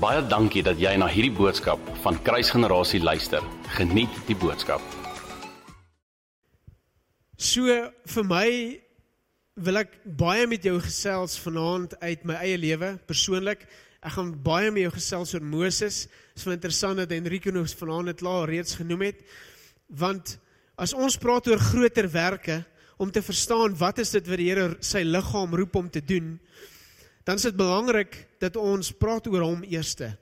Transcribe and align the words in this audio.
Baie 0.00 0.22
dankie 0.24 0.62
dat 0.64 0.78
jy 0.80 0.94
na 0.96 1.04
hierdie 1.12 1.34
boodskap 1.36 1.80
van 2.00 2.16
Kruisgenerasie 2.24 3.02
luister. 3.04 3.44
Geniet 3.76 4.14
die 4.24 4.36
boodskap. 4.40 4.80
So 7.36 7.68
vir 8.08 8.24
my 8.24 8.46
wil 9.60 9.82
ek 9.82 9.98
baie 10.22 10.46
met 10.48 10.64
jou 10.64 10.78
gesels 10.80 11.36
vanaand 11.42 11.98
uit 12.00 12.24
my 12.24 12.38
eie 12.46 12.56
lewe 12.62 12.94
persoonlik. 13.10 13.66
Ek 14.00 14.16
gaan 14.16 14.32
baie 14.40 14.72
met 14.72 14.86
jou 14.86 14.94
gesels 14.96 15.34
oor 15.36 15.44
Moses. 15.44 16.06
Dit 16.08 16.40
is 16.40 16.48
van 16.48 16.56
interessant 16.56 17.04
dat 17.04 17.12
Enrico 17.12 17.52
nou 17.52 17.66
vanaand 17.68 18.14
dit 18.14 18.24
klaar 18.24 18.48
reeds 18.48 18.80
genoem 18.80 19.10
het. 19.10 19.20
Want 20.00 20.38
as 20.80 20.96
ons 20.96 21.20
praat 21.20 21.52
oor 21.52 21.60
groter 21.60 22.08
werke 22.08 22.62
om 22.96 23.12
te 23.12 23.20
verstaan 23.20 23.76
wat 23.76 24.00
is 24.00 24.16
dit 24.16 24.32
wat 24.32 24.40
die 24.40 24.48
Here 24.48 24.70
sy 24.80 25.04
liggaam 25.04 25.60
roep 25.60 25.76
om 25.76 25.92
te 25.92 26.00
doen, 26.00 26.38
dan 27.24 27.40
is 27.40 27.46
dit 27.48 27.56
belangrik 27.56 28.16
dat 28.40 28.56
ons 28.56 28.92
praat 28.96 29.26
oor 29.28 29.44
hom 29.44 29.64
eerste. 29.68 30.12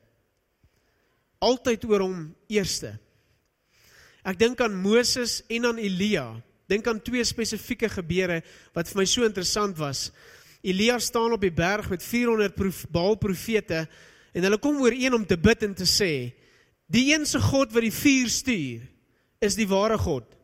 Altyd 1.39 1.85
oor 1.87 2.03
hom 2.07 2.23
eerste. 2.51 2.97
Ek 4.27 4.39
dink 4.41 4.61
aan 4.61 4.75
Moses 4.83 5.41
en 5.49 5.71
aan 5.71 5.79
Elia. 5.81 6.27
Dink 6.69 6.89
aan 6.91 7.01
twee 7.01 7.25
spesifieke 7.25 7.89
gebeure 7.89 8.43
wat 8.77 8.91
vir 8.91 9.01
my 9.01 9.07
so 9.09 9.25
interessant 9.25 9.79
was. 9.79 10.09
Elia 10.61 10.99
staan 10.99 11.33
op 11.33 11.43
die 11.43 11.55
berg 11.55 11.89
met 11.89 12.03
400 12.03 12.57
prof, 12.57 12.83
Baal 12.91 13.17
profete 13.17 13.87
en 14.35 14.45
hulle 14.45 14.59
kom 14.61 14.83
ooreen 14.83 15.15
om 15.17 15.25
te 15.27 15.39
bid 15.39 15.63
en 15.65 15.75
te 15.75 15.87
sê: 15.87 16.35
"Die 16.87 17.15
een 17.15 17.27
se 17.27 17.41
God 17.41 17.73
wat 17.73 17.83
die 17.83 17.95
vuur 17.95 18.29
stuur, 18.29 18.83
is 19.41 19.55
die 19.55 19.69
ware 19.69 19.99
God." 19.99 20.38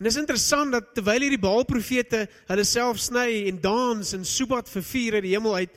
En 0.00 0.06
dit 0.06 0.14
is 0.14 0.20
interessant 0.22 0.72
dat 0.72 0.94
terwyl 0.96 1.26
hierdie 1.26 1.38
Baal 1.38 1.66
profete 1.68 2.22
hulle 2.48 2.64
self 2.64 3.02
sny 3.04 3.42
en 3.50 3.58
dans 3.60 4.12
en 4.16 4.22
soebat 4.24 4.70
vir 4.72 4.84
vuur 4.88 5.16
uit 5.18 5.26
die 5.26 5.34
hemel 5.34 5.58
uit, 5.60 5.74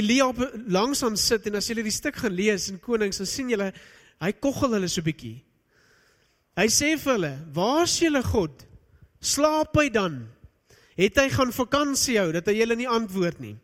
Elia 0.00 0.30
langsam 0.72 1.12
sit 1.20 1.44
en 1.50 1.58
as 1.60 1.68
jy 1.68 1.76
die 1.84 1.92
stuk 1.92 2.16
gaan 2.22 2.32
lees 2.32 2.70
in 2.72 2.80
Konings, 2.80 3.20
dan 3.20 3.28
sien 3.28 3.52
jy 3.52 3.68
hy 3.68 4.32
koggel 4.40 4.78
hulle 4.78 4.88
so 4.88 5.04
bietjie. 5.04 5.42
Hy 6.56 6.66
sê 6.72 6.94
vir 6.96 7.12
hulle: 7.18 7.34
"Waar 7.52 7.84
is 7.84 7.98
julle 8.00 8.24
God? 8.24 8.64
Slaap 9.20 9.76
hy 9.76 9.90
dan? 9.92 10.18
Het 10.96 11.20
hy 11.20 11.28
gaan 11.28 11.52
vakansie 11.52 12.16
hou 12.16 12.32
dat 12.32 12.48
hy 12.48 12.56
julle 12.62 12.80
nie 12.80 12.88
antwoord 12.88 13.44
nie?" 13.44 13.56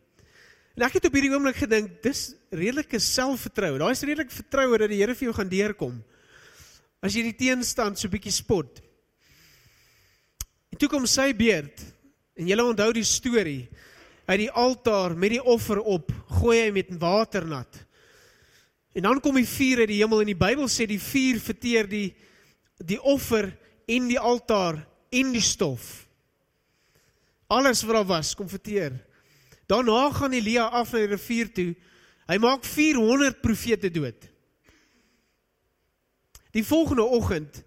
En 0.77 0.85
ek 0.85 0.99
het 0.99 1.09
op 1.09 1.13
hierdie 1.17 1.33
oomblik 1.33 1.57
gedink, 1.57 2.03
dis 2.03 2.35
redelike 2.51 2.99
selfvertroue. 2.99 3.81
Daai 3.81 3.91
is 3.97 4.05
redelik 4.05 4.29
vertroue 4.29 4.77
dat 4.77 4.93
die 4.93 5.01
Here 5.01 5.15
vir 5.15 5.31
jou 5.31 5.33
gaan 5.33 5.49
deurkom. 5.49 6.03
As 7.01 7.15
jy 7.15 7.23
die 7.33 7.37
teenstand 7.47 7.97
so 7.97 8.13
bietjie 8.13 8.31
spot. 8.31 8.85
En 10.75 10.79
toe 10.81 10.89
kom 10.91 11.05
sy 11.07 11.29
beurt. 11.31 11.79
En 12.35 12.49
julle 12.49 12.63
onthou 12.67 12.89
die 12.97 13.07
storie. 13.07 13.69
Uit 14.27 14.41
die 14.41 14.51
altaar 14.51 15.13
met 15.15 15.31
die 15.31 15.39
offer 15.39 15.79
op, 15.79 16.09
gooi 16.41 16.57
hy 16.65 16.71
met 16.75 16.89
water 16.99 17.45
nat. 17.47 17.77
En 18.91 19.05
dan 19.07 19.21
kom 19.23 19.37
die 19.39 19.47
vuur 19.47 19.85
uit 19.85 19.93
die 19.93 20.01
hemel 20.01 20.25
en 20.25 20.31
die 20.33 20.35
Bybel 20.35 20.67
sê 20.67 20.83
die 20.89 20.99
vuur 20.99 21.39
verteer 21.39 21.87
die 21.87 22.09
die 22.83 22.99
offer 22.99 23.47
en 23.87 24.09
die 24.09 24.19
altaar 24.19 24.81
en 25.15 25.31
die 25.31 25.43
stof. 25.43 25.85
Alles 27.47 27.85
wat 27.87 28.01
daar 28.01 28.09
was 28.09 28.33
kom 28.35 28.49
verteer. 28.51 28.97
Daarna 29.71 30.09
gaan 30.11 30.35
Elia 30.35 30.65
af 30.75 30.91
na 30.91 31.05
die 31.05 31.13
rivier 31.13 31.53
toe. 31.55 31.69
Hy 32.27 32.37
maak 32.43 32.67
400 32.67 33.39
profete 33.39 33.93
dood. 33.95 34.27
Die 36.51 36.67
volgende 36.67 37.07
oggend 37.07 37.63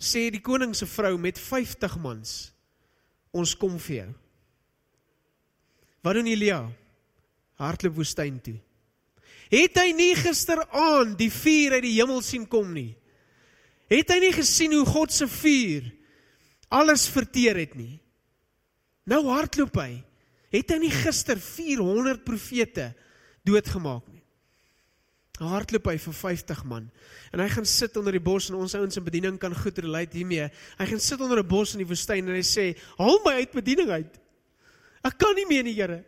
sê 0.00 0.30
die 0.32 0.40
koning 0.40 0.72
se 0.76 0.88
vrou 0.88 1.18
met 1.20 1.38
50 1.38 1.98
mans 2.00 2.38
ons 3.36 3.52
kom 3.54 3.76
vir 3.78 3.96
jou. 4.00 4.10
Wat 6.02 6.16
doen 6.16 6.30
Elia? 6.32 6.64
Hardloop 7.60 7.98
woestyn 8.00 8.40
toe. 8.42 8.56
Het 9.50 9.76
hy 9.82 9.90
nie 9.94 10.14
gisteraand 10.16 11.16
die 11.18 11.30
vuur 11.30 11.76
uit 11.76 11.84
die 11.84 11.96
hemel 11.98 12.22
sien 12.24 12.46
kom 12.48 12.70
nie? 12.72 12.94
Het 13.90 14.12
hy 14.14 14.20
nie 14.22 14.34
gesien 14.34 14.74
hoe 14.78 14.86
God 14.86 15.12
se 15.12 15.26
vuur 15.28 15.90
alles 16.70 17.08
verteer 17.10 17.58
het 17.58 17.74
nie? 17.74 17.98
Nou 19.10 19.24
hardloop 19.26 19.74
hy. 19.82 19.98
Het 20.54 20.70
hy 20.74 20.78
nie 20.84 20.92
gister 20.94 21.38
400 21.42 22.22
profete 22.26 22.92
doodgemaak 23.46 24.06
nie? 24.10 24.19
Hardloop 25.48 25.86
hy 25.86 25.96
vir 25.98 26.14
50 26.14 26.64
man. 26.68 26.90
En 27.32 27.40
hy 27.40 27.48
gaan 27.48 27.66
sit 27.66 27.96
onder 27.96 28.12
die 28.12 28.22
bos 28.22 28.50
en 28.50 28.58
ons 28.60 28.74
ouens 28.74 28.96
in 28.96 29.04
bediening 29.04 29.38
kan 29.40 29.54
goed 29.56 29.78
relate 29.78 30.16
hiermee. 30.16 30.50
Hy 30.78 30.86
gaan 30.86 31.00
sit 31.00 31.20
onder 31.20 31.38
'n 31.38 31.48
bos 31.48 31.74
in 31.74 31.78
die 31.78 31.88
woestyn 31.88 32.28
en 32.28 32.34
hy 32.34 32.44
sê: 32.44 32.76
"Haal 32.98 33.20
my 33.24 33.32
uit 33.40 33.52
bediening 33.52 33.90
uit. 33.90 34.20
Ek 35.04 35.18
kan 35.18 35.34
nie 35.34 35.46
meer 35.46 35.62
nie, 35.64 35.74
Here." 35.74 36.04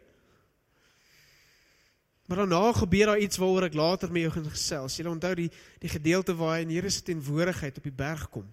Maar 2.27 2.37
daarna 2.37 2.73
gebeur 2.73 3.07
daar 3.07 3.19
iets 3.19 3.37
waaroor 3.37 3.63
ek 3.63 3.75
later 3.75 4.13
met 4.13 4.23
jou 4.23 4.33
gaan 4.33 4.51
gesels. 4.51 4.97
Jy 4.97 5.05
onthou 5.05 5.35
die 5.35 5.51
die 5.79 5.89
gedeelte 5.89 6.35
waar 6.35 6.57
hy 6.57 6.63
in 6.63 6.71
Here 6.71 6.91
se 6.91 7.03
teenwoordigheid 7.03 7.77
op 7.77 7.83
die 7.83 7.93
berg 7.93 8.29
kom. 8.31 8.47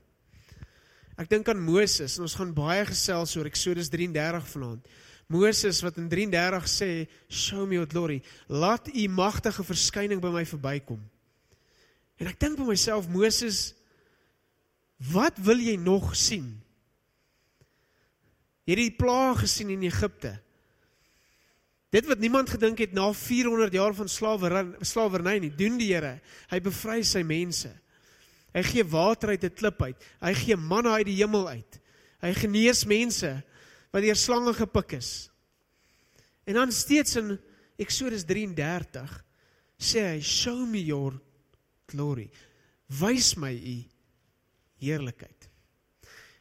Ek 1.15 1.29
dink 1.29 1.47
aan 1.47 1.59
Moses 1.59 2.17
en 2.17 2.23
ons 2.23 2.35
gaan 2.35 2.53
baie 2.53 2.85
gesels 2.85 3.35
oor 3.35 3.47
Eksodus 3.49 3.89
33 3.91 4.47
vanaand. 4.47 4.85
Moses 5.29 5.83
wat 5.85 5.97
in 6.01 6.09
33 6.09 6.65
sê, 6.67 7.07
"Show 7.29 7.67
me 7.67 7.73
your 7.73 7.87
glory. 7.87 8.23
Laat 8.47 8.87
u 8.95 9.07
magtige 9.07 9.63
verskyning 9.63 10.21
by 10.21 10.29
my 10.29 10.45
verbykom." 10.45 10.99
En 12.17 12.27
ek 12.27 12.39
dink 12.39 12.57
by 12.57 12.63
myself, 12.63 13.07
Moses, 13.07 13.73
wat 14.97 15.37
wil 15.37 15.57
jy 15.57 15.75
nog 15.75 16.15
sien? 16.15 16.61
Jy 18.65 18.75
het 18.75 18.81
die 18.83 18.97
plaag 18.97 19.39
gesien 19.39 19.69
in 19.69 19.83
Egipte. 19.83 20.39
Dit 21.89 22.05
wat 22.05 22.19
niemand 22.19 22.49
gedink 22.49 22.77
het 22.77 22.91
na 22.93 23.13
400 23.13 23.73
jaar 23.73 23.93
van 23.93 24.09
slawerny, 24.09 24.75
slawerny 24.81 25.39
nie, 25.39 25.55
doen 25.55 25.77
die 25.77 25.93
Here. 25.93 26.19
Hy 26.51 26.59
bevry 26.59 27.01
sy 27.03 27.23
mense. 27.23 27.71
Hy 28.53 28.63
gee 28.63 28.83
water 28.83 29.29
uit 29.29 29.43
'n 29.43 29.53
klip 29.53 29.81
uit. 29.81 30.05
Hy 30.21 30.33
gee 30.33 30.55
manna 30.55 30.97
uit 30.97 31.05
die 31.05 31.21
hemel 31.21 31.47
uit. 31.47 31.79
Hy 32.21 32.33
genees 32.33 32.85
mense 32.85 33.43
wat 33.91 34.05
deur 34.05 34.17
slange 34.17 34.53
gepik 34.53 34.97
is. 34.97 35.29
En 36.45 36.53
dan 36.57 36.71
steeds 36.71 37.15
in 37.15 37.37
Eksodus 37.79 38.25
33 38.27 39.25
sê 39.79 40.03
hy, 40.03 40.19
"Show 40.21 40.67
me 40.67 40.83
your 40.83 41.19
glory. 41.87 42.29
Wys 42.87 43.35
my 43.35 43.53
u 43.53 43.85
heerlikheid." 44.77 45.49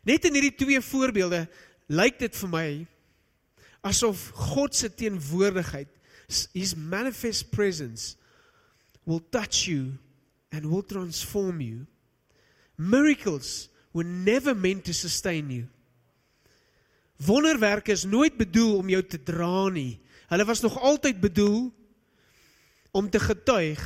Net 0.02 0.24
in 0.24 0.34
hierdie 0.34 0.56
twee 0.56 0.80
voorbeelde 0.80 1.48
lyk 1.86 2.18
dit 2.18 2.36
vir 2.36 2.48
my 2.48 2.86
asof 3.80 4.30
God 4.34 4.74
se 4.74 4.88
teenwoordigheid, 4.94 5.88
his 6.52 6.74
manifest 6.74 7.50
presence 7.50 8.16
will 9.04 9.20
touch 9.30 9.66
you 9.66 9.98
and 10.52 10.66
will 10.66 10.82
transform 10.82 11.60
you. 11.60 11.86
Miracles 12.76 13.68
were 13.92 14.04
never 14.04 14.54
meant 14.54 14.84
to 14.84 14.92
sustain 14.92 15.50
you. 15.50 15.68
Wonderwerke 17.18 17.92
is 17.92 18.04
nooit 18.06 18.36
bedoel 18.38 18.76
om 18.78 18.90
jou 18.92 19.02
te 19.02 19.18
dra 19.22 19.68
nie. 19.74 19.98
Hulle 20.30 20.44
was 20.46 20.62
nog 20.62 20.78
altyd 20.78 21.20
bedoel 21.20 21.72
om 22.90 23.10
te 23.10 23.20
getuig 23.20 23.82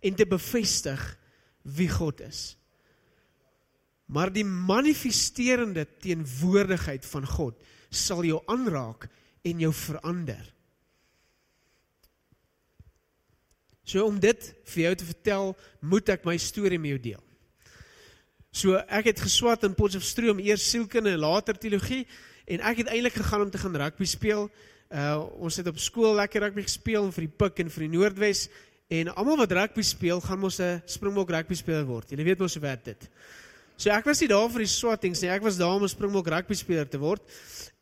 en 0.00 0.14
te 0.14 0.26
bevestig 0.26 1.02
wie 1.62 1.88
God 1.90 2.20
is. 2.20 2.56
Maar 4.06 4.30
die 4.32 4.44
manifesterende 4.46 5.84
teenwoordigheid 6.00 7.06
van 7.06 7.26
God 7.26 7.58
sal 7.90 8.22
jou 8.24 8.38
aanraak 8.46 9.08
en 9.44 9.60
jou 9.60 9.72
verander. 9.74 10.46
So 13.88 14.04
om 14.04 14.20
dit 14.20 14.50
vir 14.68 14.82
jou 14.84 14.94
te 15.00 15.08
vertel, 15.08 15.54
moet 15.80 16.10
ek 16.12 16.26
my 16.28 16.36
storie 16.40 16.78
met 16.80 16.94
jou 16.94 17.02
deel. 17.10 17.24
So 18.52 18.80
ek 18.88 19.10
het 19.12 19.22
geswat 19.24 19.64
in 19.68 19.76
Potchefstroom 19.76 20.40
eers 20.44 20.64
sielkunde 20.70 21.14
en 21.16 21.24
later 21.24 21.56
teologie 21.56 22.04
En 22.48 22.62
ek 22.64 22.80
het 22.80 22.88
eintlik 22.88 23.18
gegaan 23.20 23.44
om 23.44 23.50
te 23.52 23.60
gaan 23.60 23.76
rugby 23.76 24.06
speel. 24.08 24.46
Uh 24.88 25.20
ons 25.36 25.56
het 25.60 25.66
op 25.68 25.78
skool 25.78 26.14
lekker 26.16 26.40
rugby 26.46 26.64
gespeel 26.64 27.10
vir 27.12 27.26
die 27.26 27.34
Pik 27.42 27.60
en 27.60 27.70
vir 27.74 27.84
die 27.84 27.90
Noordwes 27.92 28.46
en 28.88 29.10
almal 29.12 29.36
wat 29.42 29.52
rugby 29.52 29.84
speel, 29.84 30.20
gaan 30.24 30.40
mos 30.40 30.56
'n 30.60 30.80
Springbok 30.86 31.28
rugby 31.30 31.54
speler 31.54 31.84
word. 31.84 32.08
Julle 32.10 32.24
weet 32.24 32.38
mos 32.38 32.54
hoe 32.54 32.62
werk 32.62 32.84
dit. 32.84 33.08
So 33.76 33.90
ek 33.90 34.04
was 34.04 34.20
nie 34.20 34.28
daar 34.28 34.48
vir 34.48 34.64
die 34.64 34.72
swattings 34.72 35.20
nie. 35.20 35.28
Ek 35.28 35.42
was 35.42 35.58
daar 35.58 35.76
om 35.76 35.82
'n 35.82 35.88
Springbok 35.88 36.26
rugby 36.26 36.54
speler 36.54 36.88
te 36.88 36.98
word. 36.98 37.20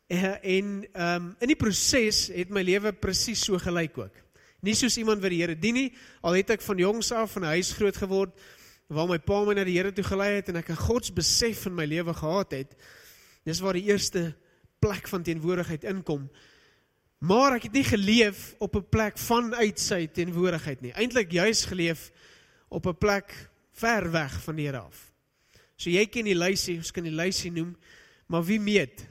Uh, 0.09 0.35
en 0.43 0.85
ehm 0.93 1.15
um, 1.15 1.35
in 1.39 1.47
die 1.47 1.55
proses 1.55 2.27
het 2.27 2.49
my 2.49 2.61
lewe 2.61 2.91
presies 2.91 3.43
so 3.43 3.57
gelyk 3.57 3.97
ook. 3.97 4.15
Nie 4.61 4.75
soos 4.75 4.97
iemand 4.97 5.21
wat 5.21 5.29
die 5.29 5.41
Here 5.41 5.55
dien 5.55 5.73
nie, 5.73 5.93
al 6.21 6.33
het 6.33 6.49
ek 6.49 6.61
van 6.61 6.77
jongs 6.77 7.11
af 7.11 7.35
in 7.35 7.43
'n 7.43 7.55
huis 7.55 7.71
groot 7.71 7.97
geword 7.97 8.35
waar 8.87 9.07
my 9.07 9.17
pa 9.17 9.45
my 9.45 9.53
na 9.53 9.63
die 9.63 9.77
Here 9.77 9.93
toe 9.93 10.03
gelei 10.03 10.35
het 10.35 10.49
en 10.49 10.55
ek 10.55 10.69
'n 10.69 10.75
godsbesef 10.75 11.65
in 11.65 11.75
my 11.75 11.85
lewe 11.85 12.13
gehad 12.13 12.51
het. 12.51 12.75
Dis 13.45 13.59
waar 13.59 13.73
die 13.73 13.87
eerste 13.87 14.35
plek 14.79 15.07
van 15.07 15.23
teenwoordigheid 15.23 15.83
inkom. 15.83 16.29
Maar 17.17 17.57
ek 17.57 17.63
het 17.69 17.77
nie 17.79 17.87
geleef 17.87 18.55
op 18.61 18.75
'n 18.75 18.89
plek 18.89 19.17
vanuit 19.17 19.79
sy 19.79 20.07
teenwoordigheid 20.07 20.81
nie. 20.81 20.93
Eintlik 20.93 21.31
juis 21.31 21.65
geleef 21.65 22.11
op 22.69 22.85
'n 22.85 22.97
plek 22.97 23.49
ver 23.71 24.11
weg 24.11 24.41
van 24.43 24.55
die 24.55 24.65
Here 24.65 24.77
af. 24.77 25.13
So 25.75 25.89
jy 25.89 26.05
ken 26.05 26.25
die 26.25 26.37
lysie, 26.37 26.77
ons 26.77 26.91
kan 26.91 27.03
die 27.03 27.13
lysie 27.13 27.51
noem, 27.51 27.75
maar 28.25 28.43
wie 28.43 28.59
meet? 28.59 29.05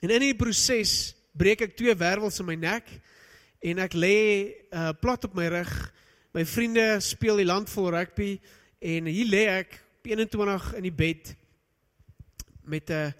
En 0.00 0.10
in 0.10 0.20
die 0.20 0.34
proses 0.34 1.14
breek 1.32 1.60
ek 1.60 1.76
twee 1.76 1.94
wervels 1.94 2.40
in 2.42 2.46
my 2.46 2.54
nek 2.54 2.88
en 3.60 3.78
ek 3.78 3.94
lê 3.94 4.18
uh, 4.70 4.90
plat 5.00 5.24
op 5.24 5.34
my 5.34 5.46
rug. 5.48 5.72
My 6.34 6.44
vriende 6.44 7.00
speel 7.00 7.36
die 7.36 7.48
land 7.48 7.70
vol 7.70 7.90
rugby 7.90 8.40
en 8.78 9.06
hier 9.06 9.30
lê 9.30 9.46
ek 9.48 9.78
21 10.06 10.74
in 10.74 10.82
die 10.82 10.94
bed 10.94 11.32
met 12.66 12.90
'n 12.90 13.14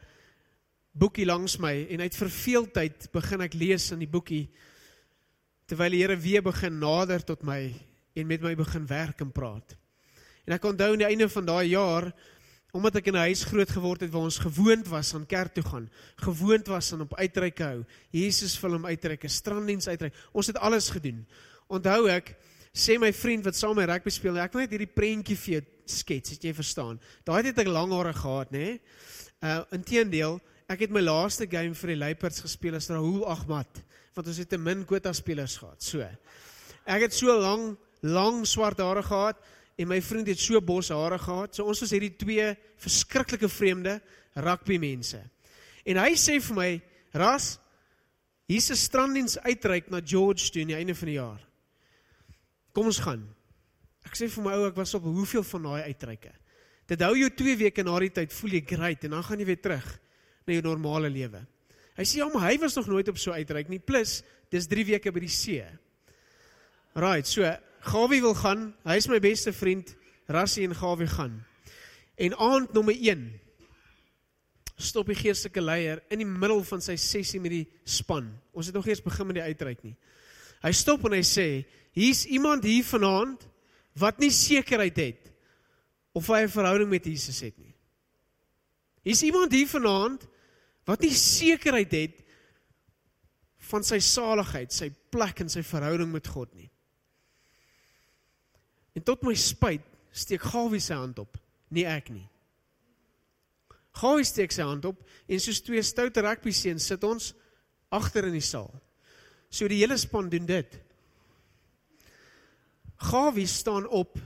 boekie 0.97 1.27
langs 1.29 1.59
my 1.61 1.75
en 1.93 2.01
uit 2.01 2.17
verveeldheid 2.17 3.09
begin 3.13 3.45
ek 3.45 3.57
lees 3.59 3.91
in 3.93 4.01
die 4.01 4.11
boekie 4.11 4.47
terwyl 5.69 5.93
die 5.93 6.01
Here 6.01 6.17
weer 6.17 6.45
begin 6.47 6.79
nader 6.81 7.25
tot 7.27 7.43
my 7.45 7.61
en 8.17 8.29
met 8.31 8.41
my 8.41 8.55
begin 8.57 8.87
werk 8.89 9.21
en 9.21 9.33
praat. 9.35 9.77
En 10.47 10.55
ek 10.57 10.65
onthou 10.65 10.93
aan 10.95 11.03
die 11.03 11.09
einde 11.11 11.29
van 11.29 11.49
daai 11.49 11.67
jaar 11.75 12.13
omdat 12.77 12.99
ek 13.01 13.07
in 13.09 13.17
'n 13.17 13.29
huis 13.33 13.45
groot 13.45 13.71
geword 13.71 14.01
het 14.05 14.11
waar 14.13 14.29
ons 14.29 14.39
gewoond 14.39 14.87
was 14.89 15.15
aan 15.15 15.27
kerk 15.27 15.55
toe 15.55 15.65
gaan, 15.65 15.89
gewoond 16.17 16.67
was 16.67 16.93
aan 16.93 17.01
op 17.01 17.15
uitreike 17.17 17.63
hou. 17.63 17.85
Jesus 18.11 18.61
wil 18.61 18.73
hom 18.73 18.85
uitreike, 18.85 19.29
stranddiens 19.29 19.89
uitreik. 19.89 20.15
Ons 20.33 20.47
het 20.47 20.59
alles 20.59 20.91
gedoen. 20.91 21.27
Onthou 21.69 22.09
ek 22.09 22.37
sê 22.73 22.99
my 22.99 23.13
vriend 23.13 23.45
wat 23.45 23.57
saam 23.57 23.75
met 23.77 23.87
my 23.87 23.93
rugby 23.93 24.11
speel, 24.11 24.37
ek 24.37 24.53
wil 24.53 24.61
net 24.61 24.71
hierdie 24.71 24.93
prentjie 24.93 25.37
vir 25.37 25.53
jou 25.55 25.63
skets, 25.87 26.31
het 26.31 26.45
jy 26.45 26.53
verstaan? 26.53 27.01
Daai 27.25 27.47
het 27.47 27.59
ek 27.59 27.67
lang 27.67 27.93
hare 27.93 28.13
gehad, 28.13 28.53
nê? 28.53 28.59
Nee? 28.59 28.81
Uh 29.43 29.65
inteendeel, 29.73 30.41
ek 30.67 30.87
het 30.87 30.95
my 30.95 31.03
laaste 31.03 31.47
game 31.47 31.77
vir 31.79 31.93
die 31.93 32.01
Leopards 32.01 32.43
gespeel 32.43 32.77
as 32.79 32.89
Rahul 32.91 33.23
Ahmad, 33.31 33.83
want 34.17 34.31
ons 34.33 34.41
het 34.41 34.51
te 34.51 34.59
min 34.59 34.83
quota 34.89 35.13
spelers 35.15 35.59
gehad. 35.61 35.83
So. 35.83 36.03
Ek 36.87 37.07
het 37.07 37.15
so 37.15 37.35
lang 37.39 37.75
lang 38.07 38.43
swart 38.47 38.81
hare 38.83 39.03
gehad 39.03 39.39
en 39.81 39.89
my 39.91 39.99
vriend 40.05 40.29
het 40.31 40.41
so 40.41 40.61
bos 40.63 40.91
hare 40.95 41.19
gehad. 41.19 41.55
So 41.55 41.67
ons 41.67 41.83
was 41.83 41.95
hierdie 41.95 42.15
twee 42.19 42.49
verskriklike 42.83 43.49
vreemde 43.51 43.99
rugby 44.35 44.79
mense. 44.83 45.21
En 45.87 46.01
hy 46.03 46.13
sê 46.19 46.41
vir 46.43 46.57
my, 46.57 46.83
"Ras, 47.15 47.59
hier's 48.49 48.71
'n 48.71 48.77
stranddiens 48.77 49.39
uitreik 49.39 49.91
na 49.91 50.01
George 50.05 50.51
toe 50.51 50.63
aan 50.63 50.69
die 50.69 50.77
einde 50.77 50.95
van 50.95 51.07
die 51.07 51.19
jaar. 51.19 51.41
Kom 52.73 52.87
ons 52.87 52.99
gaan." 52.99 53.35
Ek 54.05 54.15
sê 54.15 54.29
vir 54.29 54.45
my 54.45 54.53
ou, 54.53 54.67
ek 54.69 54.77
was 54.77 54.95
op 54.95 55.03
hoeveel 55.03 55.43
van 55.43 55.63
daai 55.63 55.83
uitreike. 55.83 56.33
Dit 56.87 57.01
hou 57.01 57.17
jou 57.17 57.31
2 57.31 57.57
weke 57.57 57.83
na 57.83 57.99
die 57.99 58.11
tyd 58.11 58.33
voel 58.33 58.51
jy 58.51 58.65
great 58.67 59.05
en 59.05 59.11
dan 59.11 59.23
gaan 59.23 59.39
jy 59.39 59.45
weer 59.45 59.61
terug 59.61 60.01
na 60.47 60.57
jou 60.57 60.65
normale 60.65 61.11
lewe. 61.13 61.43
Hy 61.97 62.05
sê 62.05 62.21
ja, 62.21 62.29
maar 62.33 62.49
hy 62.51 62.57
was 62.63 62.77
nog 62.77 62.89
nooit 62.91 63.09
op 63.09 63.19
so 63.19 63.35
uitreik 63.35 63.71
nie. 63.73 63.81
Plus, 63.81 64.21
dis 64.53 64.69
3 64.71 64.85
weke 64.93 65.13
by 65.13 65.23
die 65.25 65.33
see. 65.33 65.65
Right, 66.97 67.27
so 67.29 67.49
Gawie 67.87 68.21
wil 68.25 68.37
gaan. 68.37 68.71
Hy 68.87 68.97
is 69.01 69.09
my 69.09 69.19
beste 69.23 69.53
vriend. 69.53 69.95
Rassie 70.33 70.67
en 70.67 70.75
Gawie 70.77 71.09
gaan. 71.11 71.41
En 72.17 72.37
aand 72.37 72.73
nommer 72.75 72.95
1 72.97 73.27
stop 74.77 75.09
die 75.09 75.17
geestelike 75.17 75.63
leier 75.63 76.03
in 76.13 76.21
die 76.21 76.29
middel 76.29 76.61
van 76.69 76.83
sy 76.85 76.99
sessie 77.01 77.41
met 77.41 77.55
die 77.55 77.65
span. 77.89 78.29
Ons 78.53 78.69
het 78.69 78.77
nog 78.77 78.89
eers 78.89 79.01
begin 79.05 79.31
met 79.31 79.39
die 79.39 79.47
uitreik 79.47 79.81
nie. 79.87 79.95
Hy 80.61 80.73
stop 80.77 81.07
en 81.09 81.17
hy 81.17 81.23
sê: 81.25 81.65
"Hier's 81.97 82.27
iemand 82.29 82.65
hier 82.65 82.85
vanaand 82.85 83.47
wat 83.97 84.21
nie 84.21 84.31
sekerheid 84.33 84.99
het 85.01 85.33
of 86.17 86.29
hy 86.29 86.45
'n 86.45 86.49
verhouding 86.49 86.91
met 86.91 87.05
Jesus 87.05 87.41
het 87.41 87.59
nie. 87.59 87.75
Hier's 89.03 89.23
iemand 89.23 89.53
hier 89.53 89.69
vanaand 89.69 90.29
wat 90.87 91.03
nie 91.03 91.15
sekerheid 91.15 91.93
het 91.95 92.23
van 93.71 93.85
sy 93.87 93.99
saligheid, 94.05 94.71
sy 94.71 94.93
plek 95.11 95.43
en 95.43 95.51
sy 95.51 95.65
verhouding 95.67 96.13
met 96.13 96.29
God 96.31 96.53
nie. 96.55 96.69
En 98.97 99.05
tot 99.05 99.25
my 99.27 99.35
spyt 99.37 99.85
steek 100.17 100.47
Gawie 100.47 100.81
sy 100.81 100.97
hand 100.97 101.19
op, 101.21 101.37
nie 101.75 101.85
ek 101.89 102.09
nie. 102.15 102.25
Gawie 103.97 104.25
steek 104.29 104.55
sy 104.55 104.65
hand 104.65 104.87
op 104.89 105.03
en 105.27 105.43
soos 105.43 105.63
twee 105.65 105.83
stoute 105.85 106.23
rugby 106.25 106.53
seuns 106.55 106.87
sit 106.89 107.05
ons 107.05 107.33
agter 107.93 108.29
in 108.29 108.37
die 108.37 108.45
saal. 108.45 108.71
So 109.51 109.69
die 109.69 109.81
hele 109.83 109.97
span 110.01 110.31
doen 110.33 110.47
dit. 110.49 110.79
Gawie 113.11 113.47
staan 113.49 113.87
op. 113.89 114.17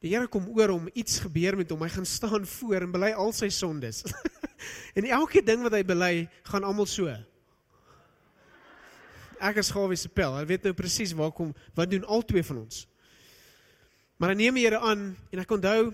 Die 0.00 0.14
Here 0.14 0.28
kom 0.32 0.46
oor 0.56 0.72
hom, 0.72 0.86
iets 0.96 1.18
gebeur 1.20 1.58
met 1.60 1.70
hom. 1.72 1.82
Hy 1.84 1.90
gaan 1.92 2.08
staan 2.08 2.46
voor 2.48 2.86
en 2.86 2.92
bely 2.94 3.10
al 3.12 3.34
sy 3.36 3.50
sondes. 3.52 4.00
en 4.96 5.04
elke 5.04 5.42
ding 5.44 5.60
wat 5.66 5.76
hy 5.76 5.82
bely, 5.84 6.14
gaan 6.48 6.64
almal 6.64 6.88
so. 6.88 7.12
Ek 9.40 9.60
is 9.60 9.72
Gawie 9.72 9.98
se 10.00 10.08
pel. 10.12 10.38
Hy 10.38 10.46
weet 10.48 10.64
nou 10.68 10.72
presies 10.76 11.12
waar 11.16 11.32
kom 11.36 11.52
wat 11.76 11.92
doen 11.92 12.04
al 12.08 12.24
twee 12.28 12.44
van 12.44 12.62
ons. 12.64 12.86
Maar 14.20 14.32
dan 14.32 14.42
neem 14.42 14.56
die 14.60 14.66
Here 14.66 14.80
aan 14.84 15.04
en 15.32 15.44
ek 15.44 15.52
onthou 15.56 15.92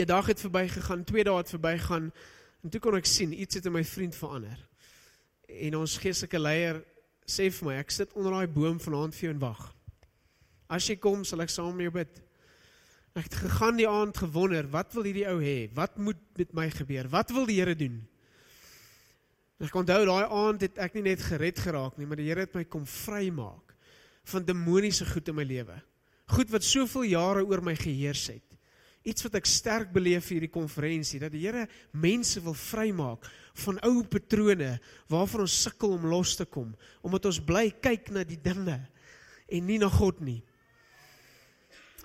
'n 0.00 0.06
dag 0.08 0.26
het 0.26 0.40
verbygegaan, 0.40 1.04
twee 1.04 1.24
dae 1.24 1.36
het 1.36 1.50
verbygegaan 1.52 2.12
en 2.64 2.70
toe 2.70 2.80
kon 2.80 2.96
ek 2.96 3.04
sien 3.04 3.32
iets 3.32 3.54
het 3.54 3.66
in 3.66 3.72
my 3.72 3.84
vriend 3.84 4.16
verander. 4.16 4.56
En 5.48 5.76
ons 5.76 5.98
geestelike 5.98 6.38
leier 6.38 6.84
sê 7.26 7.50
vir 7.52 7.66
my, 7.68 7.74
ek 7.80 7.90
sit 7.90 8.12
onder 8.12 8.32
daai 8.32 8.48
boom 8.48 8.80
vanaand 8.80 9.14
vir 9.14 9.28
jou 9.28 9.34
en 9.34 9.40
wag. 9.40 9.74
As 10.68 10.86
jy 10.88 10.96
kom, 10.96 11.24
sal 11.24 11.40
ek 11.40 11.50
saam 11.50 11.76
met 11.76 11.88
jou 11.88 11.92
bid. 11.92 12.29
Ek 13.18 13.26
het 13.26 13.36
gegaan 13.42 13.76
die 13.80 13.88
aand 13.90 14.16
gewonder, 14.22 14.68
wat 14.70 14.94
wil 14.94 15.08
hierdie 15.08 15.26
ou 15.28 15.40
hê? 15.42 15.68
Wat 15.74 15.98
moet 15.98 16.20
met 16.38 16.54
my 16.54 16.68
gebeur? 16.70 17.10
Wat 17.10 17.32
wil 17.34 17.48
die 17.48 17.58
Here 17.58 17.74
doen? 17.74 17.98
Ek 19.60 19.74
onthou 19.76 20.04
daai 20.06 20.24
aand 20.24 20.62
het 20.64 20.78
ek 20.80 20.94
nie 20.96 21.08
net 21.10 21.22
gered 21.26 21.58
geraak 21.60 21.98
nie, 21.98 22.06
maar 22.08 22.20
die 22.20 22.30
Here 22.30 22.46
het 22.46 22.54
my 22.56 22.64
kom 22.64 22.86
vrymaak 22.88 23.74
van 24.30 24.46
demoniese 24.46 25.08
goed 25.10 25.28
in 25.32 25.36
my 25.36 25.44
lewe 25.44 25.80
goed 26.30 26.52
wat 26.54 26.66
soveel 26.66 27.08
jare 27.10 27.44
oor 27.46 27.62
my 27.64 27.74
geheers 27.78 28.28
het. 28.30 28.46
Iets 29.08 29.24
wat 29.24 29.38
ek 29.40 29.48
sterk 29.48 29.92
beleef 29.94 30.28
hier 30.28 30.44
die 30.44 30.52
konferensie 30.52 31.20
dat 31.22 31.32
die 31.32 31.42
Here 31.46 31.66
mense 31.96 32.42
wil 32.44 32.56
vrymaak 32.56 33.24
van 33.64 33.80
ou 33.86 34.02
patrone 34.04 34.74
waarvan 35.10 35.46
ons 35.46 35.56
sukkel 35.64 35.96
om 35.96 36.04
los 36.12 36.36
te 36.38 36.46
kom 36.46 36.74
omdat 37.06 37.30
ons 37.30 37.40
bly 37.44 37.70
kyk 37.82 38.12
na 38.14 38.26
die 38.28 38.38
dinge 38.40 38.76
en 39.50 39.66
nie 39.66 39.80
na 39.80 39.88
God 39.90 40.20
nie. 40.22 40.40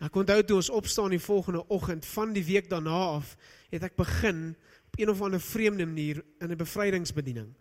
Ek 0.03 0.15
onthou 0.19 0.41
toe 0.43 0.57
ons 0.59 0.69
opstaan 0.75 1.13
die 1.13 1.21
volgende 1.23 1.61
oggend 1.71 2.05
van 2.05 2.33
die 2.35 2.43
week 2.43 2.67
daarna 2.69 2.97
af 3.15 3.35
het 3.71 3.83
ek 3.87 3.95
begin 3.95 4.49
op 4.89 4.99
een 4.99 5.11
of 5.11 5.21
ander 5.23 5.41
vreemde 5.41 5.85
manier 5.85 6.23
in 6.39 6.51
'n 6.51 6.57
bevrydingsbediening. 6.57 7.55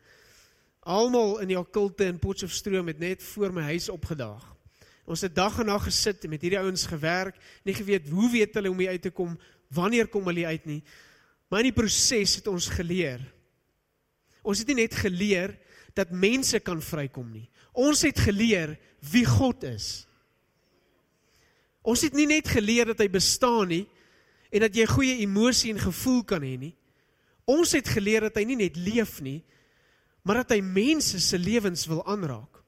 Almal 0.80 1.40
in 1.40 1.48
die 1.48 1.58
okkulte 1.58 2.04
in 2.04 2.18
Potchefstroom 2.18 2.86
het 2.86 2.98
net 2.98 3.22
voor 3.22 3.52
my 3.52 3.62
huis 3.62 3.88
opgedaag. 3.88 4.54
Ons 5.04 5.20
het 5.20 5.34
dag 5.34 5.58
en 5.58 5.66
nag 5.66 5.84
gesit 5.84 6.24
en 6.24 6.30
met 6.30 6.42
hierdie 6.42 6.58
ouens 6.58 6.86
gewerk, 6.86 7.36
nie 7.64 7.74
geweet 7.74 8.08
hoe 8.08 8.30
weet 8.30 8.54
hulle 8.54 8.70
om 8.70 8.78
hier 8.78 8.88
uit 8.88 9.02
te 9.02 9.10
kom, 9.10 9.38
wanneer 9.68 10.08
kom 10.08 10.26
hulle 10.26 10.46
uit 10.46 10.64
nie. 10.64 10.82
Maar 11.48 11.60
in 11.60 11.70
die 11.70 11.80
proses 11.82 12.34
het 12.34 12.46
ons 12.46 12.68
geleer. 12.68 13.20
Ons 14.42 14.58
het 14.58 14.66
nie 14.66 14.82
net 14.82 14.94
geleer 14.94 15.58
dat 15.94 16.10
mense 16.10 16.58
kan 16.60 16.82
vrykom 16.82 17.30
nie. 17.32 17.48
Ons 17.72 18.02
het 18.02 18.18
geleer 18.18 18.78
wie 19.12 19.24
God 19.24 19.64
is. 19.64 20.06
Ons 21.84 22.04
het 22.06 22.16
nie 22.16 22.26
net 22.26 22.48
geleer 22.48 22.88
dat 22.92 23.02
hy 23.04 23.10
bestaan 23.12 23.68
nie 23.68 23.84
en 24.54 24.64
dat 24.64 24.76
jy 24.76 24.86
goeie 24.88 25.20
emosie 25.20 25.72
en 25.74 25.82
gevoel 25.82 26.22
kan 26.24 26.44
hê 26.44 26.54
nie. 26.56 26.72
Ons 27.44 27.74
het 27.76 27.88
geleer 27.92 28.28
dat 28.28 28.38
hy 28.40 28.46
nie 28.48 28.60
net 28.62 28.78
leef 28.80 29.18
nie, 29.24 29.42
maar 30.24 30.40
dat 30.40 30.54
hy 30.56 30.62
mense 30.64 31.20
se 31.20 31.38
lewens 31.38 31.84
wil 31.90 32.00
aanraak. 32.08 32.62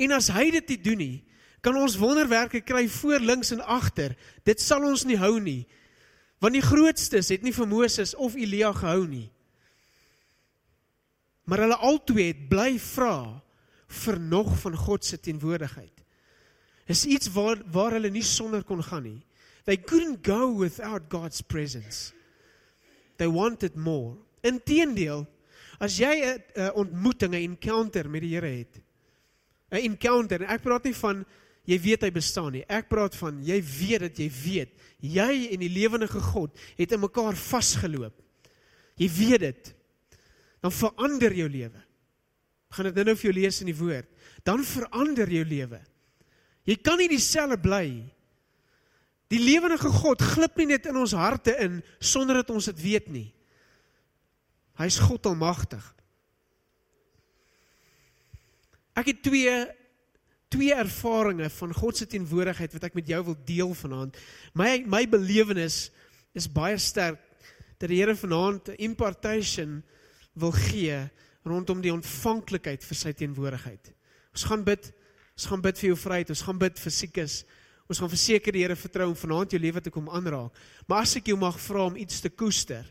En 0.00 0.14
as 0.16 0.30
hy 0.32 0.48
dit 0.54 0.72
nie 0.72 0.80
doen 0.86 1.02
nie, 1.02 1.16
kan 1.64 1.76
ons 1.80 1.96
wonderwerke 2.00 2.60
kry 2.64 2.86
voor 2.88 3.24
links 3.24 3.52
en 3.54 3.60
agter. 3.60 4.14
Dit 4.44 4.60
sal 4.60 4.84
ons 4.84 5.04
nie 5.08 5.18
hou 5.20 5.38
nie. 5.40 5.64
Want 6.40 6.56
die 6.56 6.64
grootstes 6.64 7.30
het 7.32 7.44
nie 7.44 7.54
vir 7.56 7.68
Moses 7.68 8.12
of 8.16 8.36
Elia 8.36 8.72
gehou 8.76 9.06
nie. 9.08 9.28
Maar 11.48 11.66
hulle 11.66 11.80
albei 11.84 12.30
het 12.30 12.46
bly 12.48 12.74
vra 12.80 13.16
vir 14.04 14.20
nog 14.20 14.54
van 14.60 14.76
God 14.76 15.04
se 15.04 15.20
teenwoordigheid. 15.20 15.93
Is 16.86 17.04
iets 17.08 17.30
waar 17.32 17.62
waar 17.72 17.96
hulle 17.96 18.10
nie 18.10 18.24
sonder 18.24 18.64
kon 18.64 18.82
gaan 18.82 19.02
nie. 19.02 19.22
They 19.64 19.76
couldn't 19.76 20.24
go 20.26 20.52
without 20.52 21.08
God's 21.08 21.40
presence. 21.40 22.12
They 23.16 23.28
wanted 23.28 23.76
more. 23.76 24.16
Inteendeel, 24.44 25.26
as 25.80 25.98
jy 25.98 26.40
'n 26.56 26.70
ontmoeting, 26.74 27.32
'n 27.32 27.56
encounter 27.56 28.10
met 28.10 28.20
die 28.20 28.34
Here 28.34 28.46
het. 28.46 28.80
'n 29.72 29.76
Encounter, 29.76 30.42
ek 30.42 30.62
praat 30.62 30.84
nie 30.84 30.94
van 30.94 31.24
jy 31.64 31.80
weet 31.80 32.02
hy 32.02 32.10
bestaan 32.10 32.52
nie. 32.52 32.64
Ek 32.68 32.88
praat 32.88 33.16
van 33.16 33.42
jy 33.42 33.62
weet 33.62 34.00
dat 34.00 34.18
jy 34.18 34.30
weet. 34.44 34.70
Jy 35.00 35.48
en 35.52 35.60
die 35.60 35.72
lewendige 35.72 36.20
God 36.20 36.52
het 36.76 36.92
in 36.92 37.00
mekaar 37.00 37.34
vasgeloop. 37.36 38.14
Jy 38.96 39.08
weet 39.08 39.40
dit. 39.40 39.74
Dan 40.60 40.72
verander 40.72 41.32
jou 41.32 41.48
lewe. 41.48 41.80
Gaan 42.70 42.92
dit 42.92 43.06
nou 43.06 43.16
vir 43.16 43.30
jou 43.30 43.40
lees 43.40 43.60
in 43.60 43.66
die 43.66 43.78
woord. 43.78 44.08
Dan 44.44 44.64
verander 44.64 45.28
jou 45.30 45.44
lewe. 45.44 45.80
Jy 46.64 46.76
kan 46.80 46.98
nie 47.00 47.10
dieselfde 47.12 47.58
bly. 47.60 47.86
Die 49.32 49.40
lewendige 49.40 49.90
God 49.92 50.22
glip 50.22 50.56
nie 50.60 50.68
net 50.72 50.86
in 50.88 50.96
ons 51.00 51.14
harte 51.16 51.54
in 51.60 51.80
sonder 51.98 52.40
dat 52.40 52.52
ons 52.54 52.68
dit 52.72 52.82
weet 52.82 53.08
nie. 53.12 53.28
Hy's 54.80 54.98
God 55.02 55.26
almagtig. 55.30 55.84
Ek 58.94 59.10
het 59.10 59.24
twee 59.26 59.54
twee 60.54 60.70
ervarings 60.70 61.56
van 61.58 61.72
God 61.74 61.98
se 61.98 62.06
teenwoordigheid 62.06 62.76
wat 62.76 62.84
ek 62.86 62.94
met 62.94 63.08
jou 63.10 63.20
wil 63.26 63.36
deel 63.46 63.72
vanaand. 63.74 64.18
My 64.54 64.84
my 64.86 65.02
belewenis 65.10 65.88
is 66.30 66.46
baie 66.46 66.78
sterk 66.78 67.18
dat 67.80 67.90
die 67.90 67.98
Here 67.98 68.14
vanaand 68.14 68.70
'n 68.70 68.78
impartation 68.78 69.82
wil 70.34 70.52
gee 70.52 71.10
rondom 71.42 71.80
die 71.82 71.92
ontvanklikheid 71.92 72.84
vir 72.84 72.96
sy 72.96 73.12
teenwoordigheid. 73.12 73.92
Ons 74.32 74.44
gaan 74.44 74.64
bid 74.64 74.92
Ons 75.34 75.46
gaan 75.50 75.62
bid 75.62 75.78
vir 75.80 75.88
jou 75.90 75.98
vryheid, 75.98 76.30
ons 76.30 76.44
gaan 76.46 76.58
bid 76.58 76.78
vir 76.78 76.94
siekes. 76.94 77.40
Ons 77.90 78.00
gaan 78.00 78.10
verseker 78.12 78.54
die 78.54 78.62
Here 78.62 78.76
vertrou 78.78 79.10
om 79.10 79.18
vanaand 79.18 79.52
jou 79.52 79.60
lewe 79.60 79.82
te 79.82 79.92
kom 79.92 80.06
aanraak. 80.08 80.54
Maar 80.88 81.04
as 81.04 81.16
ek 81.20 81.28
jou 81.32 81.36
mag 81.36 81.58
vra 81.60 81.88
om 81.90 81.98
iets 82.00 82.22
te 82.24 82.30
koester, 82.30 82.86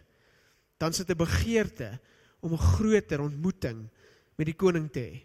dan 0.77 0.93
sit 0.93 1.09
'n 1.09 1.17
begeerte 1.17 1.99
om 2.41 2.53
'n 2.53 2.67
groter 2.75 3.21
ontmoeting 3.21 3.89
met 4.37 4.45
die 4.45 4.57
koning 4.57 4.91
te 4.91 4.99
hê. 4.99 5.23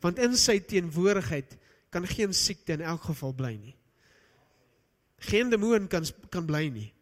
Want 0.00 0.18
in 0.18 0.36
sy 0.36 0.60
teenwoordigheid 0.60 1.58
kan 1.90 2.06
geen 2.06 2.32
siekte 2.32 2.72
in 2.72 2.80
elk 2.80 3.02
geval 3.02 3.32
bly 3.32 3.56
nie. 3.56 3.76
Geen 5.18 5.50
demoon 5.50 5.88
kan 5.88 6.04
kan 6.30 6.46
bly 6.46 6.68
nie. 6.68 6.92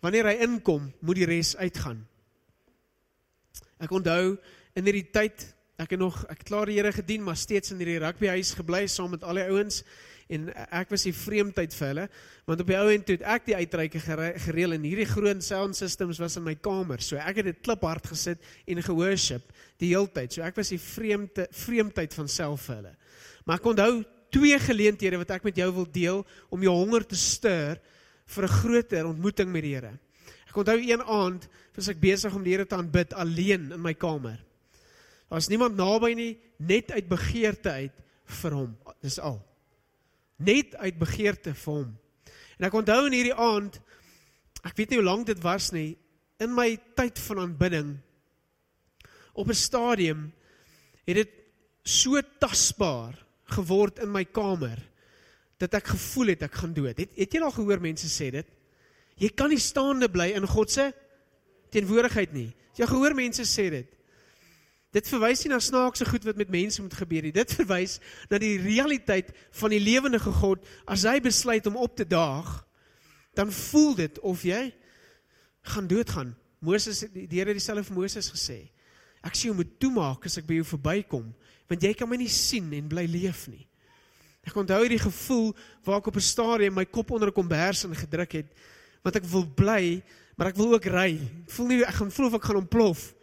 Wanneer 0.00 0.24
hy 0.24 0.36
inkom, 0.44 0.92
moet 1.00 1.16
die 1.16 1.26
res 1.26 1.56
uitgaan. 1.56 2.06
Ek 3.78 3.90
onthou 3.90 4.36
in 4.74 4.84
hierdie 4.84 5.10
tyd, 5.10 5.55
ek 5.76 5.94
het 5.94 6.00
nog 6.00 6.18
ek 6.24 6.38
het 6.40 6.48
klaar 6.48 6.70
die 6.70 6.78
Here 6.78 6.92
gedien, 6.92 7.24
maar 7.24 7.36
steeds 7.36 7.72
in 7.74 7.80
hierdie 7.82 8.00
rugbyhuis 8.00 8.54
gebly 8.56 8.86
saam 8.88 9.12
met 9.12 9.24
al 9.24 9.40
die 9.40 9.48
ouens 9.50 9.82
en 10.32 10.48
ek 10.74 10.90
was 10.90 11.04
die 11.06 11.14
vreemdheid 11.14 11.74
vir 11.76 11.86
hulle, 11.86 12.06
want 12.48 12.62
op 12.64 12.70
die 12.70 12.78
ou 12.78 12.86
end 12.90 13.04
toe 13.06 13.16
ek 13.22 13.44
die 13.46 13.54
uitreike 13.54 14.00
gereël 14.02 14.74
en 14.74 14.86
hierdie 14.86 15.06
groot 15.06 15.42
sound 15.44 15.78
systems 15.78 16.18
was 16.22 16.38
in 16.40 16.46
my 16.46 16.56
kamer. 16.58 17.02
So 17.04 17.20
ek 17.20 17.42
het 17.42 17.50
dit 17.52 17.60
kliphard 17.62 18.08
gesit 18.10 18.42
en 18.66 18.82
gehoorship 18.82 19.52
die 19.82 19.92
hele 19.92 20.10
tyd. 20.10 20.34
So 20.34 20.42
ek 20.46 20.58
was 20.58 20.72
die 20.74 20.80
vreemde 20.82 21.46
vreemdheid 21.54 22.16
van 22.18 22.30
self 22.32 22.66
vir 22.66 22.80
hulle. 22.80 22.94
Maar 23.46 23.60
ek 23.60 23.70
onthou 23.70 23.92
twee 24.34 24.58
geleenthede 24.58 25.20
wat 25.20 25.36
ek 25.36 25.46
met 25.46 25.60
jou 25.62 25.68
wil 25.78 25.86
deel 25.92 26.24
om 26.50 26.64
jou 26.64 26.74
honger 26.74 27.06
te 27.06 27.18
stuur 27.18 27.78
vir 28.26 28.44
'n 28.44 28.56
groter 28.58 29.06
ontmoeting 29.06 29.52
met 29.52 29.62
die 29.62 29.74
Here. 29.74 29.98
Ek 30.48 30.56
onthou 30.56 30.78
een 30.80 31.02
aand 31.02 31.48
was 31.76 31.88
ek 31.88 32.00
besig 32.00 32.34
om 32.34 32.42
die 32.42 32.52
Here 32.52 32.66
te 32.66 32.74
aanbid 32.74 33.14
alleen 33.14 33.72
in 33.72 33.82
my 33.82 33.94
kamer. 33.94 34.45
Daar's 35.30 35.48
niemand 35.50 35.76
naby 35.76 36.12
nie, 36.14 36.32
net 36.56 36.92
uit 36.92 37.08
begeerte 37.08 37.70
uit 37.70 37.94
vir 38.40 38.56
hom. 38.56 38.72
Dis 39.02 39.18
al. 39.18 39.40
Net 40.36 40.76
uit 40.76 40.98
begeerte 40.98 41.54
vir 41.54 41.72
hom. 41.72 41.92
En 42.56 42.68
ek 42.68 42.76
onthou 42.78 43.06
in 43.06 43.16
hierdie 43.16 43.36
aand, 43.36 43.80
ek 44.66 44.76
weet 44.78 44.92
nie 44.92 45.00
hoe 45.00 45.08
lank 45.08 45.26
dit 45.28 45.40
was 45.44 45.70
nie, 45.74 45.96
in 46.42 46.52
my 46.52 46.74
tyd 46.98 47.18
van 47.28 47.46
aanbidding 47.46 47.96
op 49.36 49.48
'n 49.48 49.54
stadium 49.54 50.32
het 51.04 51.16
dit 51.16 51.32
so 51.82 52.20
tasbaar 52.38 53.26
geword 53.44 53.98
in 53.98 54.10
my 54.10 54.24
kamer 54.24 54.78
dat 55.56 55.74
ek 55.74 55.86
gevoel 55.86 56.26
het 56.26 56.42
ek 56.42 56.54
gaan 56.54 56.72
dood. 56.72 56.96
Het 56.98 57.10
het 57.16 57.32
jy 57.32 57.40
al 57.40 57.50
gehoor 57.50 57.80
mense 57.80 58.08
sê 58.08 58.30
dit? 58.30 58.46
Jy 59.16 59.28
kan 59.28 59.48
nie 59.48 59.58
staande 59.58 60.08
bly 60.08 60.32
in 60.36 60.46
God 60.46 60.70
se 60.70 60.92
teenwoordigheid 61.70 62.32
nie. 62.32 62.54
Jy 62.76 62.86
gehoor 62.86 63.14
mense 63.14 63.44
sê 63.44 63.70
dit. 63.70 63.95
Dit 64.96 65.08
verwys 65.12 65.42
nie 65.44 65.52
na 65.52 65.58
snaakse 65.60 66.06
goed 66.08 66.24
wat 66.24 66.38
met 66.40 66.52
mense 66.52 66.80
moet 66.80 66.94
gebeur 66.96 67.26
nie. 67.26 67.34
Dit 67.34 67.52
verwys 67.58 67.98
na 68.30 68.40
die 68.40 68.56
realiteit 68.62 69.28
van 69.60 69.74
die 69.74 69.82
lewende 69.82 70.20
God. 70.24 70.64
As 70.88 71.04
hy 71.04 71.18
besluit 71.20 71.66
om 71.68 71.76
op 71.76 71.98
te 71.98 72.06
daag, 72.08 72.48
dan 73.36 73.52
voel 73.52 73.92
dit 73.98 74.20
of 74.24 74.46
jy 74.48 74.70
gaan 75.74 75.90
doodgaan. 75.90 76.32
Moses 76.64 77.02
die 77.12 77.28
Here 77.28 77.52
het 77.52 77.60
dieselfde 77.60 77.84
vir 77.84 77.98
Moses 77.98 78.30
gesê. 78.32 78.62
Ek 79.20 79.36
sê 79.36 79.50
jy 79.50 79.56
moet 79.58 79.76
toemaak 79.82 80.24
as 80.28 80.38
ek 80.40 80.46
by 80.48 80.60
jou 80.60 80.68
verbykom, 80.72 81.26
want 81.68 81.82
jy 81.84 81.92
kan 81.98 82.08
my 82.08 82.16
nie 82.20 82.30
sien 82.32 82.70
en 82.78 82.88
bly 82.88 83.04
leef 83.10 83.46
nie. 83.50 83.66
Ek 84.46 84.56
onthou 84.56 84.78
hierdie 84.78 85.02
gevoel 85.02 85.50
waar 85.84 85.98
ek 85.98 86.08
op 86.08 86.16
'n 86.16 86.24
stadium 86.24 86.74
my 86.74 86.86
kop 86.86 87.10
onder 87.10 87.28
'n 87.28 87.34
kombers 87.34 87.84
ingedruk 87.84 88.32
het 88.32 88.48
want 89.02 89.16
ek 89.16 89.24
wil 89.24 89.46
bly, 89.46 90.02
maar 90.36 90.48
ek 90.48 90.56
wil 90.56 90.74
ook 90.74 90.86
ry. 90.86 91.14
Ek 91.46 91.50
voel 91.50 91.66
nie 91.66 91.84
ek 91.84 91.94
gaan 91.94 92.10
voel 92.10 92.26
of 92.26 92.34
ek 92.34 92.44
gaan 92.44 92.56
ontplof. 92.56 93.14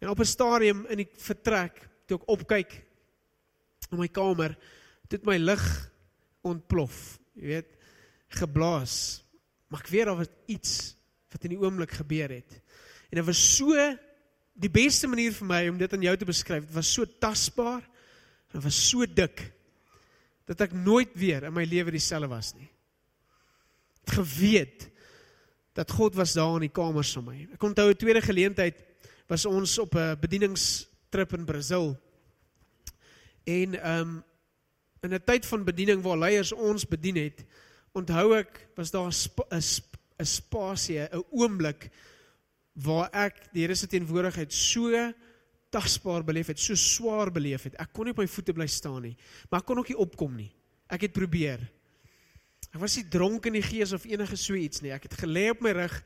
En 0.00 0.08
op 0.08 0.18
'n 0.18 0.24
stadium 0.24 0.86
in 0.86 0.96
die 1.04 1.08
vertrek, 1.16 1.88
toe 2.06 2.18
ek 2.18 2.28
opkyk 2.28 2.72
in 3.90 3.98
my 3.98 4.08
kamer, 4.08 4.56
het 5.10 5.24
my 5.26 5.36
lig 5.36 5.92
ontplof. 6.46 7.18
Jy 7.34 7.46
weet, 7.46 7.76
geblaas. 8.28 9.24
Maar 9.68 9.80
ek 9.80 9.92
weet 9.92 10.04
daar 10.04 10.16
was 10.16 10.32
iets 10.46 10.96
wat 11.30 11.44
in 11.44 11.54
die 11.54 11.60
oomblik 11.60 11.90
gebeur 11.90 12.30
het. 12.30 12.60
En 13.10 13.18
dit 13.18 13.26
was 13.26 13.56
so 13.56 13.74
die 14.54 14.70
beste 14.70 15.06
manier 15.06 15.32
vir 15.32 15.46
my 15.46 15.68
om 15.68 15.78
dit 15.78 15.92
aan 15.92 16.02
jou 16.02 16.16
te 16.16 16.28
beskryf. 16.28 16.66
Dit 16.66 16.74
was 16.74 16.92
so 16.92 17.04
tasbaar. 17.04 17.82
Dit 18.52 18.62
was 18.62 18.88
so 18.88 19.06
dik 19.06 19.52
dat 20.50 20.60
ek 20.66 20.72
nooit 20.74 21.12
weer 21.14 21.46
in 21.46 21.54
my 21.54 21.64
lewe 21.64 21.92
dieselfde 21.94 22.26
was 22.30 22.54
nie. 22.58 22.70
Ek 24.02 24.16
geweet 24.18 24.88
dat 25.78 25.90
God 25.94 26.16
was 26.18 26.34
daar 26.34 26.56
in 26.58 26.66
die 26.66 26.74
kamer 26.74 27.06
saam 27.06 27.28
met 27.28 27.36
my. 27.36 27.54
Ek 27.54 27.62
onthou 27.62 27.90
'n 27.90 27.96
tweede 27.96 28.22
geleentheid 28.22 28.89
was 29.30 29.46
ons 29.46 29.78
op 29.78 29.94
'n 29.94 30.18
bedieningstrip 30.20 31.32
in 31.32 31.44
Brasil. 31.44 31.98
En 33.44 33.74
ehm 33.74 34.00
um, 34.00 34.24
in 35.00 35.14
'n 35.14 35.24
tyd 35.24 35.46
van 35.46 35.64
bediening 35.64 36.02
waar 36.02 36.18
leiers 36.18 36.52
ons 36.52 36.86
bedien 36.88 37.16
het, 37.16 37.44
onthou 37.92 38.36
ek 38.36 38.68
was 38.74 38.90
daar 38.90 39.06
'n 39.06 39.14
'n 39.54 39.62
sp 39.62 39.96
spasie, 40.20 40.98
'n 40.98 41.24
oomblik 41.30 41.90
waar 42.72 43.08
ek 43.12 43.52
die 43.52 43.62
Here 43.62 43.74
se 43.74 43.86
teenwoordigheid 43.86 44.52
so 44.52 45.12
tasbaar 45.70 46.24
beleef 46.24 46.46
het, 46.46 46.58
so 46.58 46.74
swaar 46.74 47.30
beleef 47.32 47.62
het. 47.62 47.74
Ek 47.74 47.92
kon 47.92 48.04
nie 48.04 48.10
op 48.10 48.18
my 48.18 48.26
voete 48.26 48.52
bly 48.52 48.66
staan 48.66 49.02
nie, 49.02 49.16
maar 49.48 49.60
ek 49.60 49.66
kon 49.66 49.78
ook 49.78 49.88
nie 49.88 49.98
opkom 49.98 50.36
nie. 50.36 50.52
Ek 50.88 51.00
het 51.00 51.12
probeer. 51.12 51.70
Ek 52.74 52.80
was 52.80 52.96
nie 52.96 53.08
dronk 53.08 53.46
in 53.46 53.52
die 53.52 53.62
gees 53.62 53.92
of 53.92 54.04
enige 54.04 54.36
so 54.36 54.54
iets 54.54 54.80
nie. 54.80 54.92
Ek 54.92 55.02
het 55.02 55.14
gelê 55.14 55.50
op 55.50 55.60
my 55.60 55.70
rug 55.70 56.02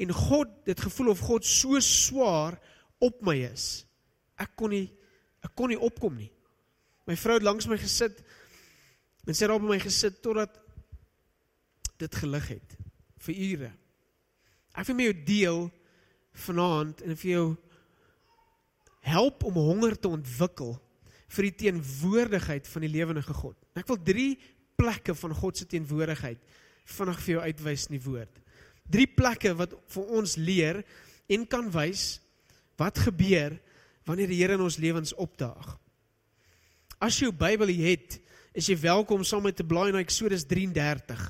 en 0.00 0.12
God, 0.16 0.52
dit 0.64 0.80
gevoel 0.80 1.12
of 1.12 1.22
God 1.28 1.46
so 1.46 1.80
swaar 1.84 2.56
op 3.00 3.20
my 3.26 3.36
is. 3.50 3.84
Ek 4.40 4.54
kon 4.56 4.72
nie 4.74 4.88
ek 5.40 5.54
kon 5.56 5.72
nie 5.72 5.80
opkom 5.80 6.18
nie. 6.20 6.28
My 7.08 7.16
vrou 7.16 7.38
het 7.38 7.46
langs 7.46 7.68
my 7.68 7.78
gesit 7.80 8.18
en 9.26 9.36
sy 9.36 9.46
het 9.46 9.54
op 9.54 9.64
my 9.64 9.78
gesit 9.80 10.20
totdat 10.24 10.58
dit 12.00 12.18
gelig 12.22 12.48
het 12.56 12.76
vir 13.24 13.40
ure. 13.46 13.70
Ek 14.76 14.86
wil 14.88 14.98
met 14.98 15.08
jou 15.10 15.16
deel 15.28 15.60
vanaand 16.46 17.02
en 17.04 17.18
vir 17.18 17.30
jou 17.30 17.46
help 19.08 19.44
om 19.48 19.56
honger 19.56 19.96
te 19.96 20.12
ontwikkel 20.12 20.76
vir 21.30 21.48
die 21.48 21.56
teenwoordigheid 21.64 22.68
van 22.68 22.84
die 22.84 22.92
lewende 22.92 23.22
God. 23.24 23.56
Ek 23.78 23.88
wil 23.88 24.00
3 24.04 24.28
plekke 24.80 25.14
van 25.16 25.34
God 25.36 25.60
se 25.60 25.68
teenwoordigheid 25.68 26.40
vinnig 26.90 27.20
vir 27.24 27.34
jou 27.34 27.42
uitwys 27.44 27.86
in 27.88 27.96
die 27.96 28.04
woord. 28.04 28.40
3 28.90 29.06
plekke 29.16 29.54
wat 29.58 29.74
vir 29.94 30.14
ons 30.20 30.36
leer 30.36 30.82
en 31.30 31.46
kan 31.46 31.68
wys 31.72 32.18
wat 32.80 32.98
gebeur 32.98 33.58
wanneer 34.08 34.30
die 34.30 34.40
Here 34.40 34.56
in 34.56 34.64
ons 34.64 34.80
lewens 34.80 35.12
opdaag. 35.14 35.76
As 37.00 37.16
jy 37.16 37.28
jou 37.28 37.36
Bybel 37.36 37.70
het, 37.80 38.18
is 38.52 38.66
jy 38.68 38.76
welkom 38.82 39.22
saam 39.24 39.46
met 39.46 39.56
te 39.56 39.64
blaai 39.64 39.92
na 39.94 40.02
Eksodus 40.02 40.44
33. 40.48 41.28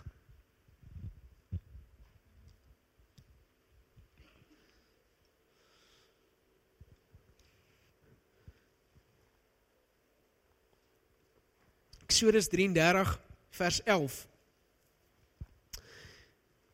Eksodus 12.10 12.48
33 12.50 13.14
vers 13.60 13.84
11. 13.84 14.29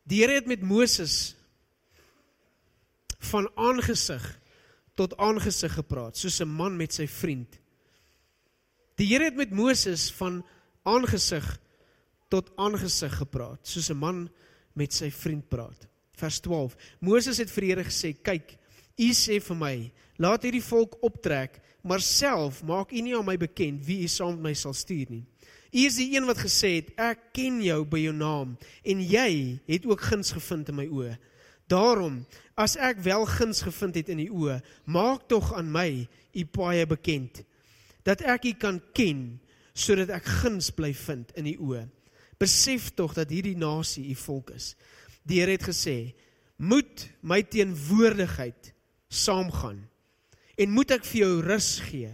Die 0.07 0.21
Here 0.21 0.37
het 0.37 0.47
met 0.47 0.63
Moses 0.63 1.35
van 3.27 3.49
aangesig 3.59 4.23
tot 4.95 5.17
aangesig 5.19 5.73
gepraat, 5.75 6.17
soos 6.17 6.39
'n 6.41 6.47
man 6.47 6.77
met 6.77 6.93
sy 6.93 7.07
vriend. 7.07 7.59
Die 8.95 9.07
Here 9.07 9.25
het 9.25 9.35
met 9.35 9.51
Moses 9.51 10.11
van 10.11 10.45
aangesig 10.83 11.59
tot 12.29 12.51
aangesig 12.55 13.13
gepraat, 13.17 13.67
soos 13.67 13.89
'n 13.89 13.97
man 13.97 14.29
met 14.73 14.93
sy 14.93 15.11
vriend 15.11 15.49
praat. 15.49 15.87
Vers 16.15 16.39
12. 16.39 16.75
Moses 16.99 17.37
het 17.37 17.51
vir 17.51 17.61
die 17.61 17.69
Here 17.69 17.83
gesê: 17.83 18.13
"Kyk, 18.23 18.57
U 18.97 19.11
sê 19.11 19.41
vir 19.41 19.55
my, 19.55 19.91
laat 20.17 20.43
hierdie 20.43 20.63
volk 20.63 21.03
optrek, 21.03 21.59
maar 21.83 22.01
self 22.01 22.63
maak 22.63 22.91
U 22.91 23.01
nie 23.01 23.15
aan 23.15 23.25
my 23.25 23.37
bekend 23.37 23.85
wie 23.85 24.03
U 24.03 24.07
saam 24.07 24.35
met 24.35 24.41
my 24.41 24.53
sal 24.53 24.73
stuur 24.73 25.09
nie." 25.09 25.25
U 25.73 25.83
is 25.83 25.97
die 25.99 26.13
een 26.15 26.27
wat 26.27 26.39
gesê 26.41 26.77
het 26.79 26.93
ek 26.95 27.31
ken 27.35 27.59
jou 27.63 27.81
by 27.89 27.99
jou 28.05 28.13
naam 28.15 28.55
en 28.87 29.01
jy 29.03 29.59
het 29.67 29.87
ook 29.87 30.05
guns 30.09 30.31
gevind 30.35 30.69
in 30.71 30.79
my 30.79 30.87
oë. 30.87 31.17
Daarom 31.67 32.21
as 32.55 32.77
ek 32.79 33.01
wel 33.05 33.25
guns 33.27 33.61
gevind 33.65 33.97
het 33.99 34.09
in 34.13 34.23
u 34.23 34.29
oë, 34.45 34.61
maak 34.85 35.27
tog 35.27 35.51
aan 35.53 35.71
my 35.71 36.07
u 36.33 36.45
paie 36.45 36.85
bekend 36.87 37.43
dat 38.07 38.23
ek 38.23 38.47
u 38.47 38.53
kan 38.55 38.79
ken 38.95 39.39
sodat 39.77 40.13
ek 40.15 40.29
guns 40.41 40.71
bly 40.73 40.93
vind 40.95 41.33
in 41.37 41.49
u 41.51 41.55
oë. 41.69 41.83
Besef 42.39 42.93
tog 42.95 43.17
dat 43.17 43.33
hierdie 43.33 43.57
nasie 43.57 44.07
u 44.13 44.15
volk 44.15 44.53
is. 44.55 44.75
Die 45.27 45.41
Here 45.41 45.57
het 45.57 45.65
gesê, 45.67 46.13
moet 46.57 47.09
my 47.21 47.41
teenwoordigheid 47.43 48.71
saamgaan 49.09 49.83
en 50.57 50.73
moet 50.73 50.95
ek 50.95 51.05
vir 51.05 51.21
jou 51.21 51.33
rus 51.45 51.71
gee. 51.85 52.13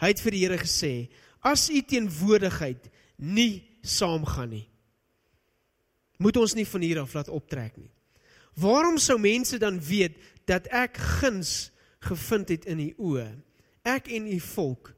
Hy 0.00 0.08
het 0.12 0.22
vir 0.24 0.36
die 0.36 0.44
Here 0.46 0.60
gesê, 0.60 0.94
as 1.46 1.68
u 1.70 1.82
teenwoordigheid 1.82 2.90
nie 3.16 3.62
saamgaan 3.82 4.52
nie 4.56 4.66
moet 6.20 6.36
ons 6.36 6.54
nie 6.54 6.66
van 6.68 6.84
hier 6.84 7.00
af 7.02 7.14
laat 7.16 7.32
optrek 7.32 7.76
nie 7.80 7.90
waarom 8.60 8.98
sou 8.98 9.18
mense 9.20 9.58
dan 9.58 9.80
weet 9.80 10.18
dat 10.50 10.68
ek 10.74 10.98
guns 11.20 11.70
gevind 12.04 12.52
het 12.52 12.68
in 12.68 12.80
u 12.80 12.90
oë 13.10 13.28
ek 13.88 14.10
en 14.12 14.28
u 14.28 14.38
volk 14.52 14.92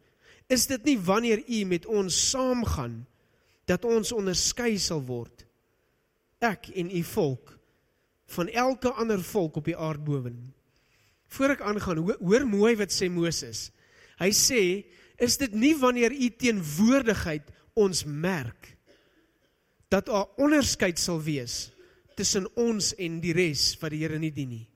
is 0.52 0.66
dit 0.68 0.84
nie 0.84 0.98
wanneer 0.98 1.42
u 1.46 1.64
met 1.64 1.86
ons 1.86 2.18
saamgaan 2.30 3.02
dat 3.70 3.84
ons 3.86 4.12
onderskei 4.12 4.76
sal 4.78 5.02
word 5.06 5.46
ek 6.42 6.72
en 6.74 6.90
u 6.90 7.02
volk 7.14 7.58
van 8.32 8.48
elke 8.48 8.92
ander 8.92 9.22
volk 9.22 9.56
op 9.56 9.64
die 9.64 9.76
aardbowen. 9.76 10.54
Voor 11.32 11.54
ek 11.54 11.64
aangaan, 11.64 12.00
hoor 12.20 12.46
mooi 12.48 12.74
wat 12.80 12.92
sê 12.92 13.08
Moses. 13.12 13.70
Hy 14.20 14.30
sê, 14.36 14.62
is 15.22 15.38
dit 15.38 15.54
nie 15.54 15.74
wanneer 15.78 16.12
u 16.12 16.28
teenwoordigheid 16.34 17.50
ons 17.78 18.04
merk 18.04 18.74
dat 19.92 20.08
'n 20.08 20.26
onderskeid 20.36 20.98
sal 20.98 21.22
wees 21.22 21.70
tussen 22.16 22.48
ons 22.56 22.94
en 22.94 23.20
die 23.20 23.32
res 23.32 23.76
wat 23.80 23.90
die 23.90 24.02
Here 24.02 24.18
nie 24.18 24.32
dien 24.32 24.48
nie. 24.48 24.68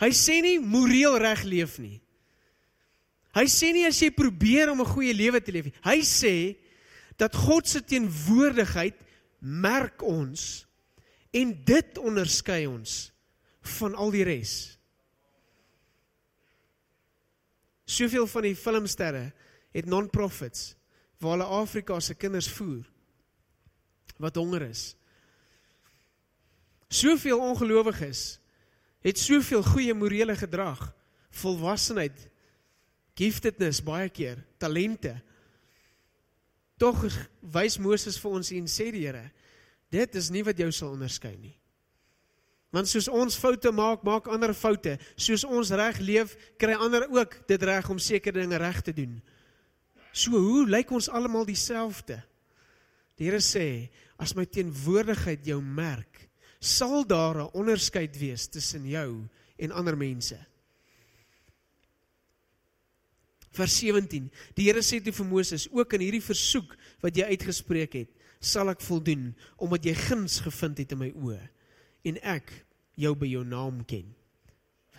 Hy 0.00 0.10
sê 0.10 0.40
nie 0.42 0.58
moreel 0.58 1.18
reg 1.18 1.42
leef 1.44 1.78
nie. 1.78 2.00
Hy 3.34 3.46
sê 3.46 3.72
nie 3.72 3.86
as 3.86 4.00
jy 4.00 4.10
probeer 4.10 4.70
om 4.70 4.80
'n 4.80 4.92
goeie 4.94 5.14
lewe 5.14 5.40
te 5.40 5.52
leef 5.52 5.64
nie. 5.64 5.74
Hy 5.84 6.00
sê 6.02 6.56
dat 7.16 7.34
God 7.34 7.68
se 7.68 7.80
teenwoordigheid 7.80 8.96
merk 9.40 10.02
ons 10.02 10.66
en 11.32 11.64
dit 11.64 11.98
onderskei 11.98 12.66
ons 12.66 13.12
van 13.78 13.94
al 13.94 14.10
die 14.10 14.24
res. 14.24 14.79
Soveel 17.90 18.28
van 18.30 18.46
die 18.46 18.56
filmsterre 18.56 19.30
het 19.74 19.88
non-profits 19.90 20.74
waar 21.20 21.36
hulle 21.36 21.48
Afrika 21.60 21.98
se 22.00 22.14
kinders 22.14 22.48
voer 22.54 22.86
wat 24.20 24.36
honger 24.36 24.66
is. 24.68 24.82
Soveel 26.92 27.40
ongelowiges 27.40 28.38
het 29.00 29.18
soveel 29.18 29.62
goeie 29.64 29.94
morele 29.96 30.36
gedrag, 30.36 30.80
volwassenheid, 31.40 32.18
giftedness 33.16 33.80
baie 33.84 34.10
keer, 34.12 34.42
talente. 34.60 35.14
Tog 36.80 37.06
wys 37.40 37.78
Moses 37.80 38.18
vir 38.20 38.36
ons 38.36 38.52
en 38.56 38.68
sê 38.68 38.90
die 38.92 39.06
Here, 39.06 39.24
dit 39.92 40.20
is 40.20 40.28
nie 40.32 40.44
wat 40.44 40.60
jou 40.60 40.68
sal 40.74 40.94
onderskei 40.96 41.32
nie. 41.38 41.56
Want 42.70 42.86
soos 42.86 43.08
ons 43.10 43.34
foute 43.38 43.72
maak, 43.74 44.04
maak 44.06 44.28
ander 44.30 44.52
foute. 44.54 44.94
Soos 45.18 45.42
ons 45.46 45.72
reg 45.74 45.98
leef, 46.06 46.36
kry 46.60 46.76
ander 46.78 47.08
ook 47.10 47.40
dit 47.50 47.62
reg 47.66 47.88
om 47.90 47.98
sekere 47.98 48.38
dinge 48.44 48.60
reg 48.62 48.78
te 48.86 48.94
doen. 48.94 49.18
So 50.14 50.38
hoe 50.38 50.68
lyk 50.70 50.92
ons 50.94 51.10
almal 51.10 51.48
dieselfde? 51.48 52.20
Die 53.18 53.26
Here 53.26 53.42
sê, 53.42 53.90
as 54.22 54.36
my 54.38 54.46
teenwoordigheid 54.46 55.44
jou 55.50 55.58
merk, 55.60 56.30
sal 56.60 57.04
daar 57.04 57.42
'n 57.42 57.52
onderskeid 57.52 58.16
wees 58.18 58.48
tussen 58.48 58.86
jou 58.86 59.28
en 59.58 59.72
ander 59.72 59.96
mense. 59.96 60.38
Vers 63.50 63.78
17. 63.78 64.30
Die 64.54 64.64
Here 64.64 64.80
sê 64.80 65.02
toe 65.02 65.12
vir 65.12 65.26
Moses, 65.26 65.68
ook 65.70 65.92
in 65.92 66.00
hierdie 66.00 66.22
versoek 66.22 66.76
wat 67.02 67.16
jy 67.16 67.24
uitgespreek 67.24 67.92
het, 67.92 68.10
sal 68.40 68.70
ek 68.70 68.80
voldoen 68.80 69.34
omdat 69.58 69.84
jy 69.84 69.94
guns 69.94 70.40
gevind 70.40 70.78
het 70.78 70.92
in 70.92 70.98
my 70.98 71.10
oë 71.10 71.50
en 72.02 72.18
ek 72.22 72.52
jou 73.00 73.14
by 73.16 73.28
jou 73.30 73.44
naam 73.44 73.84
ken. 73.88 74.14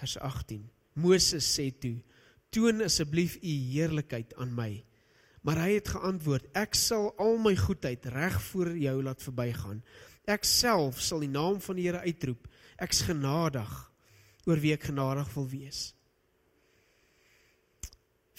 Vers 0.02 0.18
18. 0.18 0.64
Moses 0.94 1.46
sê 1.46 1.70
toe: 1.72 2.02
"Toon 2.50 2.82
asseblief 2.82 3.38
u 3.42 3.54
heerlikheid 3.74 4.36
aan 4.36 4.56
my." 4.56 4.84
Maar 5.42 5.58
hy 5.66 5.72
het 5.74 5.88
geantwoord: 5.88 6.46
"Ek 6.54 6.76
sal 6.76 7.14
al 7.18 7.38
my 7.38 7.56
goedheid 7.56 8.06
reg 8.06 8.42
voor 8.42 8.78
jou 8.78 9.04
laat 9.04 9.22
verbygaan. 9.24 9.84
Ek 10.26 10.44
self 10.44 11.02
sal 11.02 11.20
die 11.20 11.30
naam 11.30 11.62
van 11.62 11.76
die 11.76 11.88
Here 11.88 12.00
uitroep. 12.00 12.48
Ek's 12.78 13.02
genadig 13.02 13.92
oor 14.46 14.58
wie 14.58 14.74
ek 14.74 14.84
genadig 14.84 15.34
wil 15.34 15.48
wees." 15.50 15.96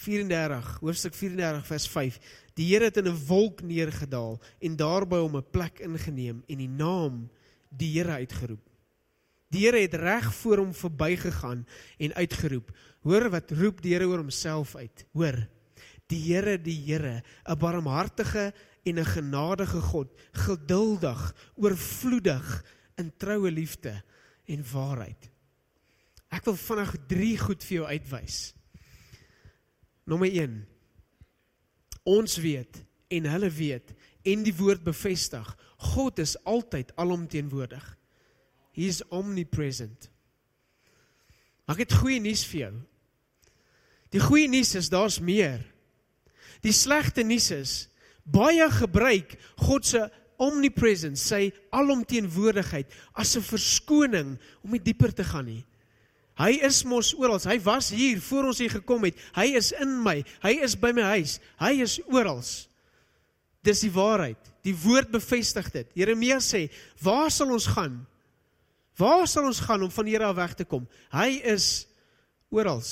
34 0.03 0.79
hoofstuk 0.79 1.13
34 1.13 1.67
vers 1.67 1.87
5 1.87 2.19
Die 2.53 2.67
Here 2.73 2.85
het 2.85 2.97
in 2.97 3.07
'n 3.07 3.25
wolk 3.27 3.61
neergedaal 3.61 4.41
en 4.59 4.75
daarby 4.75 5.15
hom 5.15 5.37
'n 5.37 5.49
plek 5.51 5.79
ingeneem 5.79 6.43
en 6.47 6.57
die 6.57 6.69
naam 6.69 7.29
die 7.77 7.91
Here 7.97 8.19
uitgeroep. 8.23 8.69
Die 9.53 9.65
Here 9.65 9.81
het 9.83 9.93
reg 9.93 10.29
voor 10.35 10.63
hom 10.63 10.73
verbygegaan 10.73 11.65
en 11.97 12.13
uitgeroep. 12.13 12.71
Hoor 13.05 13.29
wat 13.29 13.51
roep 13.51 13.81
die 13.81 13.93
Here 13.93 14.07
oor 14.07 14.23
homself 14.23 14.75
uit. 14.75 15.05
Hoor. 15.13 15.37
Die 16.09 16.21
Here, 16.25 16.57
die 16.61 16.79
Here, 16.85 17.23
'n 17.45 17.57
barmhartige 17.57 18.53
en 18.83 18.99
'n 18.99 19.05
genadige 19.05 19.81
God, 19.81 20.09
geduldig, 20.31 21.35
oorvloedig 21.55 22.65
in 22.95 23.13
troue 23.17 23.51
liefde 23.51 24.03
en 24.45 24.65
waarheid. 24.71 25.31
Ek 26.29 26.45
wil 26.45 26.55
vinnig 26.55 26.95
3 27.07 27.37
goed 27.37 27.63
vir 27.63 27.75
jou 27.77 27.87
uitwys. 27.87 28.53
Nommer 30.05 30.27
Ons 32.03 32.37
weet 32.37 32.83
en 33.07 33.29
hulle 33.31 33.49
weet 33.49 33.93
en 34.27 34.43
die 34.43 34.55
woord 34.55 34.83
bevestig. 34.83 35.47
God 35.83 36.19
is 36.23 36.37
altyd 36.47 36.93
alomteenwoordig. 36.95 37.83
He 38.73 38.87
is 38.89 39.03
omnipresent. 39.13 40.09
Ek 41.69 41.83
het 41.83 41.95
goeie 41.95 42.21
nuus 42.23 42.43
vir 42.49 42.59
jou. 42.65 42.73
Die 44.13 44.21
goeie 44.21 44.49
nuus 44.51 44.73
is 44.79 44.91
daar's 44.93 45.19
meer. 45.23 45.61
Die 46.63 46.73
slegte 46.75 47.25
nuus 47.25 47.49
is 47.53 47.73
baie 48.23 48.69
gebruik 48.71 49.35
God 49.65 49.85
se 49.87 50.05
omnipresence, 50.43 51.21
sy 51.23 51.51
alomteenwoordigheid 51.75 52.87
as 53.19 53.35
'n 53.35 53.43
verskoning 53.43 54.37
om 54.63 54.71
nie 54.71 54.79
dieper 54.79 55.13
te 55.13 55.23
gaan 55.23 55.45
nie. 55.45 55.65
Hy 56.37 56.59
is 56.65 56.83
mos 56.83 57.13
oral. 57.13 57.37
Hy 57.37 57.59
was 57.61 57.91
hier 57.93 58.21
voor 58.21 58.49
ons 58.49 58.57
hier 58.57 58.69
gekom 58.69 59.03
het. 59.03 59.15
Hy 59.35 59.53
is 59.55 59.71
in 59.71 60.01
my. 60.01 60.23
Hy 60.41 60.63
is 60.65 60.75
by 60.75 60.91
my 60.91 61.01
huis. 61.01 61.39
Hy 61.59 61.81
is 61.81 61.99
oral. 62.09 62.41
Dis 63.63 63.83
die 63.85 63.91
waarheid. 63.91 64.39
Die 64.63 64.75
woord 64.75 65.11
bevestig 65.11 65.69
dit. 65.71 65.87
Jeremia 65.95 66.39
sê, 66.39 66.69
"Waar 67.01 67.31
sal 67.31 67.51
ons 67.51 67.65
gaan? 67.65 68.05
Waar 68.95 69.27
sal 69.27 69.45
ons 69.45 69.59
gaan 69.59 69.83
om 69.83 69.91
van 69.91 70.05
hier 70.05 70.23
af 70.23 70.35
weg 70.35 70.53
te 70.53 70.65
kom? 70.65 70.87
Hy 71.11 71.41
is 71.43 71.87
oral." 72.49 72.83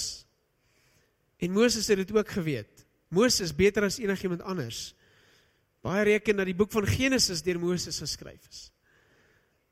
En 1.37 1.51
Moses 1.51 1.87
het 1.87 1.97
dit 1.97 2.11
ook 2.11 2.29
geweet. 2.29 2.85
Moses 3.09 3.55
beter 3.55 3.83
as 3.83 3.97
enigiemand 3.97 4.41
anders. 4.41 4.95
Baie 5.81 6.03
reken 6.03 6.35
dat 6.35 6.45
die 6.45 6.55
boek 6.55 6.71
van 6.71 6.85
Genesis 6.87 7.41
deur 7.41 7.59
Moses 7.59 7.99
geskryf 7.99 8.47
is. 8.49 8.71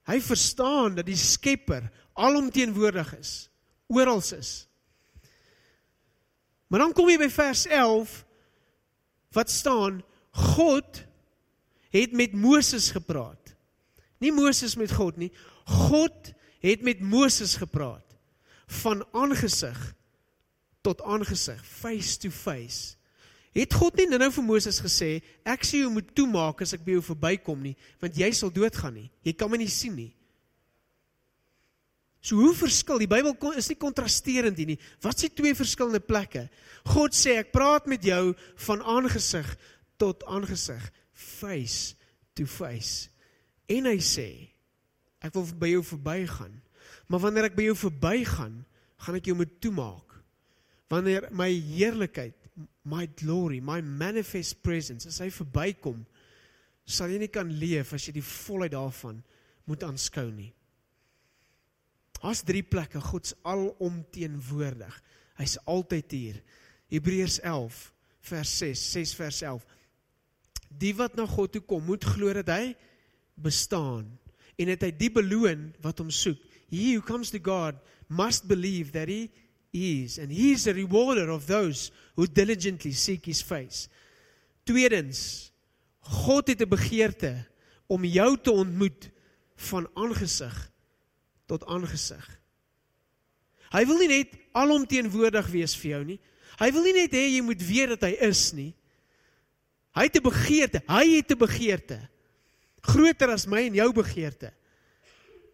Hy 0.10 0.18
verstaan 0.22 0.96
dat 0.96 1.06
die 1.06 1.18
Skepper 1.18 1.92
alomteenwoordig 2.14 3.14
is 3.20 3.50
oral 3.90 4.22
is. 4.38 4.68
Maar 6.68 6.80
dan 6.80 6.94
kom 6.94 7.10
jy 7.10 7.18
by 7.18 7.30
vers 7.34 7.66
11 7.66 8.26
wat 9.34 9.50
staan 9.50 10.04
God 10.32 11.04
het 11.90 12.12
met 12.14 12.34
Moses 12.34 12.92
gepraat. 12.92 13.56
Nie 14.20 14.32
Moses 14.36 14.76
met 14.76 14.92
God 14.92 15.18
nie. 15.18 15.32
God 15.66 16.34
het 16.60 16.82
met 16.86 17.00
Moses 17.00 17.56
gepraat 17.56 18.06
van 18.84 19.06
aangesig 19.12 19.78
tot 20.86 21.02
aangesig, 21.02 21.60
face 21.66 22.18
to 22.18 22.30
face. 22.30 22.96
Het 23.56 23.74
God 23.74 23.98
nie 23.98 24.06
nou 24.12 24.30
vir 24.32 24.46
Moses 24.46 24.78
gesê 24.84 25.18
ek 25.48 25.66
sê 25.66 25.82
jy 25.82 25.90
moet 25.92 26.14
toemaak 26.16 26.62
as 26.64 26.76
ek 26.78 26.86
by 26.86 26.96
jou 26.98 27.04
verbykom 27.10 27.60
nie, 27.66 27.76
want 28.00 28.18
jy 28.18 28.30
sal 28.36 28.54
doodgaan 28.54 28.96
nie. 28.96 29.10
Jy 29.26 29.34
kan 29.36 29.52
my 29.52 29.60
nie 29.60 29.72
sien 29.74 29.98
nie. 29.98 30.12
So 32.22 32.36
hoe 32.36 32.52
verskil 32.54 33.00
die 33.00 33.10
Bybel 33.10 33.34
is 33.58 33.70
nie 33.72 33.80
kontrasterend 33.80 34.58
hier 34.60 34.74
nie. 34.74 34.80
Wat 35.02 35.16
is 35.16 35.30
die 35.30 35.36
twee 35.40 35.56
verskillende 35.56 36.04
plekke? 36.04 36.50
God 36.92 37.16
sê 37.16 37.38
ek 37.40 37.54
praat 37.56 37.88
met 37.88 38.04
jou 38.04 38.34
van 38.68 38.84
aangesig 38.84 39.48
tot 40.00 40.24
aangesig, 40.26 40.84
face 41.12 41.96
to 42.38 42.48
face. 42.48 43.10
En 43.70 43.90
hy 43.90 44.00
sê 44.02 44.30
ek 45.20 45.36
wil 45.36 45.48
by 45.60 45.74
jou 45.74 45.84
verbygaan. 45.94 46.56
Maar 47.12 47.24
wanneer 47.26 47.50
ek 47.50 47.58
by 47.58 47.68
jou 47.68 47.78
verbygaan, 47.88 48.62
gaan 49.00 49.18
ek 49.20 49.30
jou 49.30 49.36
moet 49.40 49.52
toemaak. 49.64 50.16
Wanneer 50.90 51.28
my 51.36 51.50
heerlikheid, 51.52 52.36
my 52.90 53.06
glory, 53.20 53.60
my 53.62 53.80
manifest 53.84 54.62
presence 54.66 55.08
as 55.10 55.20
hy 55.22 55.30
verbykom, 55.34 56.02
sal 56.90 57.12
jy 57.12 57.20
nie 57.22 57.32
kan 57.32 57.52
leef 57.62 57.94
as 57.94 58.08
jy 58.08 58.16
die 58.18 58.26
volheid 58.26 58.74
daarvan 58.74 59.20
moet 59.70 59.86
aanskou 59.86 60.26
nie. 60.34 60.50
Daar's 62.20 62.42
drie 62.44 62.64
plekke 62.66 63.00
God's 63.04 63.36
alomteenwoordig. 63.48 64.96
Hy's 65.40 65.56
altyd 65.70 66.16
hier. 66.16 66.40
Hebreërs 66.92 67.40
11 67.46 67.78
vers 68.32 68.56
6, 68.60 68.88
6 68.98 69.14
vers 69.16 69.42
11. 69.46 69.68
Die 70.70 70.94
wat 70.96 71.16
na 71.18 71.26
God 71.28 71.54
toe 71.56 71.62
kom, 71.66 71.84
moet 71.86 72.06
glo 72.06 72.34
dat 72.34 72.52
hy 72.54 72.76
bestaan 73.40 74.06
en 74.60 74.72
dat 74.74 74.84
hy 74.84 74.92
die 74.92 75.12
beloon 75.14 75.70
wat 75.84 76.02
hom 76.02 76.12
soek. 76.12 76.40
He 76.70 76.94
who 76.94 77.02
comes 77.02 77.32
to 77.32 77.40
God 77.42 77.80
must 78.08 78.48
believe 78.48 78.92
that 78.94 79.10
he 79.10 79.30
is 79.74 80.20
and 80.20 80.32
he 80.32 80.52
is 80.52 80.68
a 80.68 80.74
rewarder 80.74 81.30
of 81.30 81.48
those 81.48 81.92
who 82.16 82.28
diligently 82.28 82.92
seek 82.92 83.26
his 83.26 83.42
face. 83.42 83.88
Tweedens, 84.68 85.52
God 86.02 86.48
het 86.48 86.62
'n 86.62 86.70
begeerte 86.70 87.46
om 87.88 88.06
jou 88.06 88.38
te 88.38 88.52
ontmoet 88.52 89.10
van 89.56 89.88
aangesig 89.94 90.72
tot 91.46 91.66
aangesig. 91.66 92.26
Hy 93.70 93.86
wil 93.86 93.98
nie 93.98 94.08
net 94.08 94.34
alomteenwoordig 94.58 95.48
wees 95.48 95.76
vir 95.78 95.92
jou 95.92 96.04
nie. 96.04 96.20
Hy 96.60 96.72
wil 96.72 96.84
nie 96.84 96.94
net 96.94 97.14
hê 97.14 97.26
jy 97.30 97.42
moet 97.42 97.62
weet 97.62 97.90
dat 97.90 98.02
hy 98.10 98.16
is 98.30 98.54
nie. 98.54 98.74
Hy 99.96 100.04
het 100.04 100.18
'n 100.18 100.24
begeerte, 100.24 100.82
hy 100.88 101.06
het 101.16 101.32
'n 101.32 101.38
begeerte. 101.38 102.10
Groter 102.82 103.30
as 103.30 103.46
my 103.46 103.66
en 103.66 103.74
jou 103.74 103.94
begeerte 103.94 104.54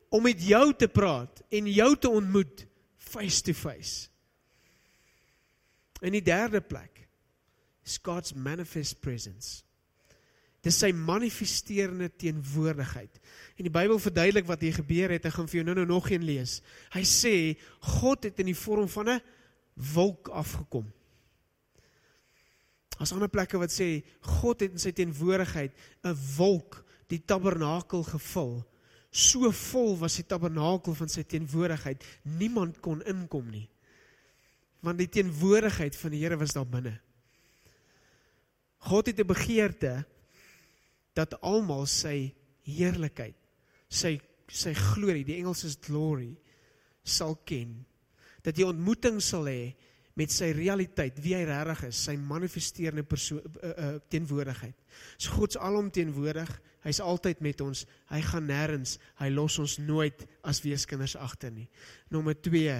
om 0.10 0.24
met 0.24 0.40
jou 0.40 0.74
te 0.74 0.88
praat 0.88 1.44
en 1.50 1.68
jou 1.68 1.98
te 1.98 2.10
ontmoet 2.10 2.68
face 2.96 3.42
to 3.42 3.54
face. 3.54 4.08
In 6.02 6.12
die 6.12 6.24
derde 6.24 6.62
plek 6.62 7.08
is 7.86 8.00
God's 8.04 8.34
manifest 8.34 9.02
presence. 9.02 9.64
Dis 10.66 10.80
sy 10.82 10.90
manifesterende 10.98 12.10
teenwoordigheid. 12.18 13.20
En 13.56 13.68
die 13.68 13.74
Bybel 13.74 14.00
verduidelik 14.02 14.48
wat 14.50 14.64
hier 14.66 14.74
gebeur 14.74 15.14
het. 15.14 15.28
Ek 15.30 15.36
gaan 15.38 15.50
vir 15.52 15.60
jou 15.60 15.66
nou-nou 15.68 15.86
nog 15.86 16.10
een 16.10 16.26
lees. 16.26 16.58
Hy 16.96 17.04
sê 17.06 17.36
God 18.00 18.26
het 18.26 18.42
in 18.42 18.50
die 18.50 18.58
vorm 18.58 18.90
van 18.90 19.10
'n 19.10 19.22
wolk 19.94 20.32
afgekom. 20.34 20.88
As 23.00 23.12
ander 23.12 23.30
plekke 23.32 23.60
wat 23.60 23.74
sê 23.74 24.04
God 24.40 24.64
het 24.64 24.76
in 24.76 24.82
sy 24.82 24.92
teenwoordigheid 24.96 25.74
'n 26.04 26.16
wolk 26.38 26.84
die 27.12 27.20
tabernakel 27.20 28.04
gevul. 28.04 28.64
So 29.12 29.52
vol 29.52 29.98
was 29.98 30.16
die 30.16 30.28
tabernakel 30.28 30.96
van 30.96 31.10
sy 31.10 31.24
teenwoordigheid, 31.24 32.04
niemand 32.24 32.82
kon 32.84 33.04
inkom 33.04 33.50
nie. 33.52 33.70
Want 34.82 34.98
die 35.00 35.10
teenwoordigheid 35.10 35.96
van 35.96 36.12
die 36.12 36.20
Here 36.24 36.38
was 36.38 36.54
daar 36.54 36.68
binne. 36.68 37.00
God 38.78 39.08
het 39.08 39.20
'n 39.20 39.28
begeerte 39.28 40.06
dat 41.14 41.42
almal 41.42 41.86
sy 41.86 42.34
heerlikheid, 42.64 43.36
sy 43.90 44.20
sy 44.48 44.74
glorie, 44.74 45.24
die 45.26 45.40
Engels 45.40 45.64
is 45.64 45.78
glory, 45.82 46.36
sal 47.04 47.36
ken. 47.46 47.86
Dat 48.44 48.58
jy 48.58 48.68
ontmoeting 48.70 49.22
sal 49.22 49.48
hê 49.50 49.74
met 50.16 50.32
sy 50.32 50.52
realiteit, 50.56 51.18
wie 51.24 51.34
hy 51.36 51.44
regtig 51.48 51.90
is, 51.90 52.00
sy 52.08 52.16
manifesterende 52.16 53.04
persoon 53.04 53.42
uh, 53.44 53.72
uh, 53.72 53.90
teenwoordigheid. 54.12 54.78
So 55.18 55.36
God 55.36 55.56
se 55.56 55.60
alom 55.60 55.90
teenwoordig, 55.92 56.52
hy's 56.86 57.02
altyd 57.04 57.42
met 57.44 57.62
ons. 57.66 57.84
Hy 58.12 58.22
gaan 58.24 58.48
nêrens, 58.48 58.96
hy 59.20 59.30
los 59.34 59.60
ons 59.60 59.78
nooit 59.84 60.24
as 60.48 60.62
weeskinders 60.64 61.18
agter 61.20 61.52
nie. 61.52 61.68
Nommer 62.14 62.38
2. 62.48 62.78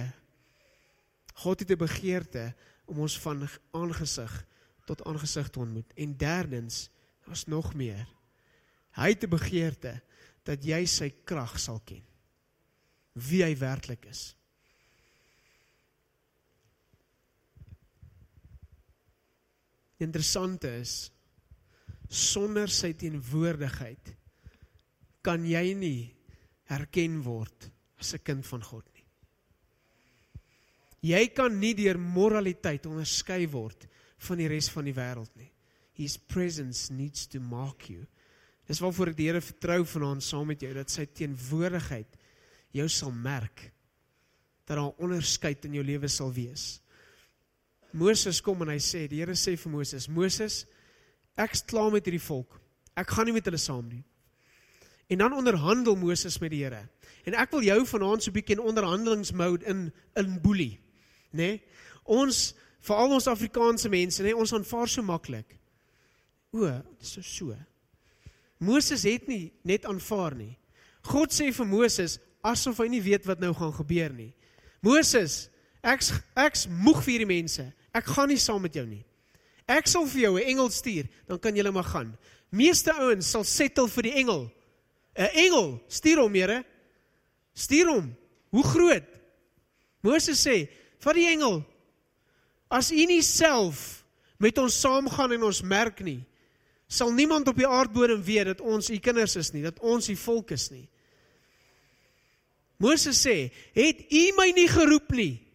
God 1.42 1.60
het 1.60 1.70
'n 1.70 1.78
begeerte 1.78 2.54
om 2.86 3.00
ons 3.04 3.18
van 3.20 3.48
aangesig 3.72 4.44
tot 4.86 5.04
aangesig 5.04 5.50
te 5.50 5.58
ontmoet. 5.58 5.92
En 5.96 6.16
derdens, 6.16 6.88
daar's 7.26 7.44
nog 7.46 7.74
meer. 7.74 8.06
Hy 8.96 9.08
het 9.12 9.24
'n 9.24 9.30
begeerte 9.30 10.00
dat 10.44 10.64
jy 10.64 10.86
sy 10.86 11.10
krag 11.24 11.58
sal 11.58 11.80
ken. 11.84 12.04
Wie 13.12 13.42
hy 13.42 13.56
werklik 13.58 14.06
is. 14.06 14.36
Interessant 20.02 20.64
is 20.68 21.10
sonder 22.08 22.70
sy 22.70 22.92
teenwoordigheid 22.94 24.12
kan 25.26 25.42
jy 25.48 25.74
nie 25.74 26.02
herken 26.70 27.18
word 27.24 27.70
as 27.98 28.14
'n 28.14 28.22
kind 28.22 28.46
van 28.46 28.62
God 28.62 28.84
nie. 28.94 29.04
Jy 31.02 31.28
kan 31.34 31.58
nie 31.60 31.74
deur 31.74 31.98
moraliteit 31.98 32.86
onderskei 32.86 33.46
word 33.46 33.86
van 34.18 34.38
die 34.38 34.48
res 34.48 34.68
van 34.68 34.84
die 34.84 34.94
wêreld 34.94 35.34
nie. 35.36 35.50
His 35.92 36.16
presence 36.16 36.92
needs 36.92 37.26
to 37.26 37.40
mark 37.40 37.88
you. 37.88 38.06
Dis 38.66 38.80
waarvoor 38.80 39.08
ek 39.08 39.16
die 39.16 39.28
Here 39.30 39.40
vertrou 39.40 39.84
vanaand 39.84 40.22
saam 40.22 40.46
met 40.46 40.60
jou 40.60 40.72
dat 40.74 40.90
sy 40.90 41.06
teenwoordigheid 41.06 42.16
jou 42.72 42.88
sal 42.88 43.12
merk. 43.12 43.72
Dat 44.66 44.76
daar 44.76 44.98
onderskeid 44.98 45.64
in 45.64 45.74
jou 45.74 45.84
lewe 45.84 46.08
sal 46.08 46.32
wees. 46.32 46.80
Moses 47.96 48.42
kom 48.44 48.60
en 48.62 48.74
hy 48.74 48.80
sê, 48.82 49.06
die 49.08 49.22
Here 49.22 49.34
sê 49.38 49.56
vir 49.56 49.72
Moses, 49.72 50.08
Moses, 50.12 50.64
ek's 51.40 51.64
klaar 51.64 51.90
met 51.94 52.04
hierdie 52.04 52.22
volk. 52.22 52.58
Ek 52.96 53.08
gaan 53.12 53.28
nie 53.28 53.34
met 53.36 53.48
hulle 53.48 53.60
saam 53.60 53.86
nie. 53.88 54.02
En 55.12 55.22
dan 55.22 55.36
onderhandel 55.36 55.96
Moses 55.96 56.38
met 56.42 56.52
die 56.52 56.62
Here. 56.64 56.82
En 57.26 57.36
ek 57.38 57.54
wil 57.54 57.64
jou 57.66 57.80
vanaand 57.86 58.22
so 58.22 58.30
'n 58.30 58.34
bietjie 58.34 58.56
in 58.56 58.62
onderhandelingsmode 58.62 59.64
in 59.64 59.92
in 60.16 60.40
boelie, 60.40 60.80
nê? 61.32 61.38
Nee? 61.38 61.62
Ons 62.04 62.54
veral 62.80 63.10
ons 63.10 63.26
Afrikaanse 63.26 63.88
mense, 63.88 64.22
nê, 64.22 64.30
nee, 64.30 64.36
ons 64.36 64.52
aanvaar 64.52 64.88
so 64.88 65.02
maklik. 65.02 65.58
O, 66.52 66.82
dis 67.00 67.12
so 67.12 67.22
so. 67.22 67.56
Moses 68.58 69.02
het 69.02 69.26
nie 69.26 69.52
net 69.62 69.84
aanvaar 69.84 70.34
nie. 70.34 70.56
God 71.02 71.32
sê 71.34 71.52
vir 71.52 71.66
Moses 71.66 72.18
asof 72.42 72.78
hy 72.78 72.88
nie 72.88 73.02
weet 73.02 73.26
wat 73.26 73.40
nou 73.42 73.52
gaan 73.54 73.72
gebeur 73.72 74.12
nie. 74.12 74.32
Moses, 74.80 75.48
ek's 75.82 76.12
ek's 76.34 76.66
moeg 76.66 77.02
vir 77.02 77.12
hierdie 77.12 77.34
mense. 77.42 77.72
Ek 77.96 78.12
gaan 78.12 78.28
nie 78.28 78.40
saam 78.40 78.60
met 78.66 78.74
jou 78.76 78.84
nie. 78.86 79.02
Ek 79.66 79.88
sal 79.90 80.06
vir 80.06 80.20
jou 80.20 80.38
'n 80.38 80.48
engel 80.52 80.70
stuur, 80.70 81.08
dan 81.26 81.38
kan 81.38 81.56
jy 81.56 81.70
maar 81.70 81.84
gaan. 81.84 82.16
Meeste 82.50 82.92
ouens 82.92 83.30
sal 83.30 83.44
settle 83.44 83.88
vir 83.88 84.02
die 84.02 84.12
engel. 84.12 84.52
'n 85.16 85.30
Engel, 85.32 85.80
stuur 85.88 86.18
hom, 86.18 86.34
Here. 86.34 86.64
Stuur 87.54 87.86
hom. 87.88 88.16
Hoe 88.50 88.64
groot? 88.64 89.04
Moses 90.02 90.46
sê, 90.46 90.68
"Vat 90.98 91.14
die 91.14 91.26
engel. 91.26 91.64
As 92.68 92.90
u 92.90 93.04
nie 93.06 93.22
self 93.22 94.04
met 94.38 94.58
ons 94.58 94.80
saamgaan 94.80 95.32
en 95.32 95.42
ons 95.42 95.62
merk 95.62 96.00
nie, 96.00 96.24
sal 96.86 97.12
niemand 97.12 97.48
op 97.48 97.56
die 97.56 97.66
aardbodem 97.66 98.22
weet 98.22 98.44
dat 98.44 98.60
ons 98.60 98.90
u 98.90 98.98
kinders 98.98 99.36
is 99.36 99.52
nie, 99.52 99.62
dat 99.62 99.78
ons 99.80 100.08
u 100.08 100.16
volk 100.16 100.50
is 100.50 100.70
nie. 100.70 100.88
Moses 102.78 103.26
sê, 103.26 103.50
"Het 103.72 104.12
u 104.12 104.32
my 104.36 104.50
nie 104.50 104.68
geroep 104.68 105.10
nie? 105.10 105.45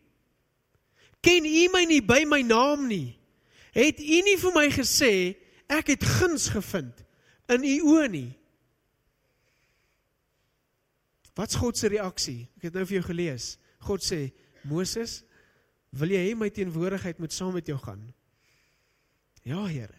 Ken 1.22 1.46
u 1.46 1.70
my 1.74 1.86
nie 1.86 2.02
by 2.02 2.24
my 2.26 2.42
naam 2.42 2.88
nie? 2.90 3.18
Het 3.72 4.00
u 4.00 4.22
nie 4.26 4.38
vir 4.42 4.54
my 4.56 4.68
gesê 4.74 5.14
ek 5.72 5.94
het 5.94 6.04
guns 6.20 6.50
gevind 6.52 7.06
in 7.50 7.64
u 7.64 7.76
oë 7.96 8.08
nie?" 8.12 8.32
Wat's 11.36 11.56
God 11.56 11.78
se 11.78 11.88
reaksie? 11.88 12.50
Ek 12.58 12.70
het 12.70 12.74
nou 12.74 12.84
vir 12.86 13.00
jou 13.00 13.06
gelees. 13.08 13.58
God 13.80 14.04
sê, 14.04 14.32
"Moses, 14.64 15.24
wil 15.90 16.10
jy 16.10 16.30
hê 16.30 16.36
my 16.36 16.50
teenwoordigheid 16.50 17.20
moet 17.20 17.34
saam 17.34 17.54
met 17.54 17.66
jou 17.66 17.78
gaan?" 17.78 18.14
Ja, 19.44 19.66
Here. 19.66 19.96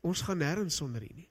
Ons 0.00 0.22
gaan 0.22 0.38
nêrens 0.38 0.76
sonder 0.76 1.02
U 1.02 1.10
nie. 1.14 1.28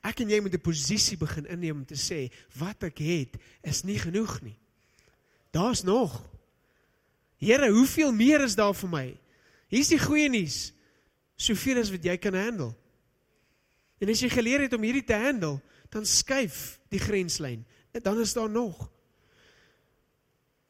Ek 0.00 0.20
en 0.20 0.30
jy 0.30 0.40
moet 0.40 0.54
'n 0.54 0.60
posisie 0.60 1.16
begin 1.16 1.46
inneem 1.46 1.76
om 1.76 1.84
te 1.84 1.94
sê 1.94 2.32
wat 2.56 2.82
ek 2.82 2.98
het 2.98 3.36
is 3.62 3.82
nie 3.82 3.98
genoeg 3.98 4.40
nie. 4.42 4.56
Daar's 5.58 5.82
nog. 5.82 6.22
Here, 7.36 7.70
hoeveel 7.70 8.12
meer 8.12 8.40
is 8.40 8.54
daar 8.54 8.74
vir 8.74 8.90
my? 8.92 9.06
Hier's 9.70 9.90
die 9.90 9.98
goeie 9.98 10.28
nuus. 10.30 10.68
Soveel 11.38 11.80
as 11.82 11.90
wat 11.90 12.04
jy 12.06 12.14
kan 12.22 12.36
handle. 12.38 12.70
En 13.98 14.10
as 14.12 14.22
jy 14.22 14.30
geleer 14.30 14.62
het 14.66 14.76
om 14.76 14.86
hierdie 14.86 15.06
te 15.06 15.18
handle, 15.18 15.58
dan 15.90 16.06
skuif 16.06 16.78
die 16.92 17.02
grenslyn. 17.02 17.64
Dan 17.90 18.20
is 18.22 18.36
daar 18.36 18.50
nog. 18.50 18.84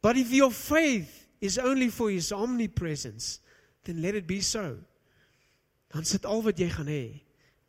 But 0.00 0.16
if 0.16 0.32
your 0.32 0.54
faith 0.54 1.26
is 1.44 1.58
only 1.60 1.90
for 1.92 2.08
his 2.08 2.32
omnipresence, 2.32 3.42
then 3.84 4.00
let 4.00 4.16
it 4.16 4.26
be 4.26 4.40
so. 4.40 4.78
Dan 5.92 6.08
sit 6.08 6.24
al 6.24 6.40
wat 6.46 6.60
jy 6.60 6.70
gaan 6.72 6.88
hê. 6.88 7.04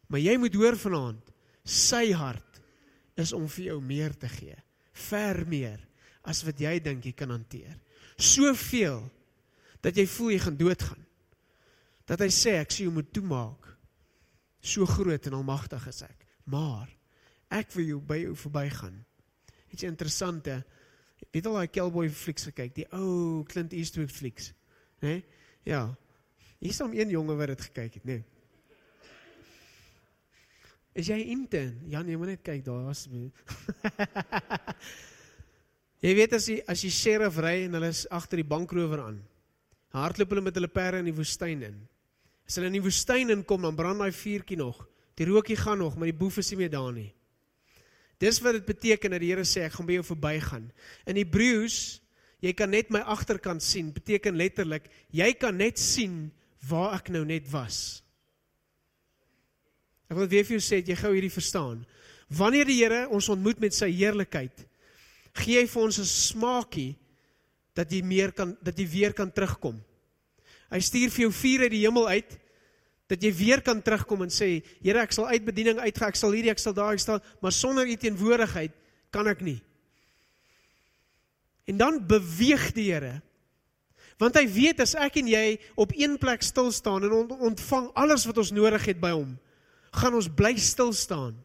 Maar 0.08 0.24
jy 0.24 0.38
moet 0.40 0.56
hoor 0.56 0.80
vanaand, 0.80 1.36
sy 1.68 2.14
hart 2.16 2.64
is 3.20 3.36
om 3.36 3.50
vir 3.52 3.74
jou 3.74 3.78
meer 3.84 4.16
te 4.16 4.32
gee. 4.32 4.56
Ver 5.10 5.44
meer 5.48 5.89
as 6.28 6.42
wat 6.48 6.60
jy 6.60 6.76
dink 6.84 7.06
jy 7.06 7.14
kan 7.16 7.32
hanteer. 7.34 7.78
Soveel 8.20 9.04
dat 9.84 9.96
jy 9.98 10.06
voel 10.10 10.34
jy 10.36 10.40
gaan 10.44 10.58
doodgaan. 10.60 11.06
Dat 12.10 12.24
hy 12.24 12.30
sê 12.34 12.58
ek 12.60 12.74
sê 12.74 12.88
jy 12.88 12.94
moet 12.94 13.12
toemaak. 13.16 13.70
So 14.60 14.88
groot 14.90 15.30
en 15.30 15.38
almagtig 15.40 15.86
is 15.88 16.02
ek. 16.04 16.28
Maar 16.50 16.90
ek 17.56 17.72
wil 17.78 17.94
jou 17.94 18.02
by 18.04 18.20
jou 18.26 18.36
verbygaan. 18.36 18.98
Dit 19.70 19.80
is 19.80 19.88
interessant 19.88 20.50
hè. 20.50 20.60
Weet 21.30 21.48
al 21.48 21.60
daai 21.60 21.72
cowboy 21.72 22.10
flieks 22.10 22.48
gekyk, 22.50 22.76
die 22.76 22.88
ou 22.96 23.44
Clint 23.48 23.74
Eastwood 23.76 24.12
flieks, 24.12 24.54
né? 25.04 25.20
Nee? 25.20 25.26
Ja, 25.68 25.82
Hier 26.60 26.74
is 26.74 26.80
hom 26.84 26.92
een 26.94 27.10
jonge 27.10 27.36
wat 27.40 27.48
dit 27.54 27.62
gekyk 27.70 27.94
het, 27.94 28.04
nee. 28.04 28.24
Is 31.00 31.08
jy 31.08 31.22
intern? 31.32 31.78
Jan, 31.88 32.10
jy 32.12 32.18
moet 32.20 32.34
net 32.34 32.42
kyk 32.44 32.66
daar 32.66 32.90
asseblief. 32.92 33.40
jy 36.04 36.14
weet 36.16 36.34
as 36.38 36.48
jy 36.50 36.60
as 36.70 36.84
jy 36.84 36.92
sheriff 36.94 37.40
ry 37.42 37.66
en 37.66 37.78
hulle 37.78 37.92
is 37.92 38.06
agter 38.12 38.42
die 38.42 38.48
bankrower 38.48 39.04
aan. 39.08 39.20
Hardloop 39.96 40.36
hulle 40.36 40.46
met 40.46 40.58
hulle 40.58 40.70
perde 40.72 41.02
in 41.02 41.10
die 41.10 41.16
woestyn 41.18 41.64
in. 41.66 41.80
As 42.48 42.58
hulle 42.58 42.70
in 42.70 42.78
die 42.78 42.84
woestyn 42.84 43.34
inkom, 43.34 43.66
dan 43.66 43.78
brand 43.78 44.02
daai 44.02 44.14
vuurtjie 44.14 44.58
nog. 44.58 44.84
Die 45.20 45.28
rookie 45.28 45.58
gaan 45.60 45.82
nog, 45.82 45.98
maar 45.98 46.10
die 46.10 46.18
boef 46.18 46.38
is 46.40 46.52
nie 46.54 46.62
meer 46.62 46.74
daar 46.74 46.94
nie. 46.96 47.10
Dis 48.20 48.40
wat 48.44 48.58
dit 48.58 48.68
beteken 48.68 49.16
dat 49.16 49.24
die 49.24 49.32
Here 49.32 49.46
sê 49.48 49.64
ek 49.66 49.78
gaan 49.78 49.88
by 49.88 49.98
jou 50.00 50.06
verbygaan. 50.12 50.68
In 51.08 51.20
Hebreëus, 51.20 52.00
jy 52.44 52.54
kan 52.56 52.72
net 52.72 52.92
my 52.92 53.02
agterkant 53.08 53.64
sien, 53.64 53.94
beteken 53.96 54.38
letterlik 54.40 54.88
jy 55.16 55.32
kan 55.40 55.56
net 55.58 55.80
sien 55.80 56.28
waar 56.70 56.98
ek 57.00 57.12
nou 57.16 57.24
net 57.28 57.48
was. 57.52 58.02
Ek 60.10 60.18
wil 60.18 60.30
weer 60.30 60.46
vir 60.48 60.58
jou 60.58 60.64
sê, 60.66 60.82
jy 60.82 60.98
gou 61.00 61.14
hierdie 61.14 61.32
verstaan. 61.32 61.84
Wanneer 62.34 62.68
die 62.70 62.80
Here 62.82 63.06
ons 63.14 63.30
ontmoet 63.32 63.62
met 63.62 63.76
sy 63.78 63.92
heerlikheid, 63.94 64.66
gee 65.34 65.60
hy 65.62 65.68
vir 65.68 65.84
ons 65.84 66.00
'n 66.00 66.06
smaakie 66.06 66.96
dat 67.76 67.92
jy 67.92 68.02
meer 68.02 68.32
kan 68.32 68.58
dat 68.62 68.78
jy 68.78 68.88
weer 68.88 69.14
kan 69.14 69.32
terugkom. 69.32 69.80
Hy 70.70 70.80
stuur 70.80 71.10
vir 71.10 71.22
jou 71.26 71.32
vuur 71.32 71.62
uit 71.66 71.72
die 71.72 71.86
hemel 71.86 72.08
uit 72.08 72.40
dat 73.10 73.24
jy 73.24 73.32
weer 73.34 73.62
kan 73.66 73.82
terugkom 73.82 74.22
en 74.22 74.30
sê, 74.30 74.62
Here, 74.84 75.02
ek 75.02 75.12
sal 75.12 75.26
uit 75.28 75.46
bediening 75.46 75.80
uitgaan, 75.80 76.10
ek 76.10 76.20
sal 76.20 76.32
hierdie, 76.32 76.52
ek 76.52 76.62
sal 76.62 76.76
daai 76.78 76.98
staan, 77.02 77.24
maar 77.42 77.52
sonder 77.52 77.88
u 77.90 77.96
teenwoordigheid 77.98 78.72
kan 79.10 79.28
ek 79.28 79.42
nie. 79.42 79.58
En 81.66 81.78
dan 81.78 81.98
beweeg 82.06 82.70
die 82.78 82.92
Here. 82.92 83.22
Want 84.22 84.36
hy 84.36 84.46
weet 84.52 84.82
as 84.84 84.94
ek 85.00 85.18
en 85.22 85.30
jy 85.32 85.58
op 85.80 85.94
een 85.96 86.18
plek 86.22 86.44
stil 86.46 86.74
staan 86.76 87.08
en 87.08 87.34
ontvang 87.34 87.90
alles 87.98 88.28
wat 88.28 88.42
ons 88.44 88.52
nodig 88.54 88.90
het 88.92 89.00
by 89.02 89.14
hom, 89.16 89.38
gaan 89.96 90.18
ons 90.20 90.30
bly 90.30 90.54
stil 90.62 90.92
staan. 90.94 91.38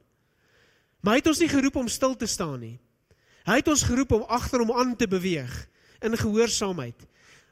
Maar 1.01 1.17
hy 1.17 1.23
het 1.23 1.31
ons 1.31 1.41
nie 1.45 1.53
geroep 1.53 1.77
om 1.81 1.89
stil 1.89 2.17
te 2.19 2.29
staan 2.29 2.59
nie. 2.61 2.77
Hy 3.45 3.59
het 3.61 3.69
ons 3.69 3.85
geroep 3.85 4.15
om 4.17 4.29
agter 4.33 4.63
hom 4.63 4.73
aan 4.73 4.95
te 4.97 5.09
beweeg 5.11 5.53
in 6.05 6.17
gehoorsaamheid. 6.17 6.97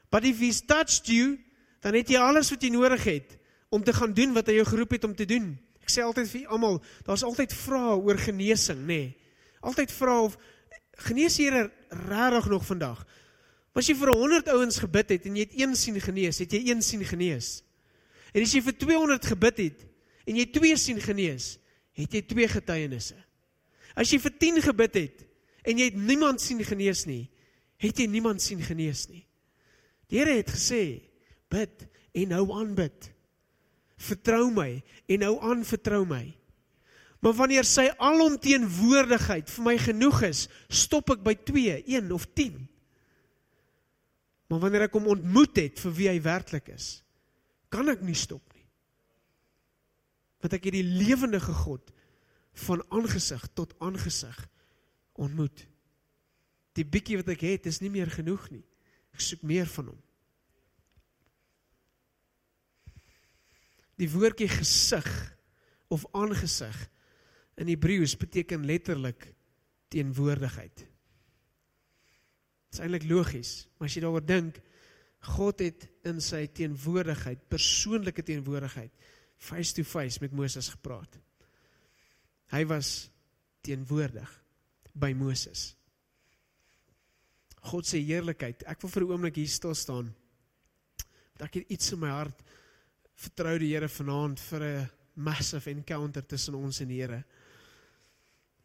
But 0.09 0.25
if 0.25 0.39
he's 0.41 0.61
touched 0.65 1.09
you, 1.09 1.37
dan 1.81 1.97
het 1.97 2.09
jy 2.09 2.21
alles 2.21 2.49
wat 2.53 2.63
jy 2.63 2.71
nodig 2.73 3.03
het 3.09 3.37
om 3.73 3.83
te 3.83 3.93
gaan 3.93 4.13
doen 4.13 4.33
wat 4.33 4.49
hy 4.49 4.59
jou 4.59 4.67
geroep 4.69 4.95
het 4.97 5.05
om 5.05 5.15
te 5.17 5.25
doen. 5.29 5.53
Ek 5.83 5.91
sê 5.91 6.03
altyd 6.05 6.29
vir 6.31 6.53
almal, 6.53 6.79
daar's 7.05 7.25
altyd 7.27 7.53
vrae 7.53 7.97
oor 7.97 8.19
genesing, 8.21 8.85
nê. 8.85 9.01
Nee. 9.03 9.09
Altyd 9.63 9.91
vra 9.95 10.19
of 10.25 10.37
genees 11.07 11.37
Here 11.39 11.69
regtig 11.89 12.49
nog 12.51 12.65
vandag? 12.67 13.03
As 13.73 13.89
jy 13.89 13.95
vir 13.97 14.11
100 14.13 14.51
ouens 14.53 14.77
gebid 14.83 15.13
het 15.15 15.25
en 15.25 15.37
jy 15.37 15.45
het 15.47 15.55
een 15.57 15.75
sien 15.75 15.97
genees, 16.01 16.39
het 16.43 16.53
jy 16.53 16.61
een 16.69 16.81
sien 16.85 17.01
genees. 17.07 17.63
En 18.33 18.45
as 18.45 18.53
jy 18.53 18.61
vir 18.65 18.75
200 18.77 19.29
gebid 19.33 19.61
het 19.63 19.85
en 20.29 20.37
jy 20.37 20.45
twee 20.53 20.77
sien 20.77 21.01
genees, 21.01 21.55
het 21.97 22.13
jy 22.13 22.21
twee 22.29 22.49
getuienisse. 22.49 23.17
As 23.97 24.09
jy 24.13 24.19
vir 24.21 24.33
10 24.41 24.61
gebid 24.69 24.99
het 25.01 25.25
en 25.63 25.79
jy 25.79 25.89
het 25.91 25.99
niemand 25.99 26.43
sien 26.43 26.61
genees 26.65 27.05
nie, 27.07 27.25
het 27.81 27.99
jy 27.99 28.07
niemand 28.11 28.43
sien 28.43 28.61
genees 28.63 29.07
nie. 29.11 29.23
Die 30.11 30.19
Here 30.19 30.35
het 30.37 30.51
gesê, 30.53 30.83
bid 31.51 31.87
en 32.13 32.35
hou 32.37 32.45
aan 32.59 32.73
bid. 32.77 33.09
Vertrou 34.03 34.49
my 34.53 34.69
en 35.11 35.25
hou 35.25 35.35
aan 35.41 35.63
vertrou 35.67 36.03
my. 36.07 36.25
Maar 37.23 37.35
wanneer 37.37 37.67
sy 37.67 37.87
alomteenwoordigheid 38.03 39.47
vir 39.47 39.63
my 39.63 39.77
genoeg 39.79 40.25
is, 40.27 40.45
stop 40.67 41.13
ek 41.15 41.23
by 41.23 41.37
2, 41.47 41.77
1 41.95 42.11
of 42.11 42.27
10. 42.35 42.57
Maar 44.51 44.59
wanneer 44.65 44.89
ek 44.89 44.97
hom 44.99 45.07
ontmoet 45.15 45.61
het 45.61 45.79
vir 45.85 45.95
wie 45.97 46.09
hy 46.11 46.17
werklik 46.25 46.67
is, 46.75 46.97
kan 47.71 47.87
ek 47.89 48.03
nie 48.05 48.17
stop 48.17 48.43
nie. 48.53 48.67
Want 50.43 50.57
ek 50.59 50.67
het 50.67 50.75
die 50.75 50.83
lewendige 50.83 51.55
God 51.63 51.93
van 52.67 52.83
aangesig 52.93 53.47
tot 53.55 53.71
aangesig 53.81 54.35
ontmoet. 55.19 55.65
Die 56.73 56.85
bietjie 56.85 57.19
wat 57.19 57.29
ek 57.33 57.45
het 57.45 57.69
is 57.69 57.81
nie 57.83 57.91
meer 57.93 58.09
genoeg 58.11 58.47
nie. 58.53 58.63
Ek 59.13 59.21
soek 59.21 59.43
meer 59.45 59.69
van 59.69 59.91
hom. 59.91 60.01
Die 64.01 64.09
woordjie 64.09 64.49
gesig 64.49 65.07
of 65.93 66.07
aangesig 66.17 66.77
in 67.61 67.69
Hebreëus 67.69 68.15
beteken 68.17 68.65
letterlik 68.65 69.27
teenwoordigheid. 69.93 70.81
Dit 72.73 72.79
is 72.79 72.81
eintlik 72.81 73.05
logies, 73.05 73.51
maar 73.77 73.91
as 73.91 73.93
jy 73.93 74.01
daaroor 74.01 74.25
dink, 74.25 74.57
God 75.37 75.61
het 75.61 75.85
in 76.09 76.17
sy 76.25 76.47
teenwoordigheid, 76.57 77.45
persoonlike 77.53 78.25
teenwoordigheid, 78.25 78.91
face 79.37 79.77
to 79.77 79.85
face 79.85 80.17
met 80.23 80.33
Moses 80.35 80.71
gepraat. 80.73 81.19
Hy 82.51 82.65
was 82.67 83.11
teenwoordig 83.63 84.42
by 84.93 85.13
Moses. 85.13 85.75
God 87.63 87.87
se 87.87 87.97
heerlikheid. 87.97 88.63
Ek 88.67 88.81
wil 88.81 88.89
vir 88.89 89.03
'n 89.03 89.11
oomblik 89.11 89.35
hier 89.35 89.47
stil 89.47 89.75
staan. 89.75 90.13
Dat 91.37 91.55
ek 91.55 91.69
iets 91.69 91.91
in 91.91 91.99
my 91.99 92.09
hart 92.09 92.43
vertrou 93.15 93.57
die 93.59 93.73
Here 93.73 93.89
vanaand 93.89 94.39
vir 94.39 94.61
'n 94.63 94.89
massive 95.15 95.69
encounter 95.69 96.25
tussen 96.25 96.55
ons 96.55 96.79
en 96.81 96.87
die 96.87 97.01
Here 97.01 97.23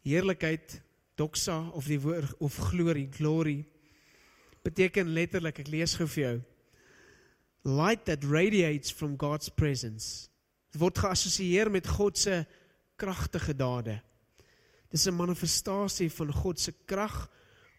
heerlikheid 0.03 0.81
doxa 1.19 1.69
of 1.75 1.87
die 1.89 1.99
woord 1.99 2.33
of 2.39 2.55
glory 2.71 3.07
glory 3.11 3.59
beteken 4.63 5.13
letterlik 5.13 5.59
ek 5.59 5.71
lees 5.71 5.95
gou 5.99 6.07
vir 6.07 6.23
jou 6.23 6.37
light 7.67 8.05
that 8.07 8.23
radiates 8.23 8.91
from 8.91 9.17
God's 9.19 9.49
presence 9.49 10.29
dit 10.71 10.79
word 10.81 10.97
geassosieer 10.97 11.71
met 11.71 11.87
God 11.87 12.17
se 12.17 12.45
kragtige 12.99 13.53
dade 13.53 13.99
dis 14.89 15.07
'n 15.07 15.15
manifestasie 15.15 16.09
van 16.11 16.33
God 16.33 16.59
se 16.59 16.73
krag 16.85 17.29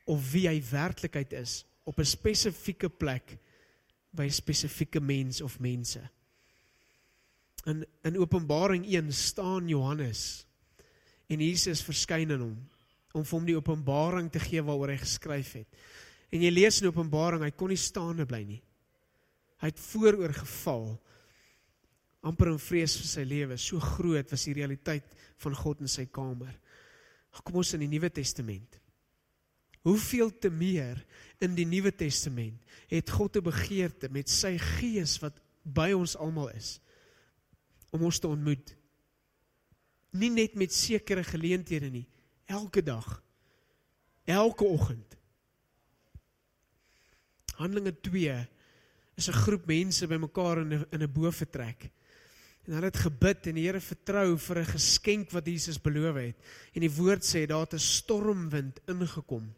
of 0.06 0.32
wie 0.32 0.48
hy 0.48 0.62
werklikheid 0.70 1.32
is 1.32 1.64
op 1.84 1.98
'n 1.98 2.04
spesifieke 2.04 2.88
plek 2.88 3.38
by 4.10 4.24
'n 4.24 4.32
spesifieke 4.32 5.00
mens 5.00 5.40
of 5.40 5.60
mense 5.60 6.00
in 7.66 7.86
in 8.02 8.18
Openbaring 8.18 8.86
1 8.86 9.12
staan 9.12 9.68
Johannes 9.68 10.46
en 11.26 11.40
Jesus 11.40 11.82
verskyn 11.82 12.32
aan 12.32 12.40
hom 12.40 12.58
om 13.12 13.24
vir 13.26 13.36
hom 13.36 13.46
die 13.46 13.56
openbaring 13.58 14.30
te 14.30 14.38
gee 14.42 14.62
waaroor 14.62 14.92
hy 14.92 15.00
geskryf 15.02 15.56
het. 15.58 15.78
En 16.30 16.42
jy 16.44 16.50
lees 16.52 16.78
in 16.78 16.86
Openbaring, 16.90 17.42
hy 17.42 17.50
kon 17.50 17.72
nie 17.72 17.80
staande 17.80 18.22
bly 18.28 18.44
nie. 18.46 18.60
Hy 19.58 19.70
het 19.72 19.82
vooroor 19.82 20.34
geval 20.36 20.84
amper 22.22 22.52
in 22.52 22.60
vrees 22.62 22.94
vir 23.00 23.08
sy 23.10 23.24
lewe. 23.26 23.58
So 23.58 23.82
groot 23.82 24.30
was 24.30 24.46
die 24.46 24.54
realiteit 24.54 25.08
van 25.42 25.58
God 25.58 25.82
in 25.82 25.90
sy 25.90 26.06
kamer. 26.06 26.54
Kom 27.30 27.56
ons 27.56 27.74
in 27.74 27.80
die 27.80 27.88
Nuwe 27.88 28.10
Testament. 28.10 28.80
Hoeveel 29.82 30.30
te 30.38 30.50
meer 30.50 30.98
in 31.40 31.54
die 31.54 31.64
Nuwe 31.64 31.92
Testament 31.94 32.60
het 32.90 33.10
God 33.10 33.36
'n 33.36 33.42
begeerte 33.42 34.08
met 34.10 34.28
sy 34.28 34.58
gees 34.58 35.18
wat 35.20 35.40
by 35.62 35.92
ons 35.92 36.16
almal 36.16 36.50
is 36.50 36.80
om 37.90 38.02
ons 38.02 38.18
te 38.18 38.28
ontmoet 38.28 38.76
nie 40.18 40.30
net 40.30 40.56
met 40.58 40.74
sekere 40.74 41.24
geleenthede 41.26 41.90
nie, 41.90 42.06
elke 42.50 42.82
dag. 42.82 43.06
Elke 44.24 44.64
oggend. 44.64 45.16
Handelinge 47.60 47.94
2 48.00 48.48
is 49.16 49.28
'n 49.28 49.32
groep 49.32 49.66
mense 49.66 50.06
bymekaar 50.06 50.58
in 50.58 50.72
'n 50.72 50.86
in 50.90 51.02
'n 51.02 51.12
boefretrek. 51.12 51.90
En 52.70 52.76
hulle 52.78 52.86
het 52.92 53.00
gebid 53.02 53.48
en 53.50 53.58
die 53.58 53.66
Here 53.66 53.80
vertrou 53.82 54.38
vir 54.38 54.60
'n 54.62 54.72
geskenk 54.78 55.32
wat 55.34 55.46
Jesus 55.46 55.82
beloof 55.82 56.16
het. 56.16 56.36
En 56.74 56.80
die 56.80 56.96
woord 56.96 57.26
sê 57.26 57.46
daar 57.46 57.66
het 57.66 57.74
'n 57.74 57.78
stormwind 57.78 58.80
ingekom. 58.86 59.52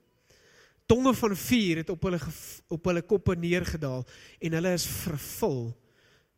Tonge 0.86 1.14
van 1.14 1.36
vuur 1.36 1.76
het 1.76 1.90
op 1.90 2.02
hulle 2.02 2.20
op 2.68 2.84
hulle 2.84 3.02
koppe 3.02 3.36
neergedaal 3.36 4.06
en 4.40 4.52
hulle 4.52 4.72
is 4.72 4.86
vervul 4.86 5.76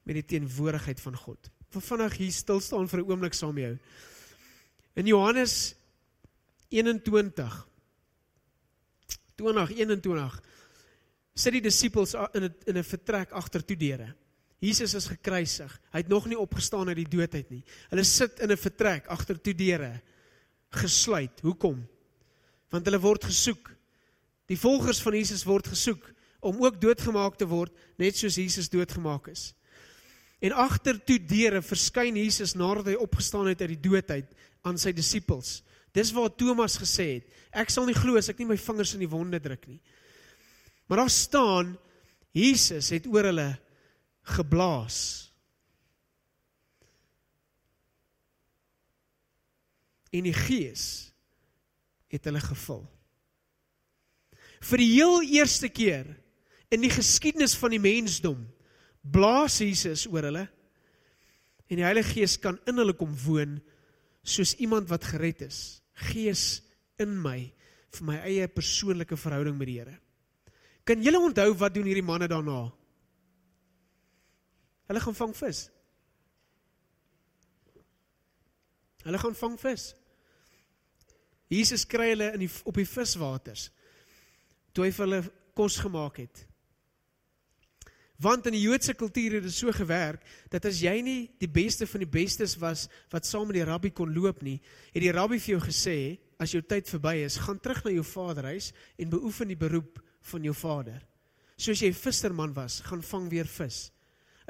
met 0.02 0.14
die 0.14 0.26
teenwoordigheid 0.26 1.00
van 1.00 1.16
God 1.16 1.54
wil 1.74 1.84
vinnig 1.84 2.18
hier 2.18 2.32
stil 2.32 2.60
staan 2.62 2.88
vir 2.88 3.00
'n 3.00 3.10
oomblik 3.10 3.34
saam 3.34 3.54
met 3.54 3.64
jou. 3.64 3.78
In 4.94 5.06
Johannes 5.06 5.74
21 6.68 7.68
2021 9.36 10.42
sit 11.34 11.52
die 11.52 11.60
disippels 11.60 12.14
in 12.14 12.44
'n 12.44 12.54
in 12.66 12.78
'n 12.78 12.84
vertrek 12.84 13.32
agter 13.32 13.64
toe 13.64 13.76
deure. 13.76 14.14
Jesus 14.64 14.94
is 14.96 15.08
gekruisig. 15.10 15.72
Hy 15.92 16.00
het 16.00 16.10
nog 16.12 16.26
nie 16.30 16.38
opgestaan 16.40 16.88
uit 16.88 17.02
die 17.02 17.10
dood 17.18 17.34
uit 17.36 17.50
nie. 17.52 17.62
Hulle 17.90 18.04
sit 18.04 18.40
in 18.40 18.50
'n 18.50 18.56
vertrek 18.56 19.06
agter 19.06 19.40
toe 19.40 19.54
deure 19.54 20.00
gesluit. 20.72 21.40
Hoekom? 21.42 21.86
Want 22.70 22.86
hulle 22.86 23.00
word 23.00 23.24
gesoek. 23.24 23.70
Die 24.48 24.58
volgers 24.58 25.00
van 25.02 25.14
Jesus 25.14 25.44
word 25.44 25.66
gesoek 25.66 26.12
om 26.40 26.64
ook 26.64 26.80
doodgemaak 26.80 27.36
te 27.36 27.46
word 27.46 27.72
net 27.98 28.16
soos 28.16 28.36
Jesus 28.36 28.68
doodgemaak 28.68 29.28
is. 29.28 29.54
En 30.40 30.52
agter 30.52 30.98
toe 31.04 31.18
deure 31.18 31.62
verskyn 31.62 32.16
Jesus 32.16 32.54
nadat 32.54 32.86
hy 32.86 32.94
opgestaan 33.00 33.46
het 33.46 33.60
uit 33.60 33.76
die 33.76 33.88
dood 33.88 34.10
uit 34.10 34.34
aan 34.62 34.78
sy 34.78 34.92
disippels. 34.92 35.62
Dis 35.94 36.12
waar 36.12 36.32
Thomas 36.34 36.76
gesê 36.76 37.06
het, 37.14 37.26
ek 37.52 37.70
sal 37.70 37.86
nie 37.86 37.96
glo 37.96 38.18
as 38.18 38.28
ek 38.28 38.38
nie 38.38 38.50
my 38.50 38.58
vingers 38.58 38.94
in 38.94 39.04
die 39.04 39.08
wonde 39.08 39.40
druk 39.40 39.68
nie. 39.68 39.80
Maar 40.88 41.04
daar 41.04 41.10
staan 41.10 41.76
Jesus 42.34 42.90
het 42.90 43.06
oor 43.06 43.30
hulle 43.30 43.50
geblaas. 44.24 44.98
En 50.14 50.26
die 50.26 50.36
Gees 50.36 51.14
het 52.12 52.24
hulle 52.28 52.40
gevul. 52.40 52.84
Vir 54.64 54.80
die 54.80 54.90
heel 54.94 55.24
eerste 55.40 55.68
keer 55.68 56.06
in 56.72 56.84
die 56.84 56.92
geskiedenis 56.92 57.56
van 57.58 57.74
die 57.74 57.82
mensdom 57.82 58.46
blaas 59.04 59.58
Jesus 59.60 60.06
oor 60.08 60.24
hulle 60.30 60.46
en 61.68 61.80
die 61.80 61.84
Heilige 61.84 62.14
Gees 62.20 62.38
kan 62.40 62.56
in 62.70 62.80
hulle 62.80 62.94
kom 62.96 63.12
woon 63.24 63.58
soos 64.24 64.54
iemand 64.62 64.88
wat 64.88 65.04
gered 65.10 65.42
is. 65.44 65.82
Gees 66.12 66.62
in 67.02 67.18
my 67.20 67.50
vir 67.94 68.06
my 68.08 68.16
eie 68.26 68.46
persoonlike 68.50 69.18
verhouding 69.20 69.58
met 69.58 69.70
die 69.70 69.76
Here. 69.78 69.98
Kan 70.84 71.02
julle 71.04 71.20
onthou 71.20 71.50
wat 71.60 71.74
doen 71.74 71.86
hierdie 71.88 72.04
manne 72.04 72.28
daarna? 72.30 72.72
Hulle 74.88 75.00
gaan 75.00 75.16
vang 75.16 75.36
vis. 75.36 75.66
Hulle 79.04 79.20
gaan 79.20 79.36
vang 79.36 79.58
vis. 79.60 79.92
Jesus 81.52 81.84
kry 81.86 82.10
hulle 82.14 82.32
in 82.36 82.46
die 82.46 82.50
op 82.64 82.76
die 82.80 82.88
viswaters. 82.88 83.68
Toe 84.74 84.86
hy 84.86 84.92
vir 84.96 85.06
hulle 85.06 85.22
kos 85.54 85.78
gemaak 85.82 86.18
het. 86.24 86.42
Want 88.24 88.46
in 88.46 88.54
die 88.54 88.62
Joodse 88.62 88.94
kultuur 88.94 89.38
het 89.38 89.46
dit 89.46 89.54
so 89.54 89.72
gewerk 89.74 90.22
dat 90.52 90.64
as 90.68 90.78
jy 90.82 90.94
nie 91.02 91.18
die 91.42 91.50
beste 91.50 91.86
van 91.90 92.04
die 92.04 92.10
bestes 92.10 92.54
was 92.62 92.86
wat 93.12 93.26
saam 93.26 93.48
met 93.50 93.58
die 93.58 93.66
rabbi 93.66 93.90
kon 93.90 94.12
loop 94.14 94.42
nie, 94.46 94.60
het 94.94 95.02
die 95.02 95.12
rabbi 95.12 95.40
vir 95.42 95.56
jou 95.56 95.62
gesê, 95.64 95.96
as 96.38 96.54
jou 96.54 96.62
tyd 96.62 96.88
verby 96.90 97.16
is, 97.24 97.40
gaan 97.42 97.58
terug 97.62 97.82
na 97.84 97.94
jou 97.94 98.04
vaderhuis 98.06 98.70
en 98.98 99.10
beoefen 99.10 99.50
die 99.50 99.58
beroep 99.58 99.98
van 100.30 100.46
jou 100.46 100.54
vader. 100.56 101.02
Soos 101.58 101.82
jy 101.82 101.92
visserman 101.94 102.54
was, 102.54 102.80
gaan 102.86 103.02
vang 103.02 103.28
weer 103.30 103.50
vis. 103.50 103.88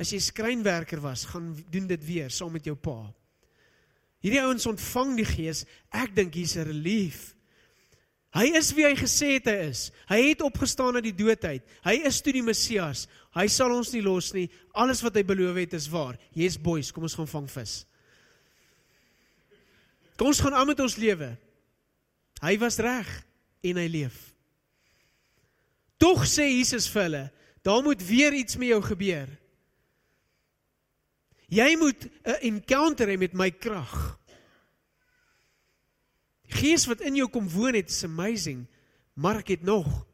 As 0.01 0.11
jy 0.11 0.19
skrynwerker 0.23 1.01
was, 1.03 1.27
gaan 1.31 1.53
doen 1.71 1.87
dit 1.87 2.03
weer 2.07 2.33
saam 2.35 2.53
met 2.53 2.67
jou 2.67 2.75
pa. 2.75 3.13
Hierdie 4.25 4.43
ouens 4.43 4.67
ontvang 4.67 5.15
die 5.21 5.29
Gees. 5.29 5.65
Ek 5.93 6.15
dink 6.17 6.35
hier's 6.35 6.57
'n 6.57 6.67
relief. 6.67 7.35
Hy 8.35 8.51
is 8.59 8.73
wie 8.75 8.83
hy 8.83 8.97
gesê 8.99 9.37
het 9.37 9.47
hy 9.47 9.69
is. 9.71 9.93
Hy 10.09 10.21
het 10.31 10.41
opgestaan 10.43 10.97
uit 10.97 11.05
die 11.05 11.19
dood 11.25 11.45
uit. 11.45 11.63
Hy 11.85 11.95
is 12.03 12.21
toe 12.21 12.33
die 12.33 12.43
Messias. 12.43 13.07
Hy 13.37 13.47
sal 13.47 13.71
ons 13.71 13.93
nie 13.93 14.03
los 14.03 14.33
nie. 14.35 14.49
Alles 14.75 15.03
wat 15.03 15.15
hy 15.15 15.23
beloof 15.23 15.57
het 15.57 15.75
is 15.75 15.87
waar. 15.89 16.19
Yes 16.35 16.57
boys, 16.59 16.91
kom 16.91 17.07
ons 17.07 17.15
gaan 17.15 17.31
vang 17.31 17.47
vis. 17.51 17.87
Kom 20.17 20.27
ons 20.27 20.41
gaan 20.41 20.55
aan 20.55 20.67
met 20.67 20.81
ons 20.81 20.97
lewe. 20.97 21.37
Hy 22.43 22.59
was 22.59 22.79
reg 22.83 23.07
en 23.63 23.77
hy 23.77 23.87
leef. 23.87 24.35
Tog 26.03 26.27
sê 26.27 26.49
Jesus 26.51 26.89
vir 26.91 27.03
hulle, 27.07 27.25
daar 27.63 27.83
moet 27.87 28.03
weer 28.03 28.35
iets 28.35 28.59
met 28.59 28.69
jou 28.75 28.83
gebeur. 28.83 29.31
Jy 31.49 31.77
moet 31.77 32.09
'n 32.25 32.41
encounter 32.41 33.09
hê 33.09 33.19
met 33.19 33.33
my 33.33 33.51
krag. 33.51 34.19
Gees 36.49 36.87
wat 36.87 37.01
in 37.01 37.17
jou 37.17 37.29
kom 37.29 37.49
woon 37.49 37.75
het, 37.75 37.91
is 37.91 38.05
amazing. 38.05 38.67
Maar 39.15 39.39
ek 39.39 39.49
het 39.49 39.63
nog. 39.63 40.07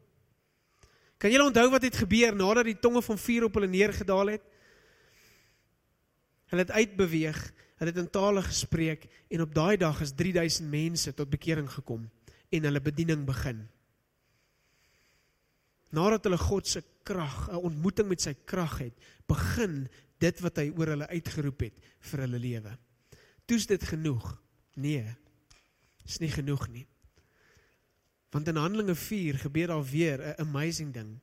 Kan 1.17 1.31
julle 1.31 1.45
onthou 1.45 1.69
wat 1.69 1.83
het 1.85 1.95
gebeur 1.95 2.35
nadat 2.35 2.65
die 2.65 2.79
tonge 2.79 3.01
van 3.01 3.17
vuur 3.17 3.43
op 3.43 3.53
hulle 3.53 3.67
neergedaal 3.67 4.27
het? 4.27 4.41
Hulle 6.49 6.65
het 6.65 6.71
uitbeweeg, 6.71 7.53
hulle 7.77 7.89
het 7.89 7.99
in 8.01 8.09
tale 8.09 8.41
gespreek 8.41 9.05
en 9.29 9.41
op 9.41 9.53
daai 9.53 9.77
dag 9.77 10.01
is 10.01 10.15
3000 10.17 10.69
mense 10.69 11.13
tot 11.13 11.29
bekering 11.29 11.69
gekom 11.69 12.09
en 12.49 12.63
hulle 12.67 12.81
bediening 12.81 13.25
begin. 13.25 13.61
Nadat 15.91 16.25
hulle 16.25 16.39
God 16.41 16.67
se 16.67 16.83
krag, 17.03 17.49
'n 17.49 17.61
ontmoeting 17.69 18.07
met 18.07 18.21
sy 18.21 18.33
krag 18.45 18.77
het, 18.77 18.93
begin 19.27 19.87
dit 20.21 20.43
wat 20.45 20.61
hy 20.61 20.69
oor 20.77 20.93
hulle 20.93 21.09
uitgeroep 21.09 21.65
het 21.67 21.91
vir 22.11 22.23
hulle 22.25 22.39
lewe. 22.39 22.77
Toes 23.49 23.67
dit 23.69 23.83
genoeg? 23.89 24.29
Nee 24.77 25.09
is 26.07 26.19
nie 26.21 26.31
genoeg 26.31 26.67
nie. 26.71 26.85
Want 28.31 28.47
in 28.47 28.59
Handelinge 28.59 28.95
4 28.95 29.41
gebeur 29.45 29.67
daar 29.67 29.85
weer 29.85 30.19
'n 30.21 30.41
amazing 30.41 30.93
ding. 30.93 31.19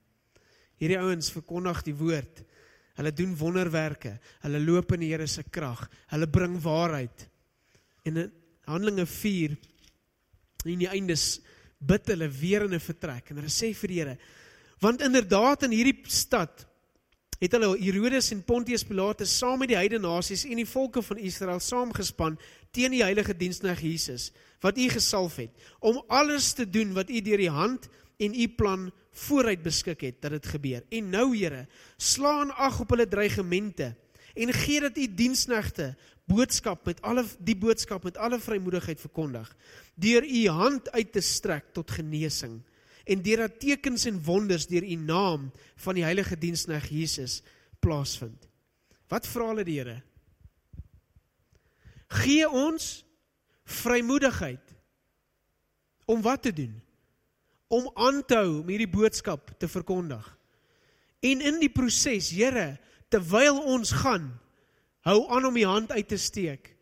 Hierdie 0.76 0.98
ouens 0.98 1.30
verkondig 1.32 1.82
die 1.82 1.94
woord. 1.94 2.44
Hulle 2.94 3.12
doen 3.12 3.36
wonderwerke. 3.36 4.18
Hulle 4.40 4.60
loop 4.60 4.92
in 4.92 5.00
die 5.00 5.10
Here 5.12 5.26
se 5.26 5.42
krag. 5.42 5.88
Hulle 6.06 6.28
bring 6.28 6.60
waarheid. 6.60 7.28
En 8.04 8.16
in 8.16 8.32
Handelinge 8.64 9.06
4 9.06 9.56
in 10.64 10.78
die 10.78 10.88
eindes 10.88 11.40
bid 11.78 12.06
hulle 12.06 12.28
weer 12.28 12.62
in 12.62 12.74
'n 12.74 12.80
vertrek 12.80 13.30
en 13.30 13.36
hulle 13.36 13.50
sê 13.50 13.74
vir 13.74 13.88
die 13.88 13.98
Here: 13.98 14.18
"Want 14.80 15.02
inderdaad 15.02 15.62
in 15.62 15.70
hierdie 15.70 16.02
stad 16.06 16.66
het 17.38 17.54
hulle 17.54 17.76
Herodes 17.78 18.32
en 18.34 18.42
Pontius 18.44 18.84
Pilatus 18.86 19.36
saam 19.38 19.60
met 19.62 19.70
die 19.70 19.78
heidene 19.78 20.06
nasies 20.06 20.44
en 20.48 20.58
die 20.58 20.68
volke 20.68 21.02
van 21.02 21.20
Israel 21.22 21.60
saamgespan 21.62 22.38
teen 22.74 22.96
die 22.96 23.04
heilige 23.04 23.36
diensknegt 23.36 23.84
Jesus 23.86 24.30
wat 24.64 24.78
u 24.78 24.88
gesalf 24.90 25.38
het 25.38 25.70
om 25.78 26.02
alles 26.08 26.52
te 26.58 26.66
doen 26.66 26.92
wat 26.96 27.10
u 27.10 27.22
deur 27.22 27.44
die 27.44 27.52
hand 27.54 27.88
en 28.18 28.34
u 28.34 28.48
plan 28.58 28.88
vooruit 29.18 29.62
beskik 29.62 30.00
het 30.00 30.20
dat 30.22 30.34
dit 30.34 30.46
gebeur. 30.46 30.82
En 30.94 31.10
nou 31.10 31.36
Here, 31.36 31.66
slaan 31.96 32.50
ag 32.54 32.80
op 32.80 32.90
hulle 32.94 33.08
dreigemente 33.08 33.94
en 34.34 34.52
gee 34.52 34.80
dat 34.80 34.98
u 34.98 35.06
diensknegte 35.14 35.94
boodskap 36.28 36.84
met 36.86 37.00
alle 37.02 37.24
die 37.38 37.56
boodskap 37.56 38.04
met 38.04 38.16
alle 38.16 38.38
vrymoedigheid 38.38 39.00
verkondig 39.00 39.48
deur 39.94 40.24
u 40.24 40.48
hand 40.48 40.90
uit 40.92 41.12
te 41.12 41.20
strek 41.24 41.72
tot 41.72 41.90
genesing 41.90 42.60
en 43.08 43.22
deur 43.24 43.46
dat 43.46 43.60
tekens 43.60 44.04
en 44.08 44.20
wonders 44.24 44.66
deur 44.68 44.84
u 44.84 44.94
naam 45.00 45.48
van 45.80 45.96
die 45.96 46.04
heilige 46.04 46.36
diensknegt 46.38 46.92
Jesus 46.92 47.40
plaasvind. 47.80 48.48
Wat 49.08 49.26
vra 49.26 49.48
hulle 49.52 49.64
die 49.64 49.78
Here? 49.78 50.00
Gee 52.08 52.48
ons 52.48 53.04
vrymoedigheid 53.68 54.74
om 56.08 56.22
wat 56.24 56.42
te 56.42 56.52
doen? 56.52 56.74
Om 57.68 57.90
aan 57.94 58.22
te 58.24 58.36
hou 58.40 58.60
om 58.60 58.68
hierdie 58.72 58.88
boodskap 58.88 59.52
te 59.60 59.68
verkondig. 59.68 60.24
En 61.20 61.42
in 61.44 61.58
die 61.60 61.72
proses, 61.72 62.30
Here, 62.32 62.76
terwyl 63.12 63.60
ons 63.60 63.92
gaan, 64.04 64.30
hou 65.08 65.20
aan 65.32 65.48
om 65.48 65.56
u 65.56 65.64
hand 65.64 65.92
uit 65.92 66.08
te 66.08 66.20
steek 66.20 66.74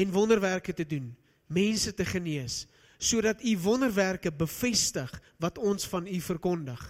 en 0.00 0.12
wonderwerke 0.12 0.74
te 0.76 0.86
doen, 0.86 1.12
mense 1.46 1.92
te 1.94 2.04
genees, 2.04 2.64
sodat 2.98 3.42
u 3.44 3.56
wonderwerke 3.58 4.32
bevestig 4.32 5.10
wat 5.42 5.58
ons 5.58 5.86
van 5.88 6.06
u 6.06 6.20
verkondig. 6.20 6.82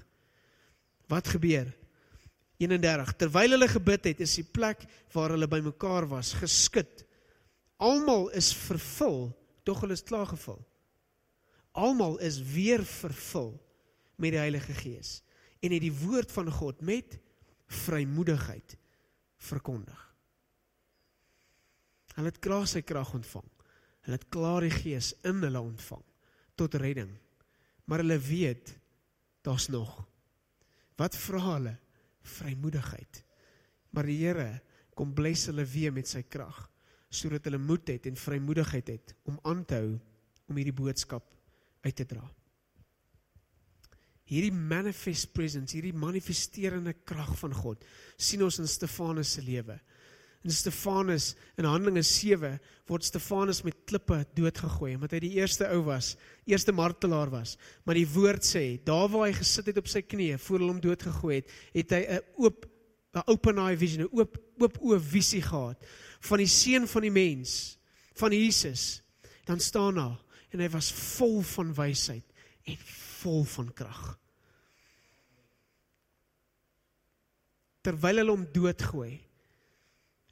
Wat 1.08 1.28
gebeur? 1.28 1.72
31 2.56 3.12
Terwyl 3.18 3.56
hulle 3.56 3.68
gebid 3.68 4.04
het, 4.12 4.20
is 4.20 4.36
die 4.38 4.46
plek 4.46 4.84
waar 5.12 5.34
hulle 5.34 5.48
bymekaar 5.50 6.06
was 6.08 6.32
geskud. 6.38 7.04
Almal 7.82 8.30
is 8.36 8.52
vervul, 8.54 9.32
tog 9.66 9.82
hulle 9.82 9.96
is 9.96 10.06
klaar 10.06 10.28
gevul. 10.30 10.60
Almal 11.74 12.18
is 12.22 12.38
weer 12.38 12.84
vervul 12.86 13.56
met 14.16 14.36
die 14.36 14.42
Heilige 14.42 14.76
Gees 14.78 15.18
en 15.64 15.72
het 15.72 15.82
die 15.82 15.94
woord 16.04 16.30
van 16.32 16.50
God 16.52 16.82
met 16.84 17.16
vrymoedigheid 17.84 18.76
verkondig. 19.48 20.00
Hulle 22.14 22.30
het 22.30 22.38
klaar 22.44 22.68
sy 22.70 22.84
krag 22.86 23.10
ontvang. 23.16 23.48
Hulle 24.04 24.18
het 24.18 24.28
klaar 24.32 24.64
die 24.66 24.74
Gees 24.74 25.12
in 25.24 25.40
hulle 25.44 25.60
ontvang 25.60 26.02
tot 26.58 26.76
redding. 26.80 27.10
Maar 27.88 28.04
hulle 28.04 28.18
weet 28.20 28.74
daar's 29.44 29.68
nog. 29.72 29.96
Wat 31.00 31.16
vra 31.16 31.40
hulle? 31.54 31.74
Vrymoedigheid. 32.24 33.24
Maar 33.90 34.08
die 34.08 34.20
Here 34.22 34.48
kom 34.94 35.12
bless 35.16 35.48
hulle 35.50 35.64
weer 35.68 35.92
met 35.92 36.08
sy 36.10 36.22
krag 36.22 36.66
sodat 37.14 37.44
hulle 37.46 37.60
moed 37.62 37.92
het 37.92 38.08
en 38.10 38.16
vrymoedigheid 38.18 38.88
het 38.90 39.12
om 39.30 39.36
aan 39.46 39.60
te 39.62 39.76
hou 39.78 39.90
om 40.50 40.56
hierdie 40.58 40.74
boodskap 40.74 41.28
uit 41.84 41.94
te 41.94 42.06
dra. 42.10 42.24
Hierdie 44.26 44.54
manifest 44.56 45.30
presence, 45.36 45.76
hierdie 45.76 45.94
manifesterende 45.94 46.94
krag 47.06 47.30
van 47.38 47.54
God 47.54 47.84
sien 48.16 48.42
ons 48.42 48.58
in 48.58 48.70
Stefanus 48.70 49.36
se 49.36 49.44
lewe. 49.44 49.76
In 50.44 50.52
Stefanus 50.52 51.32
in 51.56 51.64
Handelinge 51.64 52.02
7 52.04 52.58
word 52.86 53.06
Stefanus 53.06 53.62
met 53.64 53.78
klippe 53.88 54.18
doodgegooi 54.36 54.92
omdat 54.94 55.14
hy 55.16 55.22
die 55.24 55.32
eerste 55.38 55.70
ou 55.72 55.80
was, 55.86 56.14
eerste 56.44 56.74
martelaar 56.76 57.32
was. 57.32 57.56
Maar 57.84 57.96
die 57.96 58.08
woord 58.12 58.44
sê, 58.44 58.64
daar 58.84 59.08
waar 59.08 59.30
hy 59.30 59.38
gesit 59.38 59.70
het 59.72 59.80
op 59.80 59.88
sy 59.88 60.04
knieë 60.04 60.36
voor 60.44 60.60
hulle 60.60 60.74
hom 60.74 60.82
doodgegooi 60.84 61.38
het, 61.38 61.54
het 61.72 61.96
hy 61.96 62.02
'n 62.18 62.20
oop 62.36 62.66
'n 63.14 63.22
open 63.30 63.58
eye 63.58 63.76
vision, 63.76 64.04
'n 64.04 64.12
oop 64.12 64.36
oop 64.60 64.78
oë 64.82 65.00
visie 65.00 65.42
gehad 65.42 65.80
van 66.20 66.38
die 66.38 66.50
seun 66.50 66.86
van 66.88 67.02
die 67.02 67.10
mens, 67.10 67.78
van 68.14 68.32
Jesus. 68.32 69.02
Dan 69.44 69.60
staan 69.60 69.94
daar 69.94 70.20
en 70.50 70.60
hy 70.60 70.68
was 70.68 70.92
vol 70.92 71.42
van 71.42 71.74
wysheid 71.74 72.24
en 72.64 72.78
vol 73.20 73.44
van 73.44 73.72
krag. 73.72 74.18
Terwyl 77.82 78.22
hulle 78.22 78.30
hom 78.30 78.46
doodgooi, 78.52 79.20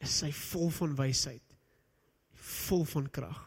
is 0.02 0.18
hy 0.26 0.32
vol 0.50 0.70
van 0.74 0.94
wysheid, 0.98 1.56
vol 2.66 2.84
van 2.90 3.08
krag. 3.14 3.40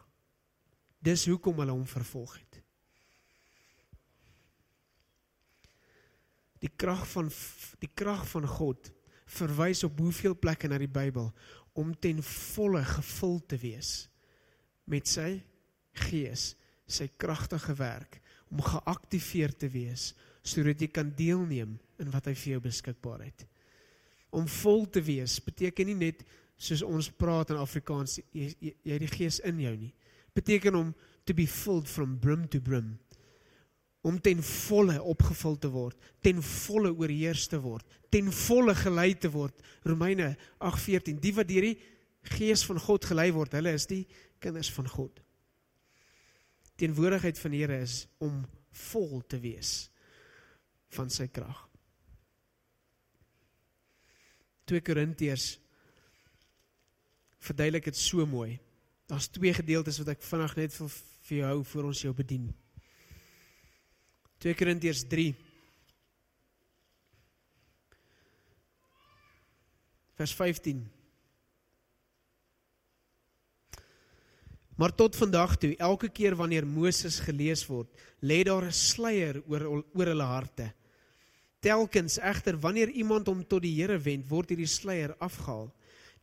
Dis 1.03 1.28
hoekom 1.30 1.60
hulle 1.62 1.76
hom 1.76 1.86
vervolg 1.89 2.38
het. 2.39 2.62
Die 6.64 6.72
krag 6.72 7.03
van 7.12 7.30
die 7.84 7.91
krag 7.93 8.24
van 8.32 8.47
God 8.49 8.89
verwys 9.36 9.84
op 9.86 9.99
hoeveel 9.99 10.38
plekke 10.38 10.70
in 10.70 10.78
die 10.86 10.89
Bybel 10.89 11.30
om 11.78 11.91
ten 11.99 12.22
volle 12.24 12.82
gevul 12.88 13.41
te 13.45 13.60
wees 13.60 14.08
met 14.89 15.10
sy 15.10 15.41
gees, 16.08 16.53
sy 16.86 17.08
kragtige 17.18 17.74
werk, 17.78 18.20
om 18.53 18.62
geaktiveer 18.62 19.53
te 19.58 19.70
wees 19.74 20.14
sodat 20.45 20.82
jy 20.82 20.89
kan 20.93 21.10
deelneem 21.18 21.76
in 22.01 22.12
wat 22.14 22.28
hy 22.30 22.36
vir 22.38 22.51
jou 22.56 22.62
beskikbaar 22.68 23.24
het. 23.26 23.45
Om 24.36 24.45
vol 24.62 24.86
te 24.93 25.01
wees 25.01 25.39
beteken 25.41 25.89
nie 25.89 25.97
net 25.97 26.22
soos 26.58 26.84
ons 26.86 27.10
praat 27.12 27.51
in 27.51 27.60
Afrikaans 27.60 28.20
jy 28.34 28.51
jy, 28.60 28.76
jy 28.84 28.99
die 29.01 29.12
gees 29.12 29.41
in 29.47 29.60
jou 29.60 29.74
nie. 29.78 29.91
Beteken 30.36 30.78
om 30.80 30.93
to 31.26 31.34
be 31.34 31.47
filled 31.47 31.89
from 31.89 32.18
brim 32.22 32.47
to 32.47 32.62
brim. 32.62 32.95
Om 34.06 34.20
ten 34.22 34.43
volle 34.45 34.99
opgevul 35.01 35.58
te 35.58 35.72
word 35.74 36.12
ten 36.24 36.41
volle 36.45 36.93
oorheers 36.93 37.47
te 37.51 37.60
word 37.62 37.86
ten 38.14 38.32
volle 38.32 38.76
gelei 38.78 39.14
te 39.20 39.32
word. 39.32 39.60
Romeine 39.84 40.36
8:14 40.60 41.20
die 41.22 41.34
wat 41.36 41.49
deur 41.49 41.70
die 41.72 41.78
gees 42.36 42.66
van 42.66 42.80
God 42.82 43.06
gelei 43.06 43.32
word 43.34 43.53
hulle 43.58 43.74
is 43.76 43.88
die 43.89 44.06
kinders 44.41 44.72
van 44.74 44.88
God. 44.89 45.22
Teenwoordigheid 46.76 47.39
van 47.39 47.53
die 47.53 47.62
Here 47.64 47.78
is 47.82 48.03
om 48.24 48.43
vol 48.91 49.22
te 49.28 49.39
wees 49.39 49.88
van 50.95 51.10
sy 51.12 51.28
krag. 51.32 51.62
2 54.66 54.82
Korintiërs 54.82 55.53
verduidelik 57.46 57.89
dit 57.91 57.98
so 57.98 58.26
mooi. 58.26 58.58
Daar's 59.10 59.30
twee 59.30 59.54
gedeeltes 59.54 60.00
wat 60.02 60.16
ek 60.16 60.26
vinnig 60.26 60.56
net 60.58 60.74
vir 60.74 60.89
vir 61.26 61.38
jou 61.38 61.56
voor 61.72 61.89
ons 61.89 62.02
jou 62.06 62.14
bedien. 62.14 62.50
2 64.43 64.54
Korintiërs 64.54 65.06
3 65.10 65.32
vers 70.20 70.34
15 70.38 70.84
Maar 74.76 74.91
tot 74.91 75.16
vandag 75.16 75.56
toe, 75.56 75.72
elke 75.80 76.10
keer 76.12 76.36
wanneer 76.36 76.66
Moses 76.68 77.22
gelees 77.24 77.64
word, 77.68 77.88
lê 78.20 78.43
daar 78.43 78.66
'n 78.68 78.76
sluier 78.76 79.41
oor 79.48 79.64
oor 79.96 80.08
hulle 80.12 80.24
harte. 80.24 80.74
Telkens 81.60 82.20
egter 82.20 82.60
wanneer 82.60 82.89
iemand 82.89 83.28
hom 83.28 83.48
tot 83.48 83.62
die 83.62 83.82
Here 83.82 83.98
wend, 83.98 84.30
word 84.30 84.50
hierdie 84.50 84.68
sluier 84.68 85.16
afgehaal. 85.20 85.72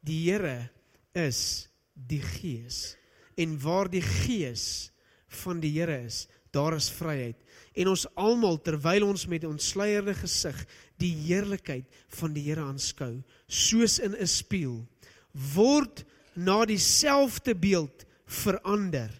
Die 0.01 0.31
Here 0.31 0.71
is 1.15 1.69
die 1.93 2.23
Gees. 2.23 2.97
En 3.37 3.57
waar 3.61 3.91
die 3.91 4.03
Gees 4.03 4.93
van 5.43 5.61
die 5.61 5.73
Here 5.79 6.03
is, 6.05 6.27
daar 6.53 6.77
is 6.77 6.91
vryheid. 6.93 7.39
En 7.73 7.89
ons 7.89 8.05
almal 8.21 8.59
terwyl 8.61 9.07
ons 9.07 9.27
met 9.31 9.45
ontsluierde 9.49 10.15
gesig 10.21 10.59
die 11.01 11.13
heerlikheid 11.25 11.89
van 12.19 12.35
die 12.37 12.45
Here 12.51 12.65
aanskou, 12.65 13.23
soos 13.49 13.99
in 13.99 14.15
'n 14.15 14.27
spieël, 14.27 14.85
word 15.55 16.05
na 16.35 16.65
dieselfde 16.65 17.55
beeld 17.55 18.05
verander. 18.27 19.11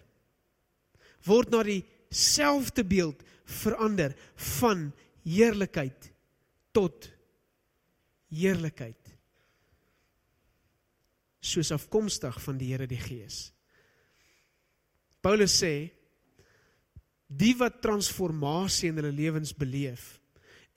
Word 1.25 1.49
na 1.49 1.63
dieselfde 1.63 2.83
beeld 2.83 3.23
verander 3.45 4.15
van 4.59 4.91
heerlikheid 5.23 6.11
tot 6.71 7.09
heerlikheid. 8.29 9.02
Soos 11.43 11.73
afkomstig 11.75 12.37
van 12.45 12.59
die 12.59 12.71
Here 12.71 12.87
die 12.87 13.01
Gees. 13.01 13.49
Paulus 15.23 15.55
sê 15.59 15.91
die 17.27 17.53
wat 17.59 17.81
transformasie 17.83 18.91
in 18.91 18.99
hulle 18.99 19.13
lewens 19.15 19.53
beleef 19.55 20.17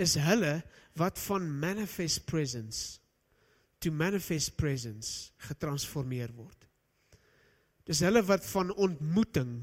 is 0.03 0.17
hulle 0.21 0.61
wat 0.99 1.19
van 1.27 1.47
manifest 1.61 2.25
presence 2.29 3.01
to 3.83 3.93
manifest 3.93 4.57
presence 4.57 5.33
getransformeer 5.49 6.33
word. 6.37 6.67
Dis 7.87 8.03
hulle 8.03 8.23
wat 8.27 8.45
van 8.51 8.73
ontmoeting 8.75 9.59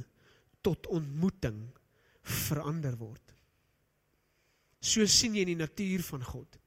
tot 0.63 0.87
ontmoeting 0.87 1.59
verander 2.23 2.95
word. 2.99 3.33
So 4.83 5.05
sien 5.07 5.35
jy 5.35 5.43
in 5.45 5.53
die 5.53 5.63
natuur 5.63 6.03
van 6.07 6.23
God 6.27 6.59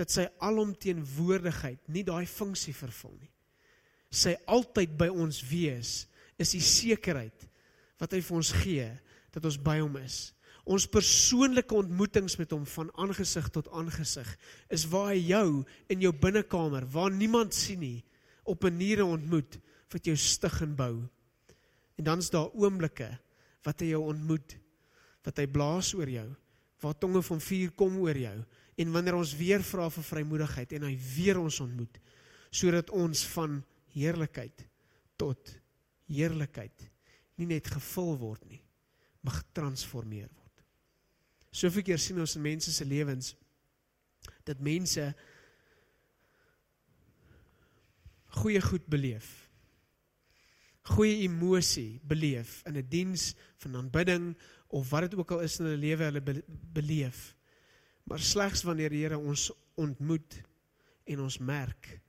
dat 0.00 0.12
sy 0.12 0.24
alomteenwoordigheid 0.44 1.90
nie 1.92 2.04
daai 2.08 2.24
funksie 2.28 2.72
vervul 2.76 3.12
nie. 3.18 3.32
Sy 4.10 4.34
altyd 4.50 4.96
by 4.98 5.06
ons 5.08 5.38
wees 5.46 6.04
is 6.40 6.52
die 6.56 6.64
sekerheid 6.64 7.46
wat 8.00 8.16
hy 8.16 8.20
vir 8.24 8.36
ons 8.40 8.52
gee 8.62 8.88
dat 9.30 9.44
ons 9.46 9.58
by 9.62 9.78
hom 9.78 9.96
is. 10.00 10.32
Ons 10.66 10.88
persoonlike 10.90 11.74
ontmoetings 11.74 12.36
met 12.40 12.50
hom 12.52 12.66
van 12.68 12.90
aangesig 13.00 13.46
tot 13.54 13.70
aangesig 13.74 14.28
is 14.72 14.86
waar 14.90 15.12
hy 15.12 15.20
jou 15.30 15.62
in 15.92 16.02
jou 16.02 16.12
binnekamer 16.12 16.86
waar 16.90 17.12
niemand 17.14 17.54
sien 17.54 17.80
nie 17.80 18.00
op 18.44 18.64
'n 18.64 18.72
maniere 18.74 19.04
ontmoet 19.04 19.58
wat 19.92 20.06
jou 20.06 20.16
stig 20.16 20.60
en 20.62 20.74
bou. 20.74 21.08
En 21.98 22.04
dan's 22.04 22.30
daar 22.30 22.50
oomblikke 22.54 23.18
wat 23.64 23.80
hy 23.80 23.92
jou 23.92 24.02
ontmoet, 24.08 24.56
wat 25.24 25.36
hy 25.36 25.46
blaas 25.46 25.94
oor 25.94 26.08
jou, 26.08 26.28
waar 26.80 26.98
tonge 26.98 27.22
van 27.22 27.40
vuur 27.40 27.70
kom 27.76 27.98
oor 28.00 28.16
jou 28.16 28.44
en 28.76 28.92
wanneer 28.92 29.14
ons 29.14 29.34
weer 29.36 29.62
vra 29.62 29.90
vir 29.90 30.04
vrymoedigheid 30.04 30.72
en 30.72 30.86
hy 30.88 30.94
weer 31.16 31.38
ons 31.38 31.60
ontmoet 31.60 32.00
sodat 32.50 32.90
ons 32.90 33.26
van 33.36 33.60
heerlikheid 33.94 34.64
tot 35.20 35.52
heerlikheid 36.10 36.86
nie 37.40 37.48
net 37.50 37.68
gevul 37.72 38.16
word 38.20 38.44
nie, 38.50 38.60
maar 39.24 39.38
getransformeer 39.40 40.28
word. 40.28 40.64
Soveel 41.50 41.86
keer 41.86 42.00
sien 42.00 42.20
ons 42.20 42.36
in 42.36 42.44
mense 42.44 42.72
se 42.72 42.84
lewens 42.84 43.34
dat 44.44 44.60
mense 44.60 45.06
goeie 48.40 48.60
goed 48.62 48.86
beleef 48.90 49.50
goeie 50.94 51.20
emosie 51.26 52.00
beleef 52.02 52.62
in 52.66 52.72
'n 52.72 52.80
die 52.80 52.88
diens 52.88 53.34
van 53.62 53.76
aanbidding 53.76 54.36
of 54.68 54.90
wat 54.90 55.10
dit 55.10 55.14
ook 55.14 55.30
al 55.30 55.40
is 55.40 55.58
in 55.58 55.66
hulle 55.66 55.76
lewe 55.76 56.04
hulle 56.04 56.20
be 56.20 56.44
beleef. 56.72 57.36
Maar 58.04 58.18
slegs 58.18 58.62
wanneer 58.62 58.90
die 58.90 59.02
Here 59.02 59.18
ons 59.18 59.52
ontmoet 59.74 60.42
en 61.04 61.20
ons 61.20 61.38
merk 61.38 62.00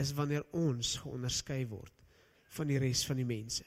is 0.00 0.14
wanneer 0.16 0.46
ons 0.56 0.96
geonderskei 1.02 1.64
word 1.68 1.94
van 2.56 2.70
die 2.70 2.78
res 2.80 3.04
van 3.06 3.20
die 3.20 3.28
mense. 3.28 3.66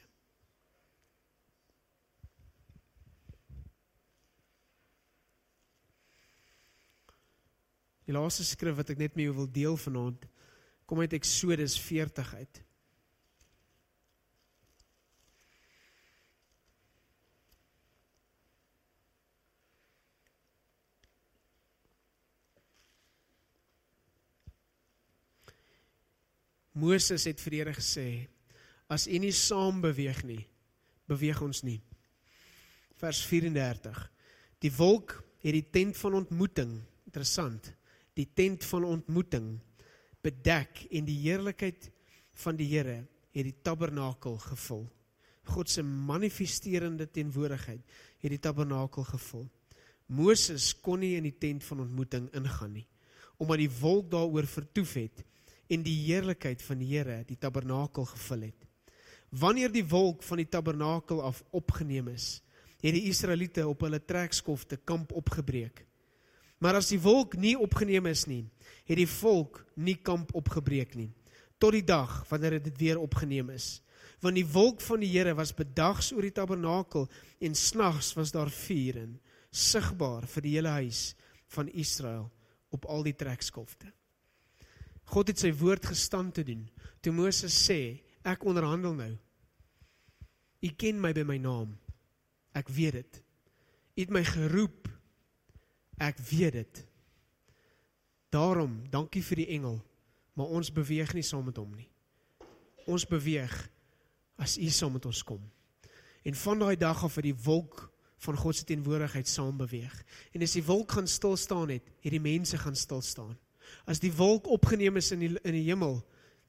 Die 8.04 8.12
laaste 8.12 8.44
skrif 8.44 8.76
wat 8.76 8.92
ek 8.92 9.00
net 9.00 9.14
met 9.16 9.24
jou 9.24 9.36
wil 9.38 9.48
deel 9.48 9.78
vanaand 9.80 10.26
kom 10.84 11.00
uit 11.00 11.14
Eksodus 11.16 11.78
40 11.80 12.34
uit. 12.36 12.60
Moses 26.74 27.26
het 27.28 27.40
vir 27.42 27.54
die 27.54 27.60
Here 27.62 27.74
gesê: 27.76 28.06
As 28.90 29.06
U 29.06 29.18
nie 29.18 29.32
saam 29.32 29.80
beweeg 29.84 30.24
nie, 30.26 30.42
beweeg 31.08 31.40
ons 31.44 31.62
nie. 31.66 31.80
Vers 32.98 33.22
34. 33.30 34.00
Die 34.64 34.72
wolk 34.74 35.20
het 35.44 35.54
die 35.54 35.66
tent 35.70 35.98
van 36.00 36.18
ontmoeting, 36.22 36.78
interessant, 37.06 37.70
die 38.16 38.28
tent 38.34 38.64
van 38.66 38.86
ontmoeting 38.88 39.58
bedek 40.24 40.86
en 40.90 41.06
die 41.06 41.18
heerlikheid 41.26 41.90
van 42.44 42.56
die 42.56 42.70
Here 42.72 43.02
het 43.34 43.46
die 43.46 43.56
tabernakel 43.62 44.38
gevul. 44.40 44.86
God 45.44 45.68
se 45.68 45.82
manifesterende 45.84 47.06
teenwoordigheid 47.12 47.82
het 48.22 48.32
die 48.32 48.40
tabernakel 48.40 49.04
gevul. 49.04 49.44
Moses 50.08 50.72
kon 50.80 51.02
nie 51.04 51.14
in 51.18 51.26
die 51.28 51.36
tent 51.38 51.64
van 51.68 51.84
ontmoeting 51.84 52.30
ingaan 52.36 52.78
nie 52.80 52.88
omdat 53.42 53.64
die 53.64 53.72
wolk 53.80 54.10
daaroor 54.12 54.46
vertoef 54.46 54.92
het 54.98 55.22
en 55.68 55.82
die 55.84 55.96
heerlikheid 56.06 56.62
van 56.62 56.80
die 56.80 56.90
Here 56.92 57.22
die 57.28 57.38
tabernakel 57.40 58.06
gevul 58.10 58.48
het. 58.50 58.66
Wanneer 59.34 59.72
die 59.72 59.86
wolk 59.88 60.22
van 60.22 60.42
die 60.42 60.48
tabernakel 60.48 61.22
af 61.22 61.42
opgeneem 61.50 62.08
is, 62.12 62.42
het 62.84 62.94
die 62.94 63.08
Israeliete 63.08 63.64
op 63.66 63.82
hulle 63.86 63.98
trekskofte 63.98 64.76
kamp 64.84 65.12
opgebreek. 65.16 65.86
Maar 66.60 66.78
as 66.78 66.92
die 66.92 67.00
wolk 67.02 67.34
nie 67.40 67.56
opgeneem 67.58 68.06
is 68.06 68.26
nie, 68.30 68.44
het 68.86 69.00
die 69.00 69.08
volk 69.10 69.64
nie 69.74 69.96
kamp 69.96 70.34
opgebreek 70.36 70.94
nie 70.98 71.10
tot 71.64 71.72
die 71.72 71.86
dag 71.86 72.18
wanneer 72.28 72.58
dit 72.60 72.76
weer 72.76 72.98
opgeneem 73.00 73.48
is. 73.54 73.80
Want 74.20 74.36
die 74.36 74.46
wolk 74.46 74.82
van 74.84 75.00
die 75.00 75.08
Here 75.12 75.34
was 75.36 75.54
bedags 75.56 76.10
oor 76.12 76.26
die 76.26 76.34
tabernakel 76.34 77.06
en 77.40 77.56
snags 77.56 78.12
was 78.18 78.32
daar 78.34 78.50
vuur 78.52 78.98
in, 79.00 79.14
sigbaar 79.54 80.26
vir 80.28 80.44
die 80.44 80.54
hele 80.58 80.74
huis 80.82 81.14
van 81.54 81.70
Israel 81.72 82.26
op 82.74 82.84
al 82.90 83.04
die 83.06 83.14
trekskofte. 83.16 83.92
God 85.12 85.30
het 85.30 85.40
sy 85.40 85.52
woord 85.52 85.86
gestand 85.92 86.34
te 86.34 86.44
doen. 86.46 86.64
Toe 87.04 87.12
Moses 87.12 87.54
sê, 87.66 88.00
ek 88.24 88.44
onderhandel 88.48 88.96
nou. 88.96 89.12
U 90.64 90.70
ken 90.80 91.00
my 91.00 91.12
by 91.12 91.26
my 91.28 91.38
naam. 91.42 91.74
Ek 92.56 92.70
weet 92.72 92.96
dit. 93.02 93.20
U 93.94 94.00
het 94.00 94.12
my 94.14 94.24
geroep. 94.24 94.88
Ek 96.02 96.18
weet 96.30 96.56
dit. 96.62 96.84
Daarom, 98.34 98.80
dankie 98.90 99.22
vir 99.22 99.44
die 99.44 99.50
engel, 99.54 99.76
maar 100.34 100.50
ons 100.56 100.72
beweeg 100.74 101.12
nie 101.14 101.22
saam 101.22 101.44
met 101.46 101.58
hom 101.60 101.74
nie. 101.76 101.86
Ons 102.90 103.04
beweeg 103.06 103.52
as 104.42 104.56
u 104.58 104.66
saam 104.74 104.96
met 104.96 105.06
ons 105.06 105.22
kom. 105.22 105.42
En 106.24 106.34
van 106.40 106.64
daai 106.64 106.76
dag 106.80 107.04
af 107.04 107.20
het 107.20 107.28
die 107.28 107.36
wolk 107.44 107.84
van 108.24 108.38
God 108.40 108.56
se 108.56 108.64
teenwoordigheid 108.64 109.28
saam 109.28 109.56
beweeg. 109.60 109.94
En 110.32 110.42
as 110.42 110.56
die 110.56 110.64
wolk 110.64 110.96
gaan 110.96 111.06
stil 111.10 111.36
staan 111.36 111.70
het, 111.70 111.86
het 112.00 112.14
die 112.14 112.22
mense 112.22 112.58
gaan 112.58 112.76
stil 112.76 113.02
staan. 113.04 113.36
As 113.84 114.00
die 114.00 114.12
wolk 114.12 114.48
opgeneem 114.48 114.96
is 114.96 115.12
in 115.12 115.24
die 115.24 115.32
in 115.42 115.56
die 115.56 115.66
hemel 115.68 116.00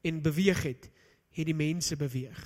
en 0.06 0.22
beweeg 0.22 0.62
het, 0.62 0.90
het 1.36 1.46
die 1.46 1.56
mense 1.56 1.96
beweeg. 1.96 2.38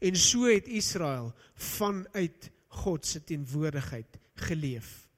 En 0.00 0.16
so 0.16 0.48
het 0.48 0.68
Israel 0.68 1.32
vanuit 1.54 2.50
God 2.80 3.06
se 3.06 3.24
teenwoordigheid 3.24 4.18
geleef. 4.34 5.08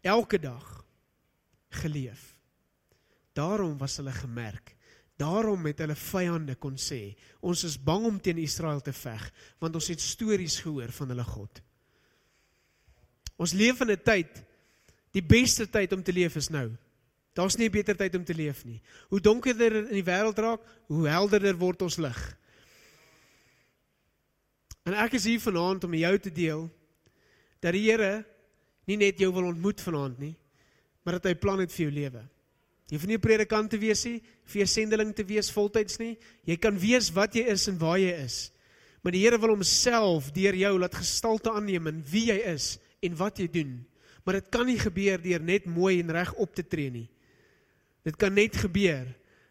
Elke 0.00 0.38
dag 0.38 0.84
geleef. 1.68 2.36
Daarom 3.32 3.78
was 3.78 3.96
hulle 3.96 4.12
gemerk. 4.12 4.74
Daarom 5.20 5.66
het 5.68 5.82
hulle 5.82 5.96
vyande 5.96 6.56
kon 6.56 6.78
sê, 6.80 7.14
ons 7.44 7.64
is 7.68 7.76
bang 7.76 8.06
om 8.08 8.20
teen 8.20 8.40
Israel 8.40 8.80
te 8.80 8.92
veg, 8.96 9.26
want 9.60 9.74
ons 9.76 9.90
het 9.92 10.00
stories 10.00 10.56
gehoor 10.64 10.92
van 10.96 11.12
hulle 11.12 11.26
God. 11.28 11.60
Ons 13.40 13.52
leef 13.52 13.80
in 13.84 13.90
'n 13.92 14.02
tyd 14.04 14.44
die 15.12 15.22
beste 15.22 15.68
tyd 15.68 15.92
om 15.92 16.02
te 16.02 16.12
leef 16.12 16.36
is 16.36 16.48
nou. 16.48 16.76
Daar's 17.40 17.56
nie 17.56 17.68
'n 17.68 17.72
beter 17.72 17.96
tyd 17.96 18.14
om 18.14 18.24
te 18.24 18.34
leef 18.34 18.64
nie. 18.64 18.82
Hoe 19.08 19.20
donkerder 19.20 19.88
in 19.88 19.96
die 19.96 20.04
wêreld 20.04 20.38
raak, 20.38 20.60
hoe 20.88 21.08
helderder 21.08 21.56
word 21.56 21.82
ons 21.82 21.96
lig. 21.96 22.36
En 24.84 24.94
ek 24.94 25.14
is 25.14 25.24
hier 25.24 25.40
vanaand 25.40 25.84
om 25.84 25.94
jou 25.94 26.18
te 26.18 26.32
deel 26.32 26.70
dat 27.60 27.72
die 27.72 27.90
Here 27.90 28.24
nie 28.86 28.96
net 28.96 29.18
jou 29.18 29.32
wil 29.32 29.48
ontmoet 29.52 29.80
vanaand 29.80 30.18
nie, 30.18 30.36
maar 31.04 31.18
dat 31.18 31.24
hy 31.24 31.34
plan 31.34 31.60
het 31.60 31.72
vir 31.72 31.86
jou 31.86 31.94
lewe. 31.94 32.22
Jy 32.90 32.96
hoef 32.96 33.06
nie 33.06 33.16
'n 33.16 33.20
predikant 33.20 33.70
te 33.70 33.78
wees 33.78 34.04
nie, 34.04 34.22
vir 34.44 34.62
'n 34.62 34.66
sendeling 34.66 35.14
te 35.14 35.24
wees 35.24 35.50
voltyds 35.50 35.98
nie. 35.98 36.18
Jy 36.44 36.56
kan 36.56 36.78
wees 36.78 37.10
wat 37.10 37.34
jy 37.34 37.46
is 37.46 37.68
en 37.68 37.78
waar 37.78 37.98
jy 37.98 38.12
is. 38.24 38.50
Maar 39.02 39.12
die 39.12 39.22
Here 39.24 39.38
wil 39.38 39.50
homself 39.50 40.32
deur 40.32 40.54
jou 40.54 40.78
laat 40.78 40.94
gestalte 40.94 41.50
aanneem 41.50 41.86
in 41.86 42.04
wie 42.04 42.26
jy 42.26 42.40
is 42.52 42.78
en 43.00 43.16
wat 43.16 43.38
jy 43.38 43.48
doen. 43.48 43.86
Maar 44.24 44.34
dit 44.34 44.48
kan 44.50 44.66
nie 44.66 44.78
gebeur 44.78 45.22
deur 45.22 45.40
net 45.40 45.64
mooi 45.64 46.00
en 46.00 46.10
reg 46.10 46.34
op 46.34 46.54
te 46.54 46.66
tree 46.66 46.90
nie. 46.90 47.08
Dit 48.06 48.16
kan 48.20 48.34
net 48.34 48.56
gebeur 48.56 49.08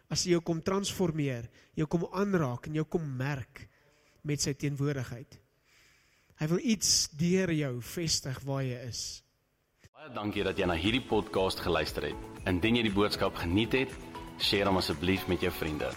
as 0.09 0.25
jy 0.25 0.33
jou 0.37 0.41
kom 0.45 0.61
transformeer, 0.65 1.45
jou 1.77 1.85
kom 1.89 2.07
aanraak 2.17 2.67
en 2.67 2.79
jou 2.79 2.85
kom 2.89 3.05
merk 3.17 3.67
met 4.25 4.41
sy 4.41 4.55
teenwoordigheid. 4.57 5.37
Hy 6.39 6.47
wil 6.47 6.61
iets 6.63 7.09
deur 7.19 7.51
jou 7.53 7.73
vestig 7.83 8.39
waar 8.47 8.63
jy 8.65 8.79
is. 8.87 9.03
Baie 9.93 10.13
dankie 10.15 10.45
dat 10.47 10.57
jy 10.57 10.69
na 10.69 10.77
hierdie 10.79 11.03
podcast 11.03 11.59
geluister 11.59 12.07
het. 12.07 12.29
Indien 12.47 12.79
jy 12.79 12.85
die 12.87 12.95
boodskap 12.95 13.35
geniet 13.41 13.75
het, 13.75 13.97
deel 14.39 14.71
hom 14.71 14.79
asseblief 14.79 15.27
met 15.27 15.43
jou 15.43 15.51
vriende. 15.51 15.91